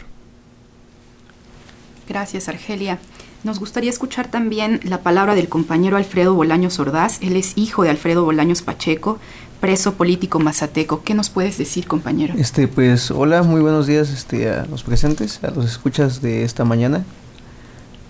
Gracias, 2.08 2.48
Argelia. 2.48 2.98
Nos 3.42 3.60
gustaría 3.60 3.90
escuchar 3.90 4.30
también 4.30 4.80
la 4.84 5.02
palabra 5.02 5.34
del 5.34 5.50
compañero 5.50 5.98
Alfredo 5.98 6.34
Bolaños 6.34 6.78
Ordaz. 6.78 7.18
Él 7.20 7.36
es 7.36 7.58
hijo 7.58 7.82
de 7.82 7.90
Alfredo 7.90 8.24
Bolaños 8.24 8.62
Pacheco, 8.62 9.18
preso 9.60 9.94
político 9.94 10.38
mazateco. 10.38 11.02
¿Qué 11.02 11.12
nos 11.12 11.28
puedes 11.28 11.58
decir, 11.58 11.86
compañero? 11.86 12.34
Este, 12.38 12.68
pues, 12.68 13.10
hola, 13.10 13.42
muy 13.42 13.60
buenos 13.60 13.86
días 13.86 14.10
este, 14.10 14.48
a 14.50 14.64
los 14.64 14.82
presentes, 14.82 15.44
a 15.44 15.50
los 15.50 15.66
escuchas 15.66 16.22
de 16.22 16.44
esta 16.44 16.64
mañana. 16.64 17.04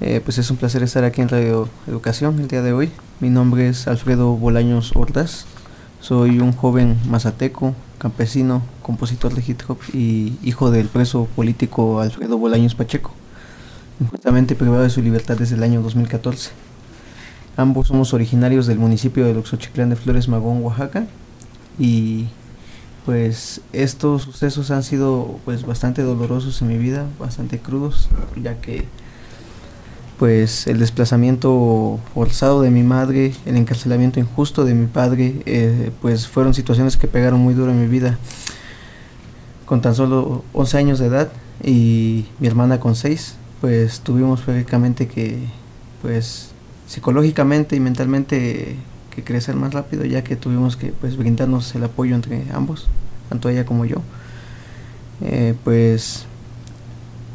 Eh, 0.00 0.20
pues 0.24 0.38
es 0.38 0.50
un 0.50 0.56
placer 0.56 0.82
estar 0.82 1.02
aquí 1.02 1.20
en 1.20 1.28
Radio 1.28 1.68
Educación 1.88 2.38
el 2.38 2.48
día 2.48 2.62
de 2.62 2.72
hoy. 2.72 2.90
Mi 3.20 3.30
nombre 3.30 3.68
es 3.68 3.88
Alfredo 3.88 4.36
Bolaños 4.36 4.92
Ordaz. 4.94 5.46
Soy 6.04 6.38
un 6.38 6.52
joven 6.52 6.98
mazateco, 7.08 7.74
campesino, 7.96 8.60
compositor 8.82 9.32
de 9.32 9.42
hip 9.46 9.62
hop 9.66 9.78
y 9.94 10.34
hijo 10.42 10.70
del 10.70 10.88
preso 10.88 11.26
político 11.34 11.98
Alfredo 12.02 12.36
Bolaños 12.36 12.74
Pacheco 12.74 13.10
injustamente 13.98 14.54
privado 14.54 14.82
de 14.82 14.90
su 14.90 15.00
libertad 15.00 15.38
desde 15.38 15.56
el 15.56 15.62
año 15.62 15.80
2014. 15.80 16.50
Ambos 17.56 17.88
somos 17.88 18.12
originarios 18.12 18.66
del 18.66 18.78
municipio 18.78 19.24
de 19.24 19.32
Luxochiclán 19.32 19.88
de 19.88 19.96
Flores 19.96 20.28
Magón, 20.28 20.62
Oaxaca, 20.62 21.06
y 21.78 22.26
pues 23.06 23.62
estos 23.72 24.24
sucesos 24.24 24.70
han 24.70 24.82
sido 24.82 25.40
pues 25.46 25.64
bastante 25.64 26.02
dolorosos 26.02 26.60
en 26.60 26.68
mi 26.68 26.76
vida, 26.76 27.06
bastante 27.18 27.60
crudos, 27.60 28.10
ya 28.36 28.60
que 28.60 28.84
pues 30.18 30.66
el 30.66 30.78
desplazamiento 30.78 31.98
forzado 32.14 32.62
de 32.62 32.70
mi 32.70 32.82
madre, 32.82 33.32
el 33.46 33.56
encarcelamiento 33.56 34.20
injusto 34.20 34.64
de 34.64 34.74
mi 34.74 34.86
padre, 34.86 35.42
eh, 35.46 35.90
pues 36.00 36.28
fueron 36.28 36.54
situaciones 36.54 36.96
que 36.96 37.08
pegaron 37.08 37.40
muy 37.40 37.54
duro 37.54 37.72
en 37.72 37.80
mi 37.80 37.88
vida. 37.88 38.18
Con 39.66 39.80
tan 39.80 39.94
solo 39.94 40.44
11 40.52 40.78
años 40.78 40.98
de 40.98 41.06
edad 41.06 41.32
y 41.62 42.26
mi 42.38 42.46
hermana 42.46 42.78
con 42.80 42.94
6, 42.94 43.36
pues 43.60 44.00
tuvimos 44.00 44.42
prácticamente 44.42 45.08
que, 45.08 45.38
pues 46.02 46.50
psicológicamente 46.86 47.76
y 47.76 47.80
mentalmente 47.80 48.76
que 49.14 49.24
crecer 49.24 49.56
más 49.56 49.72
rápido 49.72 50.04
ya 50.04 50.22
que 50.22 50.36
tuvimos 50.36 50.76
que 50.76 50.92
pues 50.92 51.16
brindarnos 51.16 51.74
el 51.74 51.84
apoyo 51.84 52.14
entre 52.14 52.44
ambos, 52.52 52.88
tanto 53.28 53.48
ella 53.48 53.64
como 53.64 53.84
yo. 53.84 53.96
Eh, 55.22 55.54
pues 55.64 56.26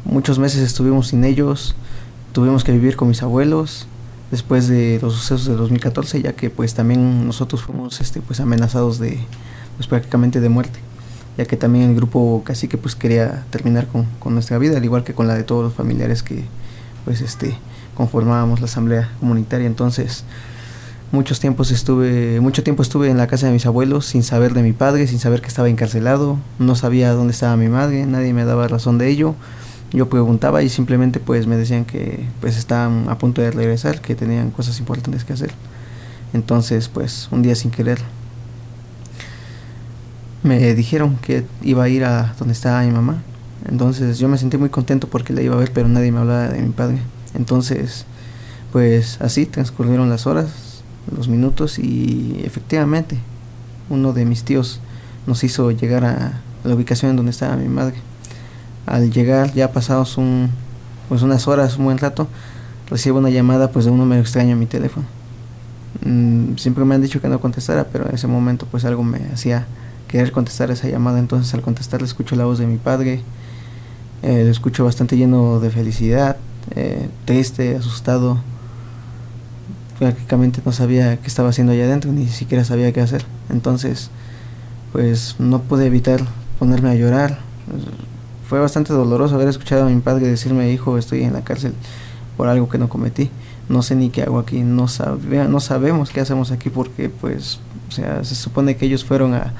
muchos 0.04 0.38
meses 0.38 0.60
estuvimos 0.62 1.08
sin 1.08 1.24
ellos, 1.24 1.74
tuvimos 2.32 2.64
que 2.64 2.72
vivir 2.72 2.96
con 2.96 3.08
mis 3.08 3.22
abuelos 3.22 3.86
después 4.30 4.68
de 4.68 4.98
los 5.02 5.14
sucesos 5.14 5.46
de 5.46 5.54
2014 5.54 6.22
ya 6.22 6.32
que 6.32 6.50
pues 6.50 6.74
también 6.74 7.26
nosotros 7.26 7.62
fuimos 7.62 8.00
este 8.00 8.20
pues 8.20 8.40
amenazados 8.40 8.98
de 8.98 9.18
pues 9.76 9.88
prácticamente 9.88 10.40
de 10.40 10.48
muerte 10.48 10.78
ya 11.36 11.44
que 11.46 11.56
también 11.56 11.90
el 11.90 11.96
grupo 11.96 12.42
casi 12.44 12.68
que 12.68 12.76
pues 12.76 12.94
quería 12.94 13.44
terminar 13.50 13.86
con, 13.86 14.04
con, 14.18 14.34
nuestra 14.34 14.58
vida, 14.58 14.76
al 14.76 14.84
igual 14.84 15.04
que 15.04 15.14
con 15.14 15.26
la 15.26 15.34
de 15.34 15.42
todos 15.42 15.64
los 15.64 15.72
familiares 15.72 16.22
que 16.22 16.44
pues 17.04 17.20
este 17.20 17.56
conformábamos 17.94 18.60
la 18.60 18.66
asamblea 18.66 19.10
comunitaria. 19.20 19.66
Entonces, 19.66 20.24
muchos 21.12 21.40
tiempos 21.40 21.70
estuve, 21.70 22.40
mucho 22.40 22.62
tiempo 22.62 22.82
estuve 22.82 23.10
en 23.10 23.18
la 23.18 23.26
casa 23.26 23.46
de 23.46 23.52
mis 23.52 23.66
abuelos 23.66 24.06
sin 24.06 24.22
saber 24.22 24.54
de 24.54 24.62
mi 24.62 24.72
padre, 24.72 25.06
sin 25.06 25.18
saber 25.18 25.40
que 25.40 25.48
estaba 25.48 25.68
encarcelado, 25.68 26.38
no 26.58 26.74
sabía 26.74 27.12
dónde 27.12 27.32
estaba 27.32 27.56
mi 27.56 27.68
madre, 27.68 28.06
nadie 28.06 28.32
me 28.32 28.44
daba 28.44 28.68
razón 28.68 28.98
de 28.98 29.08
ello. 29.08 29.34
Yo 29.92 30.08
preguntaba 30.08 30.62
y 30.62 30.68
simplemente 30.68 31.18
pues 31.18 31.46
me 31.46 31.56
decían 31.56 31.84
que 31.84 32.24
pues 32.40 32.56
estaban 32.56 33.08
a 33.08 33.18
punto 33.18 33.42
de 33.42 33.50
regresar, 33.50 34.00
que 34.00 34.14
tenían 34.14 34.50
cosas 34.50 34.78
importantes 34.78 35.24
que 35.24 35.32
hacer. 35.32 35.52
Entonces, 36.32 36.88
pues 36.88 37.28
un 37.32 37.42
día 37.42 37.56
sin 37.56 37.70
querer 37.70 37.98
me 40.42 40.74
dijeron 40.74 41.16
que 41.16 41.44
iba 41.62 41.84
a 41.84 41.88
ir 41.88 42.04
a 42.04 42.34
donde 42.38 42.52
estaba 42.52 42.82
mi 42.82 42.90
mamá. 42.92 43.22
Entonces 43.68 44.18
yo 44.18 44.28
me 44.28 44.38
sentí 44.38 44.56
muy 44.56 44.70
contento 44.70 45.08
porque 45.08 45.32
la 45.32 45.42
iba 45.42 45.54
a 45.54 45.58
ver, 45.58 45.72
pero 45.72 45.88
nadie 45.88 46.12
me 46.12 46.20
hablaba 46.20 46.48
de 46.48 46.62
mi 46.62 46.70
padre. 46.70 46.98
Entonces, 47.34 48.06
pues 48.72 49.20
así 49.20 49.46
transcurrieron 49.46 50.08
las 50.08 50.26
horas, 50.26 50.82
los 51.14 51.28
minutos 51.28 51.78
y 51.78 52.40
efectivamente 52.44 53.18
uno 53.88 54.12
de 54.12 54.24
mis 54.24 54.44
tíos 54.44 54.80
nos 55.26 55.44
hizo 55.44 55.70
llegar 55.72 56.04
a 56.04 56.40
la 56.64 56.74
ubicación 56.74 57.10
en 57.10 57.16
donde 57.16 57.30
estaba 57.32 57.56
mi 57.56 57.68
madre. 57.68 57.96
Al 58.86 59.10
llegar, 59.12 59.52
ya 59.52 59.72
pasados 59.72 60.16
un, 60.16 60.50
pues 61.08 61.22
unas 61.22 61.46
horas, 61.48 61.76
un 61.76 61.84
buen 61.84 61.98
rato, 61.98 62.28
recibo 62.88 63.18
una 63.18 63.30
llamada 63.30 63.70
pues 63.70 63.84
de 63.84 63.90
un 63.90 63.98
número 63.98 64.20
extraño 64.20 64.52
en 64.52 64.58
mi 64.58 64.66
teléfono. 64.66 65.06
Mm, 66.04 66.56
siempre 66.56 66.84
me 66.84 66.94
han 66.94 67.02
dicho 67.02 67.20
que 67.20 67.28
no 67.28 67.40
contestara, 67.40 67.84
pero 67.84 68.08
en 68.08 68.14
ese 68.14 68.26
momento 68.26 68.66
pues 68.70 68.84
algo 68.84 69.02
me 69.02 69.18
hacía 69.32 69.66
querer 70.08 70.32
contestar 70.32 70.70
esa 70.70 70.88
llamada. 70.88 71.18
Entonces 71.18 71.52
al 71.54 71.62
contestar 71.62 72.00
le 72.00 72.06
escucho 72.06 72.36
la 72.36 72.44
voz 72.44 72.58
de 72.58 72.66
mi 72.66 72.76
padre, 72.76 73.22
eh, 74.22 74.44
lo 74.44 74.50
escucho 74.50 74.84
bastante 74.84 75.16
lleno 75.16 75.60
de 75.60 75.70
felicidad, 75.70 76.36
eh, 76.74 77.08
triste, 77.24 77.76
asustado. 77.76 78.38
Prácticamente 79.98 80.62
no 80.64 80.72
sabía 80.72 81.18
qué 81.18 81.26
estaba 81.26 81.50
haciendo 81.50 81.72
allá 81.72 81.84
adentro, 81.84 82.12
ni 82.12 82.26
siquiera 82.28 82.64
sabía 82.64 82.92
qué 82.92 83.00
hacer. 83.00 83.24
Entonces, 83.50 84.10
pues 84.92 85.36
no 85.38 85.60
pude 85.60 85.86
evitar 85.86 86.20
ponerme 86.58 86.90
a 86.90 86.94
llorar. 86.94 87.38
Fue 88.50 88.58
bastante 88.58 88.92
doloroso 88.92 89.36
haber 89.36 89.46
escuchado 89.46 89.86
a 89.86 89.88
mi 89.88 90.00
padre 90.00 90.26
decirme, 90.26 90.72
hijo, 90.72 90.98
estoy 90.98 91.22
en 91.22 91.34
la 91.34 91.44
cárcel 91.44 91.72
por 92.36 92.48
algo 92.48 92.68
que 92.68 92.78
no 92.78 92.88
cometí. 92.88 93.30
No 93.68 93.80
sé 93.80 93.94
ni 93.94 94.10
qué 94.10 94.22
hago 94.22 94.40
aquí, 94.40 94.64
no, 94.64 94.88
sabe, 94.88 95.46
no 95.46 95.60
sabemos 95.60 96.10
qué 96.10 96.20
hacemos 96.20 96.50
aquí 96.50 96.68
porque 96.68 97.10
pues, 97.10 97.60
o 97.88 97.92
sea, 97.92 98.24
se 98.24 98.34
supone 98.34 98.76
que 98.76 98.86
ellos 98.86 99.04
fueron 99.04 99.34
a, 99.34 99.54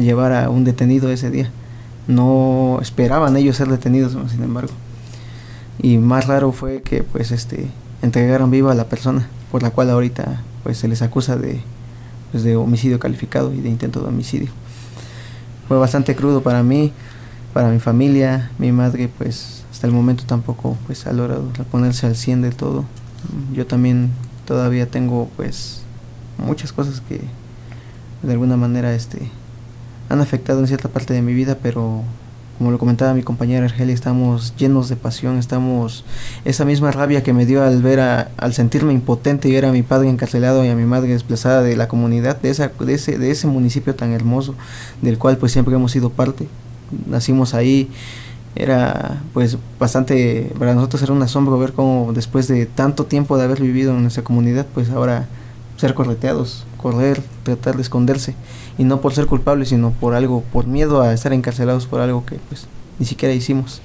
llevar 0.00 0.32
a 0.32 0.50
un 0.50 0.64
detenido 0.64 1.08
ese 1.12 1.30
día. 1.30 1.52
No 2.08 2.80
esperaban 2.82 3.36
ellos 3.36 3.58
ser 3.58 3.68
detenidos, 3.68 4.16
sin 4.32 4.42
embargo. 4.42 4.72
Y 5.80 5.98
más 5.98 6.26
raro 6.26 6.50
fue 6.50 6.82
que 6.82 7.04
pues 7.04 7.30
este 7.30 7.68
entregaron 8.02 8.50
viva 8.50 8.72
a 8.72 8.74
la 8.74 8.88
persona 8.88 9.28
por 9.52 9.62
la 9.62 9.70
cual 9.70 9.88
ahorita 9.88 10.42
pues 10.64 10.78
se 10.78 10.88
les 10.88 11.00
acusa 11.00 11.36
de 11.36 11.60
pues, 12.32 12.42
de 12.42 12.56
homicidio 12.56 12.98
calificado 12.98 13.54
y 13.54 13.60
de 13.60 13.68
intento 13.68 14.00
de 14.00 14.08
homicidio. 14.08 14.50
Fue 15.68 15.78
bastante 15.78 16.16
crudo 16.16 16.42
para 16.42 16.64
mí, 16.64 16.92
para 17.52 17.68
mi 17.68 17.78
familia, 17.78 18.50
mi 18.58 18.72
madre 18.72 19.08
pues 19.08 19.64
hasta 19.70 19.86
el 19.86 19.92
momento 19.92 20.24
tampoco 20.26 20.76
pues 20.86 21.06
ha 21.06 21.12
logrado 21.12 21.48
ponerse 21.70 22.06
al 22.06 22.16
100 22.16 22.42
de 22.42 22.50
todo. 22.50 22.84
Yo 23.52 23.66
también 23.66 24.10
todavía 24.46 24.86
tengo 24.86 25.30
pues 25.36 25.82
muchas 26.38 26.72
cosas 26.72 27.00
que 27.00 27.20
de 28.22 28.32
alguna 28.32 28.56
manera 28.56 28.94
este 28.94 29.30
han 30.08 30.20
afectado 30.20 30.60
en 30.60 30.66
cierta 30.66 30.88
parte 30.88 31.14
de 31.14 31.22
mi 31.22 31.32
vida, 31.32 31.58
pero 31.62 32.02
como 32.58 32.70
lo 32.70 32.78
comentaba 32.78 33.14
mi 33.14 33.22
compañera 33.22 33.64
Argelia, 33.64 33.94
estamos 33.94 34.54
llenos 34.56 34.88
de 34.88 34.96
pasión, 34.96 35.38
estamos 35.38 36.04
esa 36.44 36.64
misma 36.64 36.92
rabia 36.92 37.22
que 37.22 37.32
me 37.32 37.46
dio 37.46 37.64
al 37.64 37.82
ver 37.82 38.00
a, 38.00 38.30
al 38.36 38.52
sentirme 38.52 38.92
impotente 38.92 39.48
y 39.48 39.52
ver 39.52 39.64
a 39.64 39.72
mi 39.72 39.82
padre 39.82 40.08
encarcelado 40.08 40.64
y 40.64 40.68
a 40.68 40.76
mi 40.76 40.84
madre 40.84 41.12
desplazada 41.12 41.62
de 41.62 41.76
la 41.76 41.88
comunidad, 41.88 42.40
de, 42.40 42.50
esa, 42.50 42.68
de, 42.68 42.94
ese, 42.94 43.18
de 43.18 43.30
ese 43.30 43.46
municipio 43.46 43.94
tan 43.94 44.12
hermoso, 44.12 44.54
del 45.00 45.18
cual 45.18 45.38
pues 45.38 45.52
siempre 45.52 45.74
hemos 45.74 45.92
sido 45.92 46.10
parte. 46.10 46.46
Nacimos 47.06 47.54
ahí, 47.54 47.88
era 48.54 49.22
pues 49.32 49.56
bastante, 49.78 50.52
para 50.58 50.74
nosotros 50.74 51.02
era 51.02 51.12
un 51.12 51.22
asombro 51.22 51.58
ver 51.58 51.72
cómo 51.72 52.12
después 52.12 52.48
de 52.48 52.66
tanto 52.66 53.06
tiempo 53.06 53.38
de 53.38 53.44
haber 53.44 53.60
vivido 53.60 53.92
en 53.94 54.02
nuestra 54.02 54.24
comunidad, 54.24 54.66
pues 54.74 54.90
ahora 54.90 55.26
ser 55.76 55.94
correteados, 55.94 56.64
correr, 56.76 57.22
tratar 57.44 57.76
de 57.76 57.82
esconderse 57.82 58.34
y 58.78 58.84
no 58.84 59.00
por 59.00 59.14
ser 59.14 59.26
culpables, 59.26 59.70
sino 59.70 59.90
por 59.92 60.14
algo, 60.14 60.42
por 60.52 60.66
miedo 60.66 61.02
a 61.02 61.12
estar 61.12 61.32
encarcelados 61.32 61.86
por 61.86 62.00
algo 62.00 62.26
que 62.26 62.36
pues 62.48 62.66
ni 62.98 63.06
siquiera 63.06 63.34
hicimos. 63.34 63.80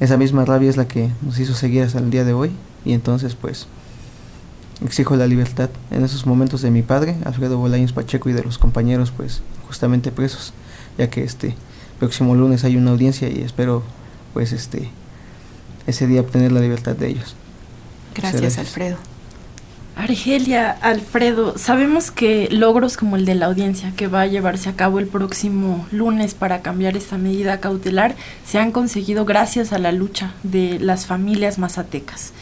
Esa 0.00 0.16
misma 0.16 0.44
rabia 0.44 0.68
es 0.68 0.76
la 0.76 0.88
que 0.88 1.10
nos 1.22 1.38
hizo 1.38 1.54
seguir 1.54 1.84
hasta 1.84 2.00
el 2.00 2.10
día 2.10 2.24
de 2.24 2.32
hoy 2.32 2.50
y 2.84 2.92
entonces 2.92 3.36
pues 3.36 3.68
exijo 4.84 5.14
la 5.16 5.28
libertad 5.28 5.70
en 5.92 6.04
esos 6.04 6.26
momentos 6.26 6.62
de 6.62 6.70
mi 6.70 6.82
padre, 6.82 7.16
Alfredo 7.24 7.58
Bolaños 7.58 7.92
Pacheco 7.92 8.28
y 8.28 8.32
de 8.32 8.42
los 8.42 8.58
compañeros 8.58 9.12
pues 9.16 9.42
justamente 9.68 10.10
presos, 10.10 10.52
ya 10.98 11.08
que 11.08 11.22
este 11.22 11.54
próximo 11.98 12.34
lunes 12.34 12.64
hay 12.64 12.76
una 12.76 12.90
audiencia 12.90 13.28
y 13.28 13.40
espero 13.42 13.82
pues 14.32 14.52
este 14.52 14.90
ese 15.86 16.06
día 16.06 16.20
obtener 16.20 16.52
la 16.52 16.60
libertad 16.60 16.96
de 16.96 17.08
ellos. 17.08 17.36
Gracias, 18.14 18.58
Alfredo. 18.58 18.96
Argelia, 19.96 20.72
Alfredo, 20.72 21.56
sabemos 21.56 22.10
que 22.10 22.48
logros 22.50 22.96
como 22.96 23.14
el 23.14 23.24
de 23.24 23.36
la 23.36 23.46
audiencia 23.46 23.92
que 23.96 24.08
va 24.08 24.22
a 24.22 24.26
llevarse 24.26 24.68
a 24.68 24.74
cabo 24.74 24.98
el 24.98 25.06
próximo 25.06 25.86
lunes 25.92 26.34
para 26.34 26.62
cambiar 26.62 26.96
esta 26.96 27.16
medida 27.16 27.60
cautelar 27.60 28.16
se 28.44 28.58
han 28.58 28.72
conseguido 28.72 29.24
gracias 29.24 29.72
a 29.72 29.78
la 29.78 29.92
lucha 29.92 30.32
de 30.42 30.80
las 30.80 31.06
familias 31.06 31.58
mazatecas. 31.58 32.32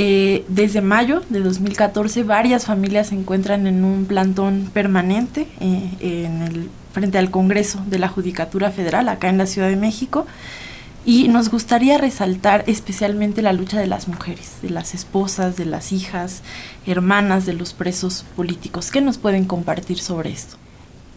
Eh, 0.00 0.44
desde 0.46 0.80
mayo 0.80 1.22
de 1.28 1.40
2014 1.40 2.22
varias 2.22 2.66
familias 2.66 3.08
se 3.08 3.16
encuentran 3.16 3.66
en 3.66 3.84
un 3.84 4.04
plantón 4.04 4.70
permanente 4.72 5.48
eh, 5.58 6.68
frente 6.92 7.18
al 7.18 7.32
Congreso 7.32 7.82
de 7.84 7.98
la 7.98 8.06
Judicatura 8.06 8.70
Federal 8.70 9.08
acá 9.08 9.28
en 9.28 9.38
la 9.38 9.46
Ciudad 9.46 9.68
de 9.68 9.74
México 9.74 10.24
y 11.04 11.26
nos 11.26 11.50
gustaría 11.50 11.98
resaltar 11.98 12.62
especialmente 12.68 13.42
la 13.42 13.52
lucha 13.52 13.80
de 13.80 13.88
las 13.88 14.06
mujeres, 14.06 14.58
de 14.62 14.70
las 14.70 14.94
esposas, 14.94 15.56
de 15.56 15.64
las 15.64 15.90
hijas, 15.90 16.42
hermanas 16.86 17.44
de 17.44 17.54
los 17.54 17.72
presos 17.72 18.24
políticos. 18.36 18.92
¿Qué 18.92 19.00
nos 19.00 19.18
pueden 19.18 19.46
compartir 19.46 19.98
sobre 19.98 20.30
esto? 20.30 20.58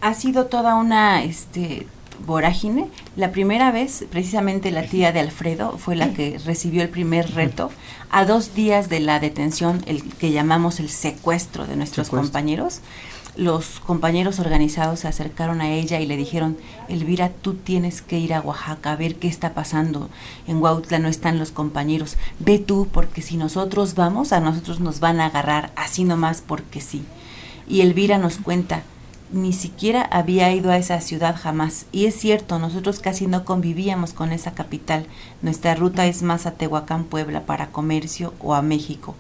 Ha 0.02 0.16
sido 0.16 0.48
toda 0.48 0.74
una 0.74 1.24
este, 1.24 1.86
vorágine. 2.26 2.88
La 3.16 3.32
primera 3.32 3.72
vez, 3.72 4.06
precisamente 4.10 4.72
la 4.72 4.84
tía 4.84 5.12
de 5.12 5.20
Alfredo 5.20 5.78
fue 5.78 5.96
la 5.96 6.14
que 6.14 6.40
recibió 6.46 6.82
el 6.82 6.90
primer 6.90 7.34
reto 7.34 7.72
a 8.10 8.26
dos 8.26 8.54
días 8.56 8.90
de 8.90 9.00
la 9.00 9.20
detención, 9.20 9.84
el 9.86 10.04
que 10.04 10.32
llamamos 10.32 10.80
el 10.80 10.90
secuestro 10.90 11.66
de 11.68 11.76
nuestros 11.76 12.10
compañeros 12.10 12.82
los 13.38 13.80
compañeros 13.80 14.40
organizados 14.40 15.02
se 15.02 15.08
acercaron 15.08 15.62
a 15.62 15.72
ella 15.72 16.00
y 16.02 16.06
le 16.06 16.18
dijeron, 16.18 16.58
Elvira, 16.90 17.30
tú 17.30 17.54
tienes 17.54 18.02
que 18.02 18.20
ir 18.20 18.34
a 18.34 18.42
Oaxaca 18.42 18.92
a 18.92 18.96
ver 18.98 19.16
qué 19.16 19.28
está 19.30 19.54
pasando. 19.54 20.10
En 20.48 20.62
Huautla 20.62 21.00
no 21.00 21.08
están 21.08 21.40
los 21.40 21.52
compañeros. 21.52 22.18
Ve 22.40 22.60
tú, 22.60 22.90
porque 22.92 23.22
si 23.22 23.38
nosotros 23.38 23.96
vamos, 23.96 24.34
a 24.34 24.42
nosotros 24.42 24.82
nos 24.82 25.00
van 25.00 25.22
a 25.22 25.28
agarrar, 25.28 25.72
así 25.78 26.04
nomás 26.04 26.44
porque 26.46 26.82
sí. 26.82 27.04
Y 27.68 27.82
Elvira 27.82 28.18
nos 28.18 28.38
cuenta, 28.38 28.84
ni 29.32 29.54
siquiera 29.54 30.02
había 30.04 30.54
ido 30.54 30.72
a 30.72 30.78
esa 30.78 31.00
ciudad 31.02 31.36
jamás. 31.38 31.86
Y 31.92 32.06
es 32.06 32.16
cierto, 32.16 32.60
nosotros 32.60 33.00
casi 33.00 33.28
no 33.28 33.46
convivíamos 33.46 34.14
con 34.14 34.32
esa 34.32 34.52
capital. 34.52 35.06
Nuestra 35.42 35.76
ruta 35.76 36.06
es 36.06 36.24
más 36.24 36.46
a 36.46 36.52
Tehuacán, 36.52 37.06
Puebla, 37.06 37.46
para 37.46 37.72
comercio 37.72 38.34
o 38.40 38.54
a 38.56 38.62
México 38.62 39.16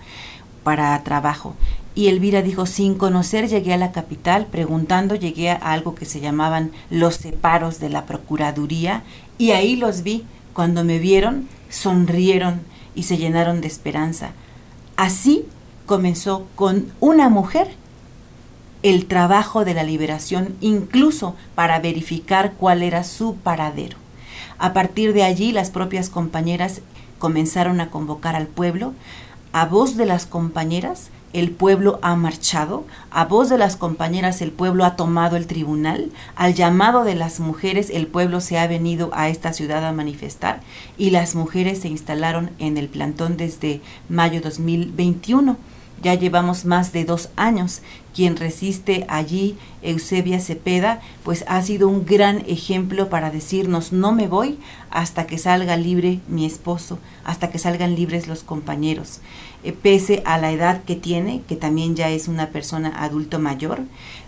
para 0.63 1.01
trabajo. 1.03 1.55
Y 1.93 2.07
Elvira 2.07 2.41
dijo, 2.41 2.65
sin 2.65 2.95
conocer 2.95 3.49
llegué 3.49 3.73
a 3.73 3.77
la 3.77 3.91
capital, 3.91 4.45
preguntando 4.45 5.15
llegué 5.15 5.49
a 5.49 5.55
algo 5.55 5.95
que 5.95 6.05
se 6.05 6.21
llamaban 6.21 6.71
los 6.89 7.15
separos 7.15 7.79
de 7.79 7.89
la 7.89 8.05
Procuraduría 8.05 9.03
y 9.37 9.51
ahí 9.51 9.75
los 9.75 10.03
vi. 10.03 10.23
Cuando 10.53 10.83
me 10.83 10.99
vieron, 10.99 11.47
sonrieron 11.69 12.61
y 12.95 13.03
se 13.03 13.17
llenaron 13.17 13.61
de 13.61 13.67
esperanza. 13.67 14.31
Así 14.95 15.45
comenzó 15.85 16.47
con 16.55 16.91
una 16.99 17.29
mujer 17.29 17.69
el 18.83 19.05
trabajo 19.05 19.65
de 19.65 19.73
la 19.73 19.83
liberación, 19.83 20.55
incluso 20.61 21.35
para 21.55 21.79
verificar 21.79 22.53
cuál 22.53 22.83
era 22.83 23.03
su 23.03 23.35
paradero. 23.35 23.97
A 24.57 24.73
partir 24.73 25.13
de 25.13 25.23
allí, 25.23 25.51
las 25.51 25.69
propias 25.69 26.09
compañeras 26.09 26.81
comenzaron 27.19 27.81
a 27.81 27.89
convocar 27.89 28.35
al 28.35 28.47
pueblo. 28.47 28.93
A 29.53 29.65
voz 29.65 29.97
de 29.97 30.05
las 30.05 30.25
compañeras, 30.25 31.09
el 31.33 31.51
pueblo 31.51 31.99
ha 32.01 32.15
marchado, 32.15 32.85
a 33.09 33.25
voz 33.25 33.49
de 33.49 33.57
las 33.57 33.77
compañeras 33.77 34.41
el 34.41 34.51
pueblo 34.51 34.83
ha 34.83 34.95
tomado 34.95 35.37
el 35.37 35.47
tribunal, 35.47 36.11
al 36.35 36.53
llamado 36.53 37.03
de 37.03 37.15
las 37.15 37.39
mujeres 37.39 37.89
el 37.89 38.07
pueblo 38.07 38.41
se 38.41 38.59
ha 38.59 38.67
venido 38.67 39.11
a 39.13 39.29
esta 39.29 39.53
ciudad 39.53 39.85
a 39.85 39.93
manifestar 39.93 40.61
y 40.97 41.11
las 41.11 41.35
mujeres 41.35 41.79
se 41.79 41.87
instalaron 41.87 42.51
en 42.59 42.77
el 42.77 42.89
plantón 42.89 43.37
desde 43.37 43.81
mayo 44.09 44.41
2021. 44.41 45.55
Ya 46.01 46.15
llevamos 46.15 46.65
más 46.65 46.91
de 46.93 47.05
dos 47.05 47.29
años. 47.35 47.81
Quien 48.15 48.35
resiste 48.35 49.05
allí, 49.07 49.57
Eusebia 49.81 50.39
Cepeda, 50.39 50.99
pues 51.23 51.45
ha 51.47 51.61
sido 51.61 51.87
un 51.87 52.05
gran 52.05 52.39
ejemplo 52.47 53.09
para 53.09 53.29
decirnos 53.29 53.93
no 53.93 54.11
me 54.11 54.27
voy 54.27 54.59
hasta 54.89 55.27
que 55.27 55.37
salga 55.37 55.77
libre 55.77 56.19
mi 56.27 56.45
esposo, 56.45 56.99
hasta 57.23 57.49
que 57.49 57.59
salgan 57.59 57.95
libres 57.95 58.27
los 58.27 58.43
compañeros. 58.43 59.21
Eh, 59.63 59.73
pese 59.73 60.23
a 60.25 60.37
la 60.37 60.51
edad 60.51 60.83
que 60.83 60.95
tiene, 60.95 61.43
que 61.47 61.55
también 61.55 61.95
ya 61.95 62.09
es 62.09 62.27
una 62.27 62.49
persona 62.49 62.91
adulto 63.03 63.39
mayor, 63.39 63.81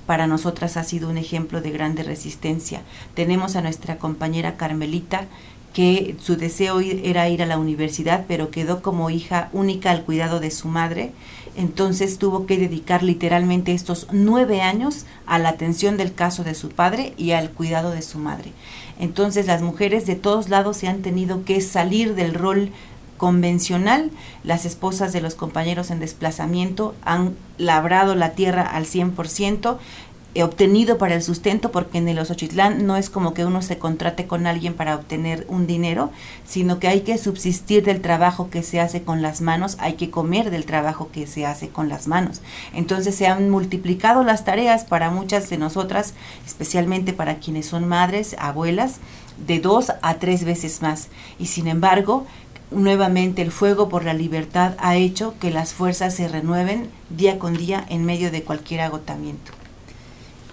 para 0.06 0.28
nosotras 0.28 0.78
ha 0.78 0.84
sido 0.84 1.10
un 1.10 1.18
ejemplo 1.18 1.62
de 1.62 1.72
grande 1.72 2.04
resistencia. 2.04 2.82
Tenemos 3.16 3.56
a 3.56 3.62
nuestra 3.62 3.98
compañera 3.98 4.58
Carmelita, 4.58 5.26
que 5.74 6.16
su 6.22 6.38
deseo 6.38 6.80
era 6.80 7.28
ir 7.30 7.42
a 7.42 7.48
la 7.48 7.58
universidad, 7.58 8.26
pero 8.28 8.52
quedó 8.52 8.82
como 8.82 9.10
hija 9.10 9.50
única 9.54 9.92
al 9.92 10.04
cuidado 10.04 10.40
de 10.40 10.52
su 10.52 10.68
madre. 10.68 11.12
Entonces 11.56 12.18
tuvo 12.18 12.46
que 12.46 12.58
dedicar 12.58 13.04
literalmente 13.04 13.74
estos 13.74 14.08
nueve 14.12 14.62
años 14.62 15.06
a 15.26 15.40
la 15.40 15.50
atención 15.50 15.98
del 15.98 16.14
caso 16.14 16.44
de 16.44 16.56
su 16.56 16.70
padre 16.70 17.14
y 17.18 17.32
al 17.32 17.50
cuidado 17.50 17.92
de 17.92 18.02
su 18.02 18.20
madre. 18.20 18.52
Entonces 19.00 19.48
las 19.48 19.62
mujeres 19.62 20.06
de 20.06 20.16
todos 20.16 20.50
lados 20.50 20.78
se 20.78 20.88
han 20.88 21.02
tenido 21.02 21.44
que 21.44 21.62
salir 21.62 22.16
del 22.16 22.34
rol 22.34 22.72
convencional, 23.18 24.12
las 24.44 24.66
esposas 24.66 25.14
de 25.14 25.22
los 25.22 25.36
compañeros 25.36 25.92
en 25.92 26.00
desplazamiento 26.00 26.94
han 27.06 27.36
labrado 27.58 28.16
la 28.16 28.32
tierra 28.32 28.64
al 28.64 28.86
100%, 28.86 29.78
he 30.13 30.13
obtenido 30.42 30.98
para 30.98 31.14
el 31.14 31.22
sustento, 31.22 31.72
porque 31.72 32.00
en 32.00 32.08
el 32.08 32.18
Osochitlán 32.18 32.88
no 32.88 32.98
es 32.98 33.12
como 33.12 33.36
que 33.36 33.46
uno 33.46 33.62
se 33.62 33.78
contrate 33.78 34.26
con 34.26 34.48
alguien 34.48 34.74
para 34.74 34.96
obtener 34.96 35.46
un 35.48 35.68
dinero, 35.68 36.10
sino 36.46 36.80
que 36.80 36.88
hay 36.88 37.02
que 37.02 37.20
subsistir 37.20 37.84
del 37.84 38.02
trabajo 38.02 38.50
que 38.50 38.64
se 38.64 38.80
hace 38.80 39.04
con 39.04 39.22
las 39.22 39.42
manos, 39.42 39.78
hay 39.80 39.94
que 39.94 40.10
comer 40.10 40.50
del 40.50 40.66
trabajo 40.66 41.10
que 41.12 41.28
se 41.28 41.46
hace 41.46 41.70
con 41.70 41.88
las 41.88 42.08
manos. 42.08 42.42
Entonces 42.74 43.16
se 43.16 43.28
han 43.28 43.52
multiplicado 43.52 44.24
las 44.24 44.44
tareas 44.44 44.86
para 44.86 45.12
muchas 45.12 45.50
de 45.50 45.58
nosotras, 45.58 46.16
especialmente 46.46 47.14
para 47.14 47.36
quienes 47.36 47.68
son 47.68 47.88
madres, 47.88 48.36
abuelas, 48.40 48.98
de 49.46 49.60
dos 49.60 49.92
a 50.02 50.16
tres 50.16 50.46
veces 50.46 50.82
más. 50.82 51.10
Y 51.38 51.48
sin 51.48 51.68
embargo, 51.68 52.26
nuevamente 52.72 53.42
el 53.42 53.52
fuego 53.52 53.90
por 53.90 54.04
la 54.04 54.14
libertad 54.14 54.74
ha 54.80 54.96
hecho 54.96 55.36
que 55.40 55.52
las 55.52 55.74
fuerzas 55.74 56.16
se 56.16 56.28
renueven 56.28 56.90
día 57.10 57.38
con 57.38 57.56
día 57.56 57.86
en 57.90 58.06
medio 58.06 58.32
de 58.32 58.44
cualquier 58.44 58.82
agotamiento. 58.82 59.52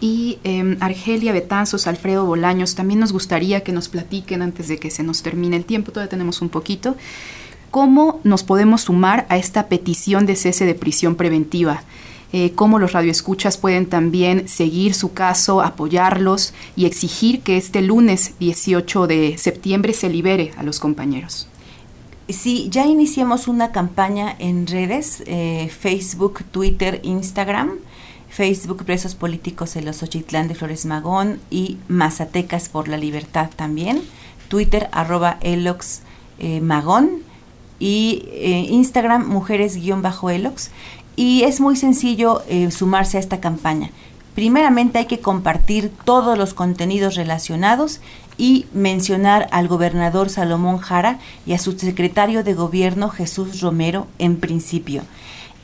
Y 0.00 0.38
eh, 0.44 0.76
Argelia 0.80 1.32
Betanzos, 1.32 1.86
Alfredo 1.86 2.24
Bolaños, 2.24 2.74
también 2.74 3.00
nos 3.00 3.12
gustaría 3.12 3.62
que 3.62 3.72
nos 3.72 3.88
platiquen 3.88 4.40
antes 4.40 4.68
de 4.68 4.78
que 4.78 4.90
se 4.90 5.02
nos 5.02 5.22
termine 5.22 5.56
el 5.56 5.64
tiempo, 5.64 5.92
todavía 5.92 6.08
tenemos 6.08 6.40
un 6.40 6.48
poquito, 6.48 6.96
cómo 7.70 8.20
nos 8.24 8.42
podemos 8.42 8.82
sumar 8.82 9.26
a 9.28 9.36
esta 9.36 9.68
petición 9.68 10.26
de 10.26 10.36
cese 10.36 10.64
de 10.64 10.74
prisión 10.74 11.16
preventiva. 11.16 11.82
Eh, 12.32 12.52
cómo 12.54 12.78
los 12.78 12.92
radioescuchas 12.92 13.58
pueden 13.58 13.86
también 13.86 14.46
seguir 14.48 14.94
su 14.94 15.12
caso, 15.12 15.62
apoyarlos 15.62 16.54
y 16.76 16.86
exigir 16.86 17.40
que 17.40 17.56
este 17.56 17.82
lunes 17.82 18.34
18 18.38 19.08
de 19.08 19.36
septiembre 19.36 19.92
se 19.92 20.08
libere 20.08 20.52
a 20.56 20.62
los 20.62 20.78
compañeros. 20.78 21.48
Sí, 22.28 22.68
ya 22.70 22.86
iniciamos 22.86 23.48
una 23.48 23.72
campaña 23.72 24.36
en 24.38 24.68
redes, 24.68 25.24
eh, 25.26 25.68
Facebook, 25.76 26.44
Twitter, 26.52 27.00
Instagram. 27.02 27.70
Facebook 28.30 28.84
Presos 28.84 29.14
Políticos 29.14 29.76
en 29.76 29.84
los 29.84 30.02
Ochitlán 30.02 30.48
de 30.48 30.54
Flores 30.54 30.86
Magón 30.86 31.40
y 31.50 31.76
Mazatecas 31.88 32.68
por 32.68 32.88
la 32.88 32.96
Libertad 32.96 33.50
también. 33.54 34.02
Twitter 34.48 34.88
arroba 34.92 35.38
Elox 35.42 36.00
eh, 36.38 36.60
Magón 36.60 37.22
y 37.78 38.24
eh, 38.28 38.66
Instagram 38.70 39.28
Mujeres-Elox. 39.28 40.70
Y 41.16 41.42
es 41.42 41.60
muy 41.60 41.76
sencillo 41.76 42.42
sumarse 42.70 43.18
a 43.18 43.20
esta 43.20 43.40
campaña. 43.40 43.90
Primeramente 44.34 44.98
hay 44.98 45.06
que 45.06 45.20
compartir 45.20 45.92
todos 46.04 46.38
los 46.38 46.54
contenidos 46.54 47.16
relacionados 47.16 48.00
y 48.38 48.64
mencionar 48.72 49.48
al 49.50 49.68
gobernador 49.68 50.30
Salomón 50.30 50.78
Jara 50.78 51.18
y 51.44 51.52
a 51.52 51.58
su 51.58 51.72
secretario 51.72 52.42
de 52.42 52.54
gobierno 52.54 53.10
Jesús 53.10 53.60
Romero 53.60 54.06
en 54.18 54.38
principio. 54.38 55.02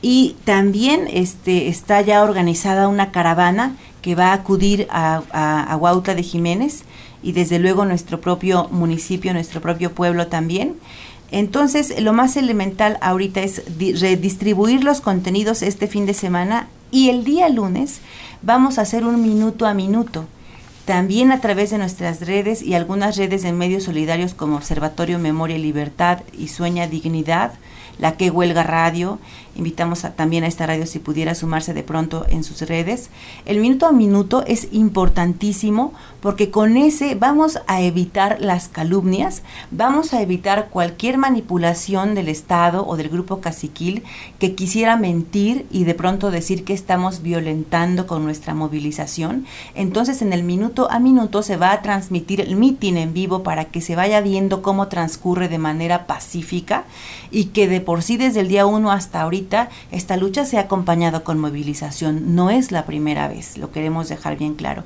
Y 0.01 0.35
también 0.45 1.07
este, 1.11 1.67
está 1.67 2.01
ya 2.01 2.23
organizada 2.23 2.87
una 2.87 3.11
caravana 3.11 3.75
que 4.01 4.15
va 4.15 4.27
a 4.27 4.33
acudir 4.33 4.87
a, 4.89 5.21
a, 5.31 6.13
de 6.13 6.23
Jiménez 6.23 6.83
y 7.23 7.31
desde 7.31 7.59
luego 7.59 7.83
nuestro 7.85 8.21
propio 8.21 8.67
municipio, 8.69 9.33
nuestro 9.33 9.59
propio 9.59 9.93
pueblo 9.93 10.27
también. 10.27 10.75
Entonces, 11.31 11.99
lo 11.99 12.13
más 12.13 12.37
elemental 12.37 12.97
ahorita 13.01 13.41
es 13.41 13.63
redistribuir 13.77 14.83
los 14.83 15.01
contenidos 15.01 15.61
este 15.61 15.87
fin 15.87 16.05
de 16.05 16.13
semana 16.13 16.69
Y 16.89 17.09
el 17.09 17.25
día 17.25 17.49
lunes 17.49 17.99
vamos 18.41 18.77
a 18.77 18.83
hacer 18.83 19.03
un 19.03 19.21
minuto 19.21 19.65
a 19.65 19.73
minuto 19.73 20.25
también 20.87 21.33
a 21.33 21.41
través 21.41 21.71
de 21.71 21.77
nuestras 21.77 22.25
redes 22.25 22.61
y 22.61 22.73
algunas 22.73 23.17
redes 23.17 23.43
de 23.43 23.51
medios 23.51 23.83
solidarios 23.83 24.33
como 24.33 24.55
Observatorio 24.55 25.19
Memoria 25.19 25.57
y 25.57 25.61
Libertad 25.61 26.19
y 26.31 26.47
Sueña 26.47 26.87
Dignidad, 26.87 27.51
la 27.99 28.15
que 28.15 28.29
huelga 28.29 28.63
radio. 28.63 29.19
Invitamos 29.57 30.05
también 30.15 30.43
a 30.43 30.47
esta 30.47 30.67
radio 30.67 30.85
si 30.85 30.99
pudiera 30.99 31.33
sumarse 31.33 31.73
de 31.73 31.81
pronto 31.81 32.27
en 32.29 32.43
sus 32.43 32.61
redes. 32.61 33.09
El 33.45 33.59
minuto 33.59 33.87
a 33.87 33.91
minuto 33.91 34.43
es 34.45 34.67
importantísimo 34.71 35.93
porque 36.21 36.51
con 36.51 36.77
ese 36.77 37.15
vamos 37.15 37.59
a 37.65 37.81
evitar 37.81 38.37
las 38.39 38.67
calumnias, 38.67 39.41
vamos 39.71 40.13
a 40.13 40.21
evitar 40.21 40.69
cualquier 40.69 41.17
manipulación 41.17 42.13
del 42.13 42.29
Estado 42.29 42.85
o 42.85 42.97
del 42.97 43.09
grupo 43.09 43.41
caciquil 43.41 44.03
que 44.37 44.53
quisiera 44.53 44.95
mentir 44.95 45.65
y 45.71 45.85
de 45.85 45.95
pronto 45.95 46.29
decir 46.29 46.63
que 46.63 46.73
estamos 46.73 47.23
violentando 47.23 48.05
con 48.05 48.23
nuestra 48.23 48.53
movilización. 48.53 49.47
Entonces 49.73 50.21
en 50.21 50.33
el 50.33 50.43
minuto 50.43 50.87
a 50.91 50.99
minuto 50.99 51.41
se 51.41 51.57
va 51.57 51.71
a 51.71 51.81
transmitir 51.81 52.41
el 52.41 52.57
mitin 52.57 52.97
en 52.97 53.13
vivo 53.13 53.41
para 53.41 53.65
que 53.65 53.81
se 53.81 53.95
vaya 53.95 54.21
viendo 54.21 54.61
cómo 54.61 54.87
transcurre 54.87 55.47
de 55.47 55.57
manera 55.57 56.05
pacífica 56.05 56.85
y 57.31 57.45
que 57.45 57.67
de 57.67 57.81
por 57.81 58.03
sí 58.03 58.17
desde 58.17 58.41
el 58.41 58.49
día 58.49 58.67
1 58.67 58.91
hasta 58.91 59.21
ahorita 59.21 59.46
esta 59.91 60.17
lucha 60.17 60.45
se 60.45 60.57
ha 60.57 60.61
acompañado 60.61 61.23
con 61.23 61.39
movilización. 61.39 62.35
No 62.35 62.49
es 62.49 62.71
la 62.71 62.85
primera 62.85 63.27
vez, 63.27 63.57
lo 63.57 63.71
queremos 63.71 64.09
dejar 64.09 64.37
bien 64.37 64.55
claro. 64.55 64.83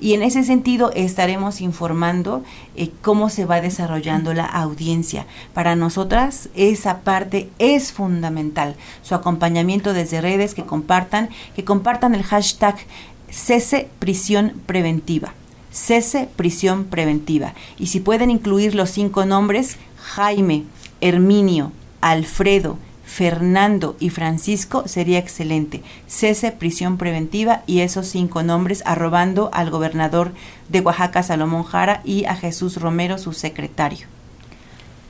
Y 0.00 0.14
en 0.14 0.22
ese 0.22 0.44
sentido 0.44 0.90
estaremos 0.94 1.60
informando 1.60 2.42
eh, 2.76 2.90
cómo 3.00 3.30
se 3.30 3.44
va 3.44 3.60
desarrollando 3.60 4.34
la 4.34 4.46
audiencia. 4.46 5.26
Para 5.54 5.76
nosotras 5.76 6.48
esa 6.54 7.00
parte 7.00 7.50
es 7.58 7.92
fundamental. 7.92 8.76
Su 9.02 9.14
acompañamiento 9.14 9.92
desde 9.92 10.20
redes, 10.20 10.54
que 10.54 10.64
compartan, 10.64 11.30
que 11.54 11.64
compartan 11.64 12.14
el 12.14 12.22
hashtag 12.22 12.76
cese 13.30 13.88
prisión 13.98 14.60
preventiva. 14.66 15.34
Cese 15.72 16.28
prisión 16.36 16.84
preventiva. 16.84 17.54
Y 17.78 17.86
si 17.86 18.00
pueden 18.00 18.30
incluir 18.30 18.74
los 18.74 18.90
cinco 18.90 19.24
nombres, 19.24 19.78
Jaime, 19.96 20.64
Herminio, 21.00 21.72
Alfredo, 22.02 22.76
Fernando 23.12 23.94
y 24.00 24.08
Francisco 24.08 24.84
sería 24.86 25.18
excelente. 25.18 25.82
Cese 26.06 26.50
prisión 26.50 26.96
preventiva 26.96 27.62
y 27.66 27.80
esos 27.80 28.06
cinco 28.06 28.42
nombres 28.42 28.82
arrobando 28.86 29.50
al 29.52 29.68
gobernador 29.68 30.32
de 30.70 30.80
Oaxaca, 30.80 31.22
Salomón 31.22 31.62
Jara, 31.62 32.00
y 32.04 32.24
a 32.24 32.34
Jesús 32.36 32.80
Romero, 32.80 33.18
su 33.18 33.34
secretario. 33.34 34.06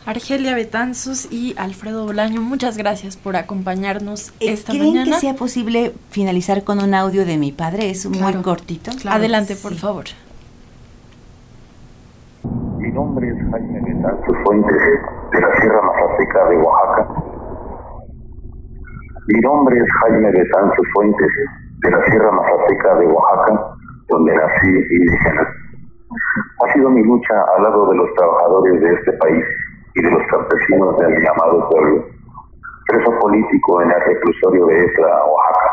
Argelia 0.04 0.56
Betanzos 0.56 1.28
y 1.30 1.54
Alfredo 1.56 2.04
Bolaño, 2.04 2.40
muchas 2.40 2.76
gracias 2.76 3.16
por 3.16 3.36
acompañarnos 3.36 4.30
eh, 4.40 4.50
esta 4.50 4.72
¿Creen 4.72 4.88
mañana. 4.88 5.14
que 5.14 5.20
sea 5.20 5.34
posible 5.34 5.94
finalizar 6.10 6.64
con 6.64 6.82
un 6.82 6.94
audio 6.94 7.24
de 7.24 7.36
mi 7.38 7.52
padre? 7.52 7.90
Es 7.90 8.04
muy 8.06 8.34
cortito. 8.42 8.90
Adelante, 9.08 9.54
por 9.54 9.76
favor. 9.76 10.06
Mi 12.78 12.90
nombre 12.90 13.28
es 13.28 13.36
Jaime 13.52 13.80
Betanzos 13.80 14.36
Fuentes, 14.44 14.76
de 15.32 15.40
la 15.40 15.60
Sierra 15.60 15.82
Mazateca 15.82 16.48
de 16.48 16.56
Oaxaca. 16.56 17.31
Mi 19.28 19.38
nombre 19.38 19.78
es 19.78 19.86
Jaime 20.00 20.32
Betanzos 20.32 20.86
Fuentes, 20.94 21.28
de 21.78 21.90
la 21.92 22.04
Sierra 22.06 22.32
Mazateca 22.32 22.96
de 22.96 23.06
Oaxaca, 23.06 23.76
donde 24.08 24.34
nací 24.34 24.66
indígena. 24.66 25.48
Ha 26.64 26.72
sido 26.72 26.90
mi 26.90 27.04
lucha 27.04 27.34
al 27.56 27.62
lado 27.62 27.88
de 27.90 27.96
los 27.98 28.12
trabajadores 28.14 28.80
de 28.80 28.94
este 28.94 29.12
país 29.12 29.44
y 29.94 30.02
de 30.02 30.10
los 30.10 30.26
campesinos 30.26 30.98
del 30.98 31.22
llamado 31.22 31.68
pueblo. 31.70 32.04
Preso 32.88 33.16
político 33.20 33.82
en 33.82 33.92
el 33.92 34.00
reclusorio 34.00 34.66
de 34.66 34.86
Esla, 34.86 35.24
Oaxaca, 35.24 35.70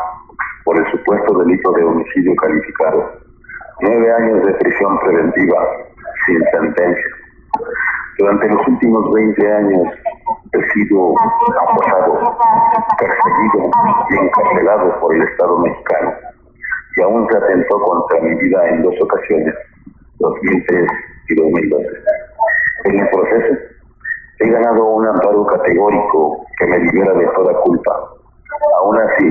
por 0.64 0.78
el 0.78 0.86
supuesto 0.92 1.38
delito 1.40 1.72
de 1.72 1.84
homicidio 1.84 2.36
calificado. 2.36 3.10
Nueve 3.80 4.12
años 4.12 4.46
de 4.46 4.54
prisión 4.54 4.96
preventiva, 5.00 5.66
sin 6.24 6.40
sentencia. 6.52 7.16
Durante 8.16 8.48
los 8.48 8.68
últimos 8.68 9.12
20 9.12 9.52
años 9.52 9.88
he 10.52 10.72
sido 10.72 11.14
acosado, 11.60 12.36
perseguido 12.98 13.70
y 14.10 14.16
encarcelado 14.16 15.00
por 15.00 15.14
el 15.14 15.22
Estado 15.22 15.58
mexicano 15.58 16.12
y 16.96 17.02
aún 17.02 17.28
se 17.30 17.36
atentó 17.36 17.80
contra 17.80 18.20
mi 18.20 18.34
vida 18.34 18.68
en 18.68 18.82
dos 18.82 18.94
ocasiones, 19.00 19.54
2003 20.18 20.90
y 21.28 21.34
2012. 21.34 21.88
En 22.84 22.98
el 22.98 23.08
proceso 23.10 23.58
he 24.40 24.50
ganado 24.50 24.84
un 24.84 25.06
amparo 25.06 25.46
categórico 25.46 26.44
que 26.58 26.66
me 26.66 26.78
libera 26.78 27.12
de 27.14 27.26
toda 27.26 27.60
culpa. 27.60 28.10
Aún 28.78 28.98
así, 28.98 29.30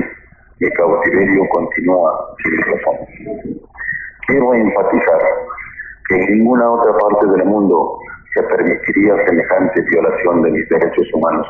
mi 0.60 0.70
cautiverio 0.70 1.48
continúa 1.50 2.34
sin 2.42 2.56
razón. 2.58 2.96
Quiero 4.26 4.54
enfatizar 4.54 5.20
que 6.08 6.16
en 6.16 6.38
ninguna 6.38 6.70
otra 6.70 6.96
parte 6.98 7.26
del 7.26 7.44
mundo 7.44 7.98
se 8.34 8.42
permitiría 8.42 9.16
semejante 9.26 9.80
violación 9.82 10.42
de 10.42 10.50
mis 10.50 10.68
derechos 10.68 11.06
humanos. 11.14 11.46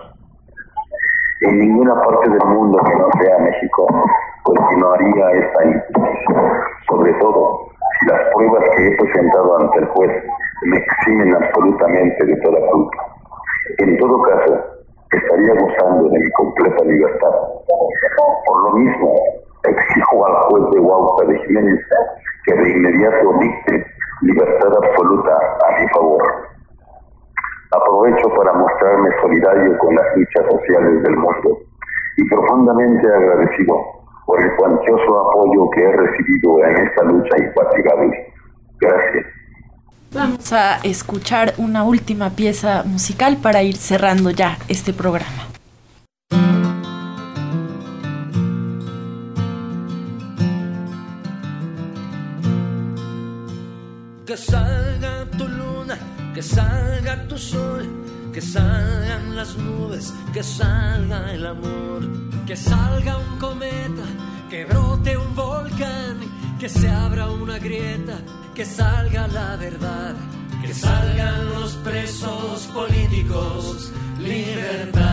En 1.42 1.58
ninguna 1.58 1.94
parte 2.02 2.30
del 2.30 2.44
mundo 2.44 2.78
que 2.84 2.96
no 2.96 3.08
sea 3.20 3.38
México 3.38 3.86
continuaría 4.42 5.30
esta 5.32 5.64
injusticia, 5.64 6.66
sobre 6.88 7.12
todo 7.14 7.68
si 7.98 8.06
las 8.06 8.20
pruebas 8.34 8.64
que 8.76 8.86
he 8.86 8.96
presentado 8.96 9.58
ante 9.58 9.78
el 9.78 9.86
juez 9.86 10.24
me 10.64 10.76
eximen 10.76 11.34
absolutamente 11.34 12.24
de 12.26 12.36
toda 12.36 12.60
culpa. 12.70 12.98
En 13.78 13.98
todo 13.98 14.22
caso, 14.22 14.80
estaría 15.12 15.54
gozando 15.54 16.08
de 16.08 16.18
mi 16.18 16.30
completa 16.32 16.84
libertad. 16.84 17.34
Por 18.46 18.64
lo 18.64 18.78
mismo, 18.78 19.14
exijo 19.64 20.26
al 20.26 20.34
juez 20.48 20.70
de 20.72 20.80
Huauca 20.80 21.26
de 21.26 21.38
Jiménez 21.46 21.80
que 22.44 22.54
de 22.54 22.70
inmediato 22.70 23.32
dicte 23.40 23.86
libertad 24.22 24.72
absoluta 24.82 25.38
a 25.66 25.80
mi 25.80 25.88
favor. 25.88 26.49
Aprovecho 27.72 28.28
para 28.34 28.52
mostrarme 28.52 29.10
solidario 29.22 29.78
con 29.78 29.94
las 29.94 30.16
luchas 30.16 30.44
sociales 30.50 31.02
del 31.02 31.16
mundo 31.16 31.58
y 32.16 32.28
profundamente 32.28 33.06
agradecido 33.06 33.76
por 34.26 34.40
el 34.40 34.56
cuantioso 34.56 35.28
apoyo 35.28 35.70
que 35.70 35.82
he 35.82 35.92
recibido 35.92 36.64
en 36.64 36.86
esta 36.86 37.04
lucha 37.04 37.36
infatigable. 37.38 38.32
Gracias. 38.80 39.26
Vamos 40.12 40.52
a 40.52 40.78
escuchar 40.82 41.54
una 41.58 41.84
última 41.84 42.30
pieza 42.30 42.82
musical 42.84 43.36
para 43.40 43.62
ir 43.62 43.76
cerrando 43.76 44.30
ya 44.30 44.58
este 44.68 44.92
programa. 44.92 45.46
Que 54.26 54.36
que 56.40 56.46
salga 56.46 57.28
tu 57.28 57.36
sol, 57.36 57.86
que 58.32 58.40
salgan 58.40 59.36
las 59.36 59.58
nubes, 59.58 60.10
que 60.32 60.42
salga 60.42 61.34
el 61.34 61.44
amor, 61.44 62.00
que 62.46 62.56
salga 62.56 63.18
un 63.18 63.38
cometa, 63.38 64.06
que 64.48 64.64
brote 64.64 65.18
un 65.18 65.36
volcán, 65.36 66.16
que 66.58 66.66
se 66.70 66.88
abra 66.88 67.28
una 67.28 67.58
grieta, 67.58 68.22
que 68.54 68.64
salga 68.64 69.28
la 69.28 69.56
verdad, 69.56 70.14
que 70.62 70.72
salgan 70.72 71.50
los 71.50 71.74
presos 71.84 72.70
políticos, 72.72 73.92
libertad. 74.18 75.10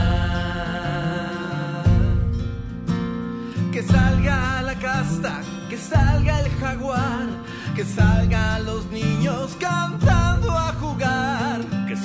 Que 3.73 3.83
salga 3.83 4.61
la 4.61 4.75
casta, 4.79 5.41
que 5.69 5.77
salga 5.77 6.39
el 6.39 6.49
jaguar, 6.51 7.27
que 7.75 7.83
salgan 7.83 8.65
los 8.65 8.85
niños 8.85 9.57
cantando 9.59 10.57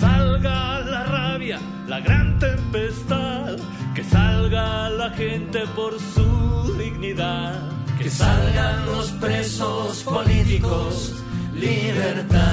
salga 0.02 0.80
la 0.92 1.02
rabia, 1.16 1.58
la 1.86 2.00
gran 2.00 2.38
tempestad, 2.38 3.56
que 3.94 4.02
salga 4.02 4.90
la 4.90 5.10
gente 5.10 5.60
por 5.76 5.92
su 6.14 6.74
dignidad. 6.76 7.54
Que 7.98 8.10
salgan 8.10 8.86
los 8.86 9.06
presos 9.22 10.02
políticos, 10.02 11.22
libertad. 11.54 12.51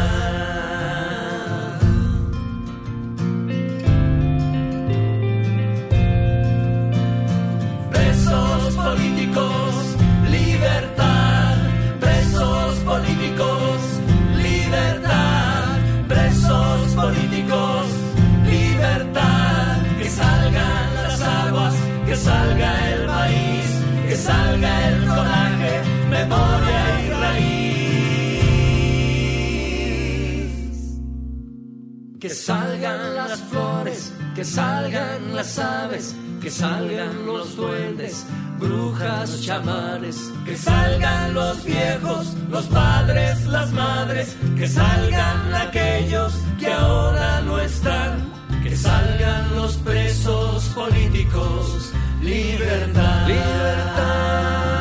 Las 33.39 33.49
flores, 33.49 34.13
que 34.35 34.43
salgan 34.43 35.35
las 35.35 35.59
aves, 35.59 36.15
que 36.41 36.49
salgan 36.49 37.25
los 37.25 37.55
duendes, 37.55 38.25
brujas, 38.59 39.41
chamanes, 39.41 40.31
que 40.45 40.55
salgan 40.55 41.33
los 41.33 41.63
viejos, 41.63 42.35
los 42.49 42.65
padres, 42.65 43.45
las 43.45 43.71
madres, 43.71 44.37
que 44.57 44.67
salgan 44.67 45.53
aquellos 45.53 46.33
que 46.59 46.67
ahora 46.67 47.41
no 47.41 47.59
están, 47.59 48.31
que 48.63 48.75
salgan 48.75 49.55
los 49.55 49.77
presos 49.77 50.65
políticos, 50.75 51.91
libertad, 52.21 53.27
libertad, 53.27 54.78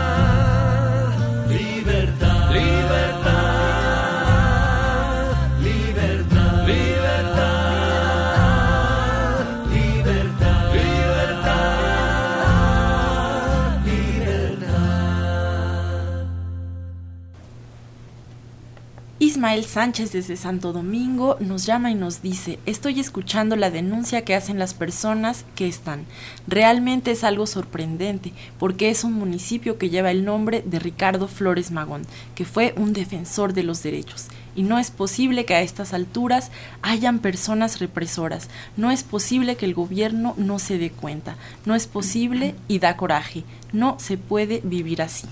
Ismael 19.38 19.64
Sánchez 19.66 20.10
desde 20.10 20.36
Santo 20.36 20.72
Domingo 20.72 21.36
nos 21.38 21.64
llama 21.64 21.92
y 21.92 21.94
nos 21.94 22.22
dice, 22.22 22.58
estoy 22.66 22.98
escuchando 22.98 23.54
la 23.54 23.70
denuncia 23.70 24.24
que 24.24 24.34
hacen 24.34 24.58
las 24.58 24.74
personas 24.74 25.44
que 25.54 25.68
están. 25.68 26.06
Realmente 26.48 27.12
es 27.12 27.22
algo 27.22 27.46
sorprendente, 27.46 28.32
porque 28.58 28.90
es 28.90 29.04
un 29.04 29.12
municipio 29.12 29.78
que 29.78 29.90
lleva 29.90 30.10
el 30.10 30.24
nombre 30.24 30.64
de 30.66 30.80
Ricardo 30.80 31.28
Flores 31.28 31.70
Magón, 31.70 32.02
que 32.34 32.44
fue 32.44 32.74
un 32.76 32.92
defensor 32.92 33.52
de 33.52 33.62
los 33.62 33.80
derechos. 33.80 34.26
Y 34.56 34.64
no 34.64 34.76
es 34.76 34.90
posible 34.90 35.44
que 35.44 35.54
a 35.54 35.62
estas 35.62 35.94
alturas 35.94 36.50
hayan 36.82 37.20
personas 37.20 37.78
represoras. 37.78 38.48
No 38.76 38.90
es 38.90 39.04
posible 39.04 39.54
que 39.54 39.66
el 39.66 39.74
gobierno 39.74 40.34
no 40.36 40.58
se 40.58 40.78
dé 40.78 40.90
cuenta. 40.90 41.36
No 41.64 41.76
es 41.76 41.86
posible 41.86 42.56
y 42.66 42.80
da 42.80 42.96
coraje. 42.96 43.44
No 43.72 43.98
se 44.00 44.18
puede 44.18 44.62
vivir 44.64 45.00
así 45.00 45.28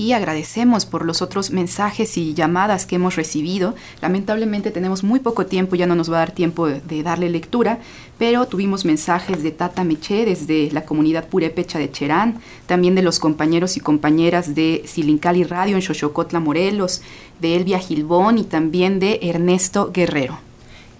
y 0.00 0.14
agradecemos 0.14 0.86
por 0.86 1.04
los 1.04 1.20
otros 1.20 1.50
mensajes 1.50 2.16
y 2.16 2.32
llamadas 2.32 2.86
que 2.86 2.96
hemos 2.96 3.16
recibido. 3.16 3.74
Lamentablemente 4.00 4.70
tenemos 4.70 5.04
muy 5.04 5.20
poco 5.20 5.44
tiempo, 5.44 5.76
ya 5.76 5.86
no 5.86 5.94
nos 5.94 6.10
va 6.10 6.16
a 6.16 6.20
dar 6.20 6.32
tiempo 6.32 6.68
de, 6.68 7.02
darle 7.02 7.28
lectura, 7.28 7.80
pero 8.18 8.46
tuvimos 8.46 8.86
mensajes 8.86 9.42
de 9.42 9.50
Tata 9.50 9.84
Meche 9.84 10.24
desde 10.24 10.70
la 10.72 10.86
comunidad 10.86 11.28
purépecha 11.28 11.78
de 11.78 11.90
Cherán, 11.90 12.40
también 12.66 12.94
de 12.94 13.02
los 13.02 13.18
compañeros 13.18 13.76
y 13.76 13.80
compañeras 13.80 14.54
de 14.54 14.82
Silincali 14.86 15.44
Radio 15.44 15.76
en 15.76 15.82
Xochocotla, 15.82 16.40
Morelos, 16.40 17.02
de 17.38 17.56
Elvia 17.56 17.78
Gilbón 17.78 18.38
y 18.38 18.44
también 18.44 19.00
de 19.00 19.18
Ernesto 19.22 19.90
Guerrero. 19.92 20.49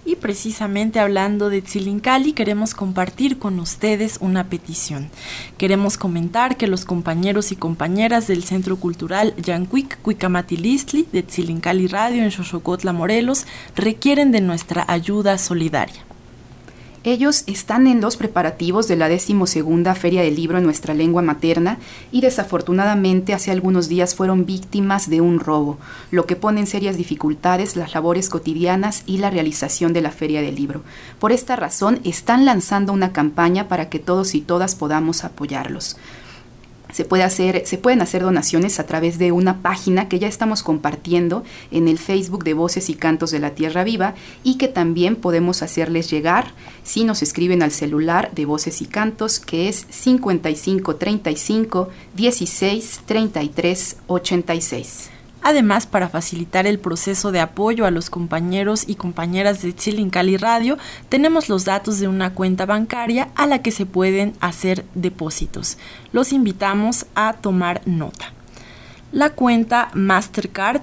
Y 0.03 0.15
precisamente 0.15 0.99
hablando 0.99 1.49
de 1.49 1.61
Tzilincali, 1.61 2.33
queremos 2.33 2.73
compartir 2.73 3.37
con 3.37 3.59
ustedes 3.59 4.17
una 4.19 4.49
petición. 4.49 5.09
Queremos 5.57 5.97
comentar 5.97 6.57
que 6.57 6.67
los 6.67 6.85
compañeros 6.85 7.51
y 7.51 7.55
compañeras 7.55 8.27
del 8.27 8.43
Centro 8.43 8.77
Cultural 8.77 9.35
Yancuic 9.37 10.01
Cuicamatilistli 10.01 11.07
de 11.11 11.21
Tzilincali 11.21 11.87
Radio 11.87 12.23
en 12.23 12.31
Xochocotla, 12.31 12.93
Morelos, 12.93 13.45
requieren 13.75 14.31
de 14.31 14.41
nuestra 14.41 14.85
ayuda 14.87 15.37
solidaria. 15.37 16.10
Ellos 17.03 17.45
están 17.47 17.87
en 17.87 17.99
los 17.99 18.15
preparativos 18.15 18.87
de 18.87 18.95
la 18.95 19.09
decimosegunda 19.09 19.95
Feria 19.95 20.21
del 20.21 20.35
Libro 20.35 20.59
en 20.59 20.63
nuestra 20.63 20.93
lengua 20.93 21.23
materna 21.23 21.79
y 22.11 22.21
desafortunadamente 22.21 23.33
hace 23.33 23.49
algunos 23.49 23.89
días 23.89 24.13
fueron 24.13 24.45
víctimas 24.45 25.09
de 25.09 25.19
un 25.19 25.39
robo, 25.39 25.79
lo 26.11 26.27
que 26.27 26.35
pone 26.35 26.59
en 26.59 26.67
serias 26.67 26.97
dificultades 26.97 27.75
las 27.75 27.95
labores 27.95 28.29
cotidianas 28.29 29.01
y 29.07 29.17
la 29.17 29.31
realización 29.31 29.93
de 29.93 30.01
la 30.01 30.11
Feria 30.11 30.43
del 30.43 30.53
Libro. 30.53 30.83
Por 31.17 31.31
esta 31.31 31.55
razón 31.55 31.99
están 32.03 32.45
lanzando 32.45 32.93
una 32.93 33.11
campaña 33.11 33.67
para 33.67 33.89
que 33.89 33.97
todos 33.97 34.35
y 34.35 34.41
todas 34.41 34.75
podamos 34.75 35.23
apoyarlos. 35.23 35.97
Se, 36.91 37.05
puede 37.05 37.23
hacer, 37.23 37.65
se 37.65 37.77
pueden 37.77 38.01
hacer 38.01 38.23
donaciones 38.23 38.79
a 38.79 38.85
través 38.85 39.17
de 39.17 39.31
una 39.31 39.61
página 39.61 40.09
que 40.09 40.19
ya 40.19 40.27
estamos 40.27 40.63
compartiendo 40.63 41.43
en 41.71 41.87
el 41.87 41.97
Facebook 41.97 42.43
de 42.43 42.53
Voces 42.53 42.89
y 42.89 42.95
Cantos 42.95 43.31
de 43.31 43.39
la 43.39 43.51
Tierra 43.51 43.83
Viva 43.83 44.15
y 44.43 44.57
que 44.57 44.67
también 44.67 45.15
podemos 45.15 45.61
hacerles 45.61 46.09
llegar 46.09 46.53
si 46.83 47.03
nos 47.03 47.21
escriben 47.21 47.63
al 47.63 47.71
celular 47.71 48.31
de 48.33 48.45
Voces 48.45 48.81
y 48.81 48.85
Cantos 48.85 49.39
que 49.39 49.69
es 49.69 49.85
5535 49.89 51.89
16 52.15 53.01
33 53.05 53.97
86. 54.07 55.10
Además, 55.43 55.87
para 55.87 56.09
facilitar 56.09 56.67
el 56.67 56.79
proceso 56.79 57.31
de 57.31 57.39
apoyo 57.39 57.85
a 57.85 57.91
los 57.91 58.09
compañeros 58.09 58.83
y 58.87 58.95
compañeras 58.95 59.61
de 59.61 59.75
Chilincali 59.75 60.37
Radio, 60.37 60.77
tenemos 61.09 61.49
los 61.49 61.65
datos 61.65 61.99
de 61.99 62.07
una 62.07 62.33
cuenta 62.33 62.65
bancaria 62.65 63.29
a 63.35 63.47
la 63.47 63.61
que 63.61 63.71
se 63.71 63.85
pueden 63.85 64.33
hacer 64.39 64.85
depósitos. 64.93 65.77
Los 66.13 66.31
invitamos 66.31 67.07
a 67.15 67.33
tomar 67.33 67.81
nota. 67.85 68.33
La 69.11 69.31
cuenta 69.31 69.89
Mastercard 69.93 70.81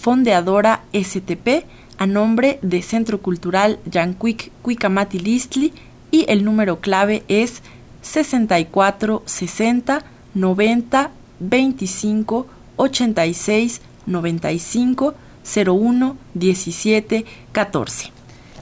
Fondeadora 0.00 0.82
STP 0.92 1.64
a 1.98 2.06
nombre 2.06 2.58
de 2.62 2.82
Centro 2.82 3.20
Cultural 3.20 3.78
Yanquic 3.84 4.50
Cuicamatilistli 4.62 5.72
y 6.10 6.24
el 6.28 6.44
número 6.44 6.80
clave 6.80 7.22
es 7.28 7.62
64 8.02 9.22
60 9.26 10.02
90 10.34 11.10
25 11.40 12.46
86 12.76 13.82
95 14.10 15.14
01 15.44 16.16
17 16.34 17.24
14. 17.52 18.12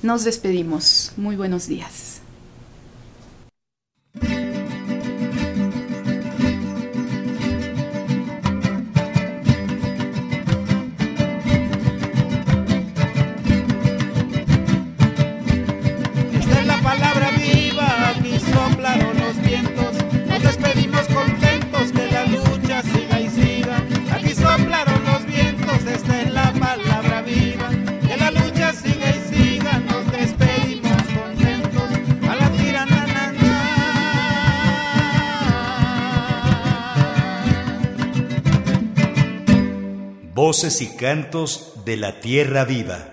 Nos 0.02 0.24
despedimos. 0.24 1.12
Muy 1.16 1.34
buenos 1.36 1.66
días. 1.66 2.07
Voces 40.58 40.82
y 40.82 40.88
cantos 40.88 41.72
de 41.84 41.96
la 41.96 42.18
tierra 42.18 42.64
viva. 42.64 43.10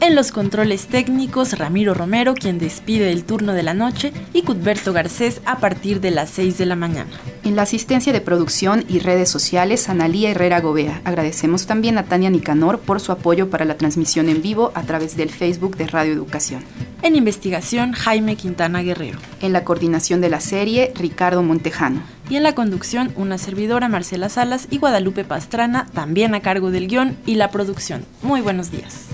En 0.00 0.16
los 0.16 0.32
controles 0.32 0.88
técnicos, 0.88 1.56
Ramiro 1.56 1.94
Romero, 1.94 2.34
quien 2.34 2.58
despide 2.58 3.12
el 3.12 3.22
turno 3.22 3.52
de 3.52 3.62
la 3.62 3.74
noche, 3.74 4.12
y 4.32 4.42
Cudberto 4.42 4.92
Garcés 4.92 5.40
a 5.44 5.58
partir 5.58 6.00
de 6.00 6.10
las 6.10 6.30
6 6.30 6.58
de 6.58 6.66
la 6.66 6.74
mañana. 6.74 7.12
En 7.44 7.54
la 7.54 7.62
asistencia 7.62 8.12
de 8.12 8.20
producción 8.20 8.84
y 8.88 8.98
redes 8.98 9.28
sociales, 9.28 9.88
Analía 9.88 10.32
Herrera 10.32 10.60
Gobea. 10.60 11.00
Agradecemos 11.04 11.66
también 11.66 11.96
a 11.96 12.06
Tania 12.06 12.28
Nicanor 12.28 12.80
por 12.80 12.98
su 12.98 13.12
apoyo 13.12 13.50
para 13.50 13.64
la 13.64 13.76
transmisión 13.76 14.28
en 14.28 14.42
vivo 14.42 14.72
a 14.74 14.82
través 14.82 15.16
del 15.16 15.30
Facebook 15.30 15.76
de 15.76 15.86
Radio 15.86 16.12
Educación. 16.12 16.64
En 17.02 17.14
investigación, 17.14 17.92
Jaime 17.92 18.34
Quintana 18.34 18.82
Guerrero. 18.82 19.20
En 19.40 19.52
la 19.52 19.62
coordinación 19.62 20.20
de 20.20 20.30
la 20.30 20.40
serie, 20.40 20.92
Ricardo 20.96 21.44
Montejano. 21.44 22.02
Y 22.30 22.36
en 22.36 22.44
la 22.44 22.54
conducción, 22.54 23.12
una 23.16 23.38
servidora, 23.38 23.88
Marcela 23.88 24.28
Salas 24.28 24.68
y 24.70 24.78
Guadalupe 24.78 25.24
Pastrana, 25.24 25.88
también 25.92 26.32
a 26.36 26.40
cargo 26.40 26.70
del 26.70 26.86
guion 26.86 27.16
y 27.26 27.34
la 27.34 27.50
producción. 27.50 28.04
Muy 28.22 28.40
buenos 28.40 28.70
días. 28.70 29.08